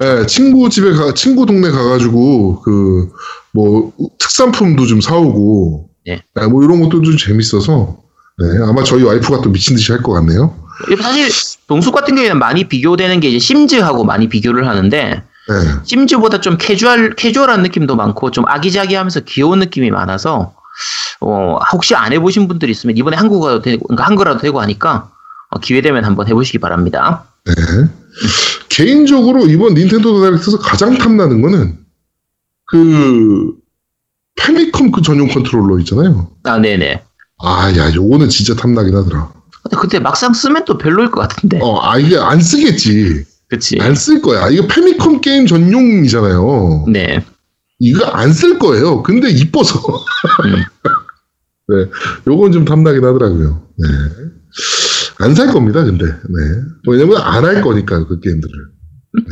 예, 0.02 0.26
친구 0.26 0.68
집에 0.68 0.90
가 0.92 1.14
친구 1.14 1.46
동네 1.46 1.70
가가지고 1.70 2.62
그 2.62 3.12
뭐 3.54 3.92
특산품도 4.18 4.86
좀 4.86 5.02
사오고 5.02 5.90
예. 6.08 6.22
예, 6.40 6.46
뭐 6.46 6.64
이런 6.64 6.80
것도 6.80 7.02
좀 7.02 7.18
재밌어서 7.18 7.98
네, 8.38 8.46
아마 8.66 8.82
저희 8.82 9.02
와이프가 9.02 9.42
또 9.42 9.50
미친 9.50 9.76
듯이 9.76 9.92
할 9.92 10.00
것 10.02 10.12
같네요. 10.14 10.56
사실 10.98 11.28
동숲 11.68 11.94
같은 11.94 12.14
경우에는 12.14 12.38
많이 12.38 12.66
비교되는 12.68 13.20
게 13.20 13.28
이제 13.28 13.38
심즈하고 13.38 14.04
많이 14.04 14.30
비교를 14.30 14.66
하는데 14.66 15.22
네, 15.48 15.54
심즈보다 15.84 16.40
좀 16.40 16.56
캐주얼 16.58 17.14
캐주얼한 17.16 17.62
느낌도 17.62 17.96
많고 17.96 18.30
좀 18.30 18.44
아기자기하면서 18.46 19.20
귀여운 19.20 19.58
느낌이 19.58 19.90
많아서 19.90 20.54
어, 21.20 21.58
혹시 21.72 21.94
안 21.94 22.12
해보신 22.12 22.48
분들 22.48 22.70
있으면 22.70 22.96
이번에 22.96 23.16
한국어도 23.16 23.62
되고 23.62 23.86
그러니까 23.86 24.06
한글화도 24.06 24.40
되고 24.40 24.60
하니까 24.60 25.10
어, 25.50 25.58
기회 25.58 25.80
되면 25.80 26.04
한번 26.04 26.28
해보시기 26.28 26.58
바랍니다. 26.58 27.24
네. 27.44 27.54
개인적으로 28.68 29.46
이번 29.46 29.74
닌텐도 29.74 30.20
다이렉트에서 30.20 30.58
가장 30.58 30.96
탐나는 30.96 31.42
거는 31.42 31.78
그 32.66 33.52
패미컴 34.36 34.92
그 34.92 35.02
전용 35.02 35.28
컨트롤러 35.28 35.78
있잖아요. 35.80 36.30
아 36.44 36.58
네네. 36.58 37.02
아, 37.42 37.72
야, 37.76 37.92
요거는 37.92 38.28
진짜 38.28 38.54
탐나긴 38.54 38.96
하더라. 38.96 39.32
근데 39.62 39.76
그때 39.76 39.98
막상 39.98 40.32
쓰면 40.32 40.64
또 40.64 40.78
별로일 40.78 41.10
것 41.10 41.20
같은데. 41.22 41.58
어, 41.60 41.80
아, 41.82 41.98
이게 41.98 42.16
안 42.16 42.40
쓰겠지. 42.40 43.24
그치. 43.52 43.76
안 43.80 43.94
쓸 43.94 44.22
거야. 44.22 44.48
이거 44.48 44.66
패미컴 44.66 45.20
게임 45.20 45.46
전용이잖아요. 45.46 46.86
네. 46.90 47.22
이거 47.78 48.06
안 48.06 48.32
쓸 48.32 48.58
거예요. 48.58 49.02
근데 49.02 49.28
이뻐서. 49.30 49.78
음. 50.46 50.54
네. 51.68 51.90
요건 52.26 52.52
좀 52.52 52.64
탐나긴 52.64 53.04
하더라고요. 53.04 53.62
네. 53.78 53.88
안 55.18 55.34
살 55.34 55.48
겁니다, 55.48 55.84
근데. 55.84 56.06
네. 56.06 56.40
왜냐면 56.88 57.18
안 57.20 57.44
할 57.44 57.60
거니까요, 57.60 58.06
그 58.08 58.20
게임들을. 58.20 58.54
네. 59.18 59.22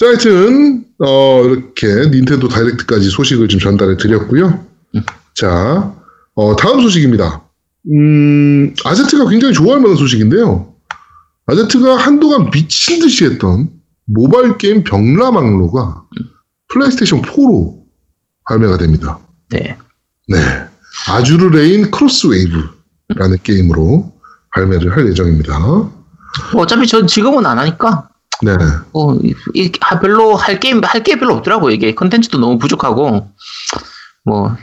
자, 0.00 0.06
하여튼, 0.06 0.84
어, 0.98 1.44
이렇게 1.44 1.86
닌텐도 2.10 2.48
다이렉트까지 2.48 3.08
소식을 3.10 3.46
좀 3.48 3.60
전달해 3.60 3.96
드렸고요. 3.96 4.66
음. 4.96 5.02
자, 5.36 5.94
어, 6.34 6.56
다음 6.56 6.80
소식입니다. 6.82 7.44
음, 7.92 8.74
아제트가 8.84 9.28
굉장히 9.28 9.54
좋아할 9.54 9.80
만한 9.80 9.96
소식인데요. 9.96 10.69
아제트가 11.46 11.96
한동안 11.96 12.50
미친 12.50 13.00
듯이 13.00 13.24
했던 13.24 13.70
모바일 14.06 14.56
게임 14.58 14.84
병라망로가 14.84 16.04
플레이스테이션 16.68 17.22
4로 17.22 17.80
발매가 18.48 18.78
됩니다. 18.78 19.18
네. 19.50 19.76
네. 20.28 20.38
아주르 21.08 21.48
레인 21.56 21.90
크로스 21.90 22.26
웨이브라는 22.28 23.38
게임으로 23.42 24.12
발매를 24.54 24.96
할 24.96 25.08
예정입니다. 25.08 25.58
뭐 25.58 26.62
어차피 26.62 26.86
전 26.86 27.06
지금은 27.06 27.46
안 27.46 27.58
하니까 27.58 28.08
네. 28.42 28.52
어, 28.92 29.14
이, 29.16 29.34
이- 29.54 29.72
아, 29.80 29.98
별로 30.00 30.34
할 30.36 30.60
게임 30.60 30.80
할 30.82 31.02
게 31.02 31.18
별로 31.18 31.34
없더라고 31.34 31.70
이게 31.70 31.94
컨텐츠도 31.94 32.38
너무 32.38 32.58
부족하고 32.58 33.28
뭐, 34.24 34.56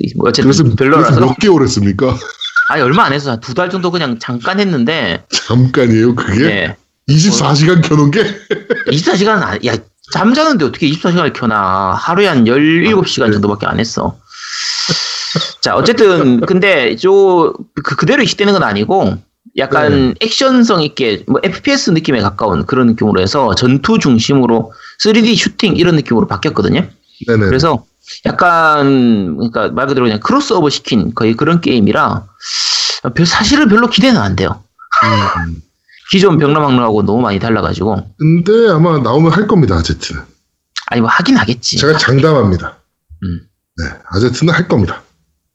이- 0.00 0.14
뭐 0.16 0.28
어쨌든 0.28 0.44
그래서, 0.50 0.62
그래서 0.62 0.76
별로라서 0.76 1.20
몇 1.20 1.36
개월 1.38 1.62
했습니까? 1.62 2.16
아니 2.72 2.80
얼마 2.80 3.04
안 3.04 3.12
해서 3.12 3.38
두달 3.38 3.68
정도 3.68 3.90
그냥 3.90 4.18
잠깐 4.18 4.58
했는데 4.58 5.26
잠깐이에요, 5.30 6.14
그게? 6.14 6.42
네. 6.42 6.76
24시간 7.06 7.86
켜놓은 7.86 8.10
게? 8.10 8.24
24시간 8.88 9.42
안, 9.42 9.62
야 9.66 9.76
잠자는데 10.14 10.64
어떻게 10.64 10.88
24시간을 10.88 11.34
켜나 11.34 11.92
하루에 11.92 12.26
한 12.26 12.44
17시간 12.46 13.30
정도밖에 13.30 13.66
안 13.66 13.78
했어 13.78 14.18
자 15.60 15.74
어쨌든 15.74 16.40
근데 16.46 16.96
저 16.96 17.52
그, 17.84 17.94
그대로 17.96 18.22
이식되는 18.22 18.54
건 18.54 18.62
아니고 18.62 19.18
약간 19.58 20.14
액션성 20.20 20.82
있게 20.82 21.24
뭐 21.26 21.42
FPS 21.44 21.90
느낌에 21.90 22.22
가까운 22.22 22.64
그런 22.64 22.86
느낌으로 22.86 23.20
해서 23.20 23.54
전투 23.54 23.98
중심으로 23.98 24.72
3D 25.04 25.36
슈팅 25.36 25.76
이런 25.76 25.94
느낌으로 25.96 26.26
바뀌었거든요 26.26 26.88
네네. 27.26 27.46
그래서 27.46 27.84
약간 28.26 29.36
그러니까 29.36 29.68
말 29.68 29.86
그대로 29.86 30.06
그냥 30.06 30.20
크로스오버 30.20 30.68
시킨 30.70 31.14
거의 31.14 31.34
그런 31.34 31.60
게임이라 31.60 32.24
별- 33.14 33.26
사실은 33.26 33.68
별로 33.68 33.88
기대는 33.88 34.20
안 34.20 34.36
돼요. 34.36 34.62
음. 35.46 35.62
기존 36.10 36.36
병라망로하고 36.38 37.02
너무 37.04 37.22
많이 37.22 37.38
달라가지고 37.38 38.06
근데 38.18 38.68
아마 38.70 38.98
나오면 38.98 39.32
할 39.32 39.46
겁니다, 39.46 39.76
아제트는. 39.76 40.20
아니 40.88 41.00
뭐 41.00 41.08
하긴 41.08 41.36
하겠지. 41.38 41.78
제가 41.78 41.96
장담합니다. 41.96 42.76
음. 43.22 43.40
네, 43.78 43.84
아제트는 44.10 44.52
할 44.52 44.68
겁니다. 44.68 45.02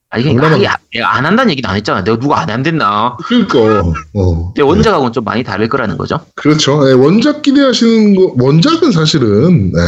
아니 0.09 0.23
그러니까 0.23 0.51
하기, 0.53 0.65
안 1.03 1.25
한다는 1.25 1.51
얘기는 1.51 1.69
안 1.69 1.75
했잖아. 1.75 2.03
내가 2.03 2.17
누가 2.17 2.39
안 2.39 2.49
한댔나. 2.49 3.17
그러니까, 3.25 3.83
어. 4.15 4.53
원작하고는 4.57 5.11
좀 5.13 5.23
많이 5.25 5.43
다를 5.43 5.67
거라는 5.69 5.97
거죠. 5.97 6.21
그렇죠. 6.35 6.83
네, 6.85 6.93
원작 6.93 7.41
기대하시는 7.41 8.15
거, 8.15 8.33
원작은 8.39 8.93
사실은, 8.93 9.71
네. 9.73 9.79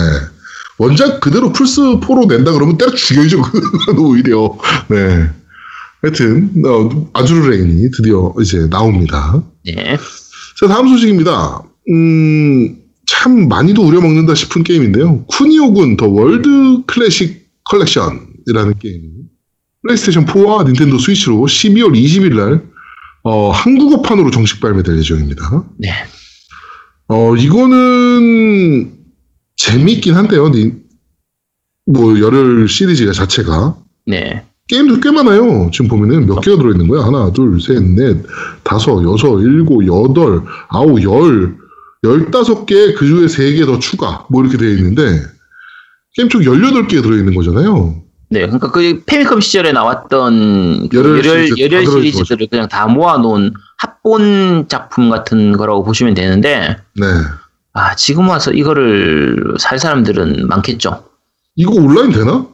원작 0.79 1.19
그대로 1.19 1.51
플스 1.51 1.81
4로 1.81 2.27
낸다 2.27 2.53
그러면 2.53 2.77
때려 2.77 2.91
죽여야죠, 2.95 3.41
오히려. 3.99 4.57
네. 4.89 5.29
하여튼, 6.01 6.51
어, 6.65 7.09
아주르 7.13 7.49
레인이 7.49 7.91
드디어 7.91 8.33
이제 8.41 8.67
나옵니다. 8.69 9.43
네. 9.65 9.97
자, 10.57 10.67
다음 10.67 10.87
소식입니다. 10.87 11.61
음, 11.89 12.77
참 13.05 13.49
많이도 13.49 13.85
우려먹는다 13.85 14.33
싶은 14.35 14.63
게임인데요. 14.63 15.25
쿠니오군 15.25 15.97
더 15.97 16.07
월드 16.07 16.83
클래식 16.87 17.49
컬렉션이라는 17.65 18.79
게임이 18.79 19.09
플레이스테이션 19.81 20.25
4와 20.25 20.65
닌텐도 20.65 20.97
스위치로 20.97 21.35
12월 21.41 21.91
20일 21.93 22.35
날 22.35 22.63
어, 23.23 23.51
한국어판으로 23.51 24.31
정식 24.31 24.61
발매될 24.61 24.97
예정입니다. 24.97 25.65
네. 25.77 25.89
어, 27.09 27.35
이거는 27.35 28.98
재밌긴 29.73 30.15
한데요. 30.15 30.49
니- 30.51 30.73
뭐 31.85 32.19
열혈 32.19 32.67
시리즈 32.67 33.11
자체가 33.11 33.75
네. 34.05 34.45
게임도 34.67 34.99
꽤 34.99 35.09
많아요. 35.11 35.69
지금 35.71 35.87
보면은 35.87 36.27
몇 36.27 36.41
개가 36.41 36.57
들어있는 36.57 36.87
거야? 36.87 37.03
하나, 37.03 37.31
둘, 37.33 37.59
셋, 37.59 37.81
넷, 37.83 38.17
다섯, 38.63 39.01
여섯, 39.03 39.39
일곱, 39.41 39.83
여덟, 39.87 40.43
아홉, 40.67 41.01
열, 41.01 41.55
열다섯 42.03 42.65
개, 42.67 42.93
그 42.93 43.07
중에 43.07 43.27
세 43.27 43.55
개 43.55 43.65
더 43.65 43.79
추가. 43.79 44.25
뭐 44.29 44.43
이렇게 44.43 44.57
되어 44.57 44.69
있는데, 44.69 45.23
게임 46.15 46.29
총 46.29 46.41
18개 46.41 47.01
들어있는 47.01 47.33
거잖아요. 47.33 47.95
네, 48.29 48.41
그러니까 48.41 48.69
그 48.69 49.01
페미컴 49.07 49.41
시절에 49.41 49.71
나왔던 49.71 50.89
그 50.89 50.97
열혈 50.97 51.23
시리즈 51.23 51.61
열혈 51.63 51.85
다 51.85 51.91
시리즈들을 51.91 52.47
그냥 52.51 52.67
다 52.67 52.85
모아놓은 52.85 53.53
합본 53.79 54.67
작품 54.67 55.09
같은 55.09 55.57
거라고 55.57 55.83
보시면 55.83 56.13
되는데, 56.13 56.77
네. 56.95 57.05
아, 57.73 57.95
지금 57.95 58.27
와서 58.29 58.51
이거를 58.51 59.55
살 59.59 59.79
사람들은 59.79 60.47
많겠죠. 60.47 61.03
이거 61.55 61.71
온라인 61.73 62.11
되나? 62.11 62.47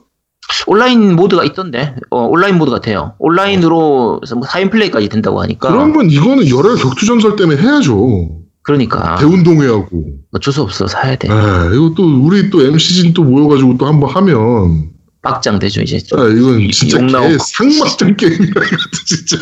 온라인 0.68 1.16
모드가 1.16 1.43
있던데, 1.45 1.95
어, 2.11 2.26
온라인 2.26 2.57
모드 2.57 2.70
같아요. 2.72 3.13
온라인으로 3.20 4.22
뭐 4.36 4.41
4인 4.47 4.72
플레이까지 4.72 5.09
된다고 5.09 5.41
하니까. 5.41 5.70
그러면 5.70 6.09
이거는 6.09 6.47
열혈 6.49 6.76
격투전설 6.78 7.36
때문에 7.36 7.61
해야죠. 7.61 8.30
그러니까 8.61 9.16
대운동회하고. 9.18 9.89
어쩔 10.34 10.53
수 10.53 10.61
없어 10.61 10.88
사야 10.88 11.16
돼. 11.16 11.28
네, 11.28 11.34
이거 11.74 11.93
또 11.95 12.03
우리 12.22 12.49
또 12.49 12.61
MC진 12.61 13.13
또 13.13 13.24
모여가지고 13.24 13.78
또 13.78 13.86
한번 13.88 14.09
하면 14.09 14.89
빡장 15.22 15.59
되죠 15.59 15.82
이제. 15.82 15.97
좀. 15.99 16.20
아, 16.20 16.28
이건 16.28 16.70
진짜. 16.72 16.97
개 16.99 17.38
상막장 17.39 18.16
게임이야 18.16 18.47
이것도 18.47 19.05
진짜. 19.07 19.38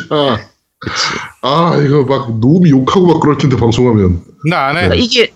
아 1.41 1.77
이거 1.85 2.03
막 2.03 2.39
노미 2.39 2.69
욕하고 2.71 3.07
막 3.07 3.19
그럴 3.21 3.37
텐데 3.37 3.55
방송하면. 3.55 4.21
나 4.49 4.67
안 4.67 4.75
해. 4.77 4.81
그러니까 4.87 4.95
이게 4.95 5.33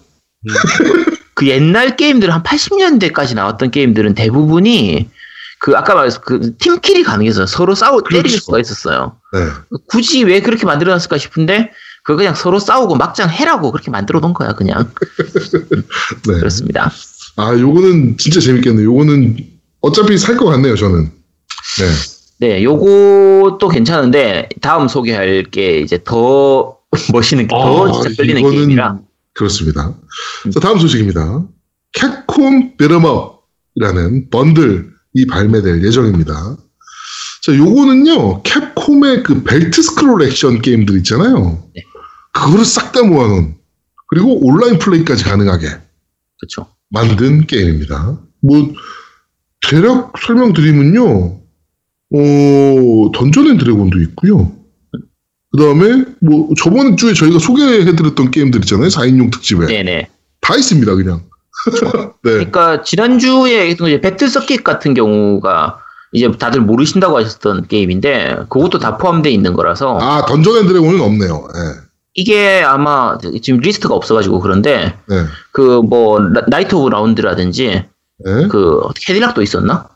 그 1.34 1.48
옛날 1.48 1.96
게임들 1.96 2.34
한 2.34 2.44
80년대까지 2.44 3.36
나왔던 3.36 3.72
게임들은 3.72 4.16
대부분이 4.16 5.10
그 5.60 5.76
아까 5.76 5.96
말했어 5.96 6.22
그 6.22 6.56
팀킬이 6.58 7.04
가능해서 7.04 7.46
서로 7.46 7.76
싸우 7.76 8.04
때릴 8.04 8.24
그렇죠. 8.24 8.40
수가 8.40 8.60
있었어요. 8.60 9.18
네. 9.34 9.40
굳이 9.88 10.24
왜 10.24 10.42
그렇게 10.42 10.66
만들어놨을까 10.66 11.18
싶은데 11.18 11.72
그거 12.04 12.18
그냥 12.18 12.36
서로 12.36 12.60
싸우고 12.60 12.96
막장 12.96 13.30
해라고 13.30 13.72
그렇게 13.72 13.92
만들어 13.92 14.20
놓은 14.20 14.34
거야 14.34 14.54
그냥 14.54 14.90
네. 16.28 16.34
그렇습니다. 16.40 16.92
아 17.36 17.54
요거는 17.54 18.18
진짜 18.18 18.40
재밌겠네요. 18.40 18.86
요거는 18.86 19.38
어차피 19.82 20.18
살 20.18 20.38
것 20.38 20.46
같네요 20.46 20.76
저는. 20.76 21.12
네. 21.80 21.86
네, 22.40 22.64
요것도 22.64 23.68
괜찮은데 23.68 24.50
다음 24.62 24.88
소개할 24.88 25.44
게 25.44 25.80
이제 25.80 26.00
더 26.04 26.78
멋있는 27.12 27.48
게더 27.48 27.88
아, 27.88 27.92
진짜 27.92 28.10
끌리는 28.16 28.50
게임이라 28.50 29.00
그렇습니다. 29.38 29.96
자 30.54 30.60
다음 30.60 30.80
소식입니다. 30.80 31.48
캡콤 31.94 32.78
Beat 32.78 33.16
'Em 33.16 33.44
Up이라는 33.44 34.30
번들이 34.30 35.28
발매될 35.30 35.86
예정입니다. 35.86 36.58
자 37.44 37.56
요거는요 37.56 38.44
캡콤의 38.44 39.24
그 39.24 39.44
벨트 39.44 39.82
스크롤 39.82 40.24
액션 40.24 40.62
게임들 40.62 40.98
있잖아요. 40.98 41.70
네. 41.76 41.84
그거를 42.34 42.66
싹 42.66 42.92
다 42.92 43.04
모아놓은 43.04 43.56
그리고 44.10 44.46
온라인 44.46 44.80
플레이까지 44.80 45.24
가능하게 45.24 45.68
그렇죠. 46.40 46.68
만든 46.90 47.46
게임입니다. 47.48 48.20
뭐 48.42 48.74
대략 49.70 50.14
설명드리면요, 50.26 51.42
어 52.14 53.12
Dungeon 53.14 53.48
and 53.48 53.58
Dragon도 53.58 54.00
있고요. 54.02 54.57
그 55.58 55.64
다음에 55.64 56.06
뭐 56.20 56.50
저번 56.56 56.96
주에 56.98 57.14
저희가 57.14 57.40
소개해드렸던 57.40 58.30
게임들 58.30 58.62
있잖아요, 58.62 58.90
4인용 58.90 59.32
특집에 59.32 59.66
네네. 59.66 60.08
다 60.40 60.56
있습니다, 60.56 60.96
그냥. 60.96 61.24
네, 62.22 62.32
그러니까 62.32 62.84
지난주에 62.84 63.70
했던 63.70 63.88
이제 63.88 64.00
Battle 64.00 64.30
Circuit 64.30 64.64
같은 64.64 64.94
경우가 64.94 65.80
이제 66.12 66.32
다들 66.32 66.62
모르신다고 66.62 67.18
하셨던 67.18 67.68
게임인데 67.68 68.46
그것도 68.50 68.78
다 68.78 68.98
포함되어 68.98 69.32
있는 69.32 69.54
거라서 69.54 69.98
아 70.00 70.24
Dungeon 70.28 70.58
and 70.58 70.68
Dragon은 70.68 71.02
없네요. 71.02 71.48
네, 71.54 71.60
이게 72.14 72.62
아마 72.64 73.18
지금 73.42 73.60
리스트가 73.60 73.96
없어가지고 73.96 74.40
그런데 74.40 74.96
네, 75.08 75.24
그뭐 75.52 76.20
Knight 76.48 76.76
of 76.76 76.90
Round라든지 76.90 77.84
네. 78.24 78.48
그 78.48 78.82
Cadillac도 79.08 79.42
있었나? 79.42 79.90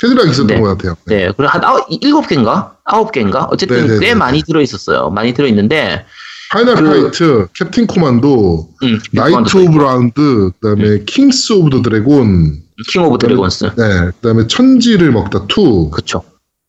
캐디락 0.00 0.28
있었던 0.28 0.46
네. 0.46 0.60
것 0.60 0.68
같아요. 0.68 0.96
네, 1.04 1.30
그래 1.36 1.46
한 1.48 1.62
아홉, 1.62 1.86
일곱 1.90 2.26
개인가? 2.26 2.73
아홉 2.84 3.12
개인가? 3.12 3.48
어쨌든 3.50 3.86
네네네. 3.86 4.00
꽤 4.06 4.14
많이 4.14 4.42
들어 4.42 4.60
있었어요. 4.60 5.10
많이 5.10 5.32
들어 5.34 5.46
있는데, 5.48 6.04
Final 6.50 6.76
그- 6.76 6.84
Fight, 6.84 7.46
Captain 7.54 7.86
Commando, 7.86 8.68
음, 8.82 9.00
Knight 9.12 9.56
of 9.56 9.78
Round, 9.78 10.14
그 10.14 10.52
다음에 10.62 11.00
Kings 11.04 11.54
of 11.54 11.70
the 11.70 11.82
Dragon, 11.82 12.58
King 12.90 13.02
of 13.04 13.18
Dragons, 13.18 13.64
네, 13.76 14.10
그 14.10 14.12
다음에 14.20 14.46
천지를 14.46 15.10
먹다 15.12 15.46
2, 15.48 15.90
그쵸? 15.90 16.22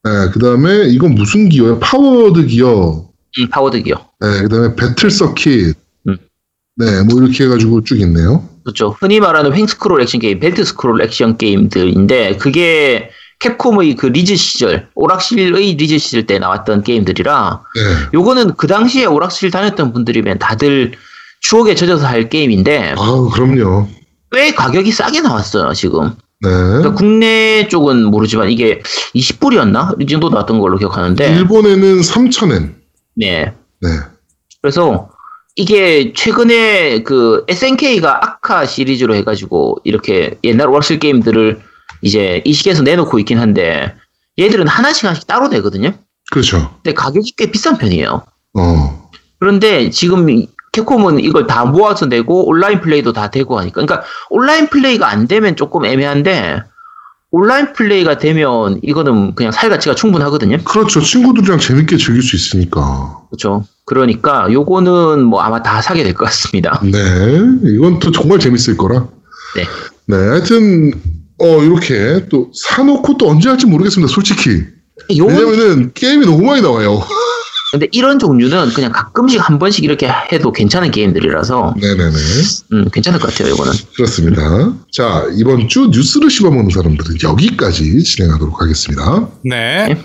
네, 0.03 0.11
그 0.31 0.39
다음에 0.39 0.85
이건 0.87 1.15
무슨 1.15 1.49
기어예요? 1.49 1.79
Powered 1.79 2.45
Gear. 2.47 3.05
음, 3.39 3.49
Powered 3.49 3.81
Gear, 3.83 3.97
네, 4.21 4.41
그 4.43 4.49
다음에 4.49 4.75
Battle 4.75 5.11
Circuit. 5.11 5.75
음. 6.07 6.17
네, 6.77 7.03
뭐 7.03 7.21
이렇게 7.21 7.43
해가지고 7.43 7.83
쭉 7.83 7.99
있네요. 8.01 8.47
그렇죠. 8.63 8.95
흔히 8.99 9.19
말하는 9.19 9.53
횡 9.53 9.67
스크롤 9.67 10.01
액션 10.01 10.21
게임, 10.21 10.39
벨트 10.39 10.63
스크롤 10.63 11.01
액션 11.01 11.37
게임들인데 11.37 12.37
그게 12.37 13.09
Capcom의 13.39 13.95
그 13.95 14.07
리즈 14.07 14.35
시절, 14.35 14.87
오락실의 14.95 15.75
리즈 15.75 15.97
시절 15.97 16.25
때 16.25 16.39
나왔던 16.39 16.83
게임들이라 16.83 17.61
네, 17.75 17.81
요거는 18.13 18.55
그 18.55 18.67
당시에 18.67 19.05
오락실 19.05 19.51
다녔던 19.51 19.93
분들이면 19.93 20.39
다들 20.39 20.93
추억에 21.41 21.75
젖어서 21.75 22.07
할 22.07 22.29
게임인데 22.29 22.95
아우, 22.97 23.29
그럼요. 23.29 23.87
꽤 24.31 24.53
가격이 24.53 24.91
싸게 24.91 25.21
나왔어요 25.21 25.73
지금. 25.73 26.11
네. 26.41 26.49
그러니까 26.49 26.93
국내 26.93 27.67
쪽은 27.67 28.05
모르지만 28.05 28.49
이게 28.49 28.81
20불이었나? 29.15 30.01
이 30.01 30.05
정도 30.07 30.29
나왔던 30.29 30.59
걸로 30.59 30.77
기억하는데. 30.77 31.35
일본에는 31.35 32.01
3,000엔. 32.01 32.73
네. 33.15 33.53
네. 33.81 33.89
그래서 34.61 35.09
이게 35.55 36.11
최근에 36.13 37.03
그 37.03 37.45
SNK가 37.47 38.23
아카 38.23 38.65
시리즈로 38.65 39.15
해가지고 39.15 39.77
이렇게 39.83 40.37
옛날 40.43 40.67
오락실 40.67 40.99
게임들을 40.99 41.61
이제 42.01 42.41
이 42.45 42.53
시기에서 42.53 42.83
내놓고 42.83 43.19
있긴 43.19 43.39
한데 43.39 43.93
얘들은 44.39 44.67
하나씩 44.67 45.05
하나씩 45.05 45.27
따로 45.27 45.47
내거든요. 45.47 45.93
그렇죠. 46.31 46.75
근데 46.83 46.93
가격이 46.93 47.33
꽤 47.37 47.51
비싼 47.51 47.77
편이에요. 47.77 48.23
어. 48.57 49.09
그런데 49.39 49.89
지금 49.89 50.29
이- 50.29 50.49
캡콤은 50.71 51.21
이걸 51.21 51.47
다 51.47 51.63
모아서 51.63 52.05
내고 52.05 52.47
온라인 52.49 52.81
플레이도 52.81 53.13
다 53.13 53.31
되고 53.31 53.57
하니까 53.57 53.75
그러니까 53.85 54.03
온라인 54.29 54.67
플레이가 54.67 55.07
안 55.09 55.25
되면 55.27 55.55
조금 55.55 55.85
애매한데 55.85 56.63
온라인 57.31 57.71
플레이가 57.73 58.17
되면 58.17 58.79
이거는 58.83 59.35
그냥 59.35 59.51
살 59.53 59.69
가치가 59.69 59.95
충분하거든요. 59.95 60.57
그렇죠. 60.65 60.99
친구들이랑 61.01 61.59
재밌게 61.59 61.95
즐길 61.97 62.21
수 62.21 62.35
있으니까. 62.35 63.19
그렇죠. 63.29 63.65
그러니까 63.85 64.51
요거는 64.51 65.23
뭐 65.23 65.41
아마 65.41 65.61
다 65.63 65.81
사게 65.81 66.03
될 66.03 66.13
것 66.13 66.25
같습니다. 66.25 66.81
네. 66.83 66.99
이건 67.73 67.99
또 67.99 68.11
정말 68.11 68.39
재밌을 68.39 68.75
거라. 68.75 69.07
네. 69.55 69.63
네. 70.07 70.15
하여튼, 70.27 70.91
어, 71.37 71.63
이렇게 71.63 72.25
또 72.29 72.51
사놓고 72.53 73.17
또 73.17 73.29
언제 73.29 73.49
할지 73.49 73.65
모르겠습니다. 73.65 74.11
솔직히. 74.11 74.63
요 75.17 75.25
왜냐면은 75.25 75.91
게임이 75.93 76.25
너무 76.25 76.43
많이 76.43 76.61
나와요. 76.61 77.01
근데 77.71 77.89
이런 77.91 78.19
종류는 78.19 78.69
그냥 78.69 78.93
가끔씩 78.93 79.49
한 79.49 79.59
번씩 79.59 79.83
이렇게 79.83 80.09
해도 80.31 80.53
괜찮은 80.53 80.91
게임들이라서 80.91 81.75
네네네. 81.81 82.17
음, 82.71 82.89
괜찮을 82.89 83.19
것 83.19 83.31
같아요. 83.31 83.53
이거는. 83.53 83.73
그렇습니다. 83.97 84.73
자, 84.93 85.25
이번 85.35 85.67
주 85.67 85.89
뉴스를 85.91 86.29
씹어먹는 86.29 86.69
사람들은 86.69 87.17
여기까지 87.23 88.01
진행하도록 88.01 88.61
하겠습니다. 88.61 89.27
네. 89.43 90.01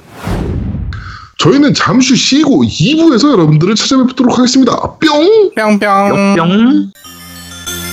저희는 1.38 1.72
잠시 1.74 2.16
쉬고 2.16 2.64
2부에서 2.64 3.30
여러분들을 3.30 3.76
찾아뵙도록 3.76 4.36
하겠습니다. 4.36 4.76
뿅! 4.98 5.52
뿅뿅. 5.54 6.36
뿅. 6.36 6.92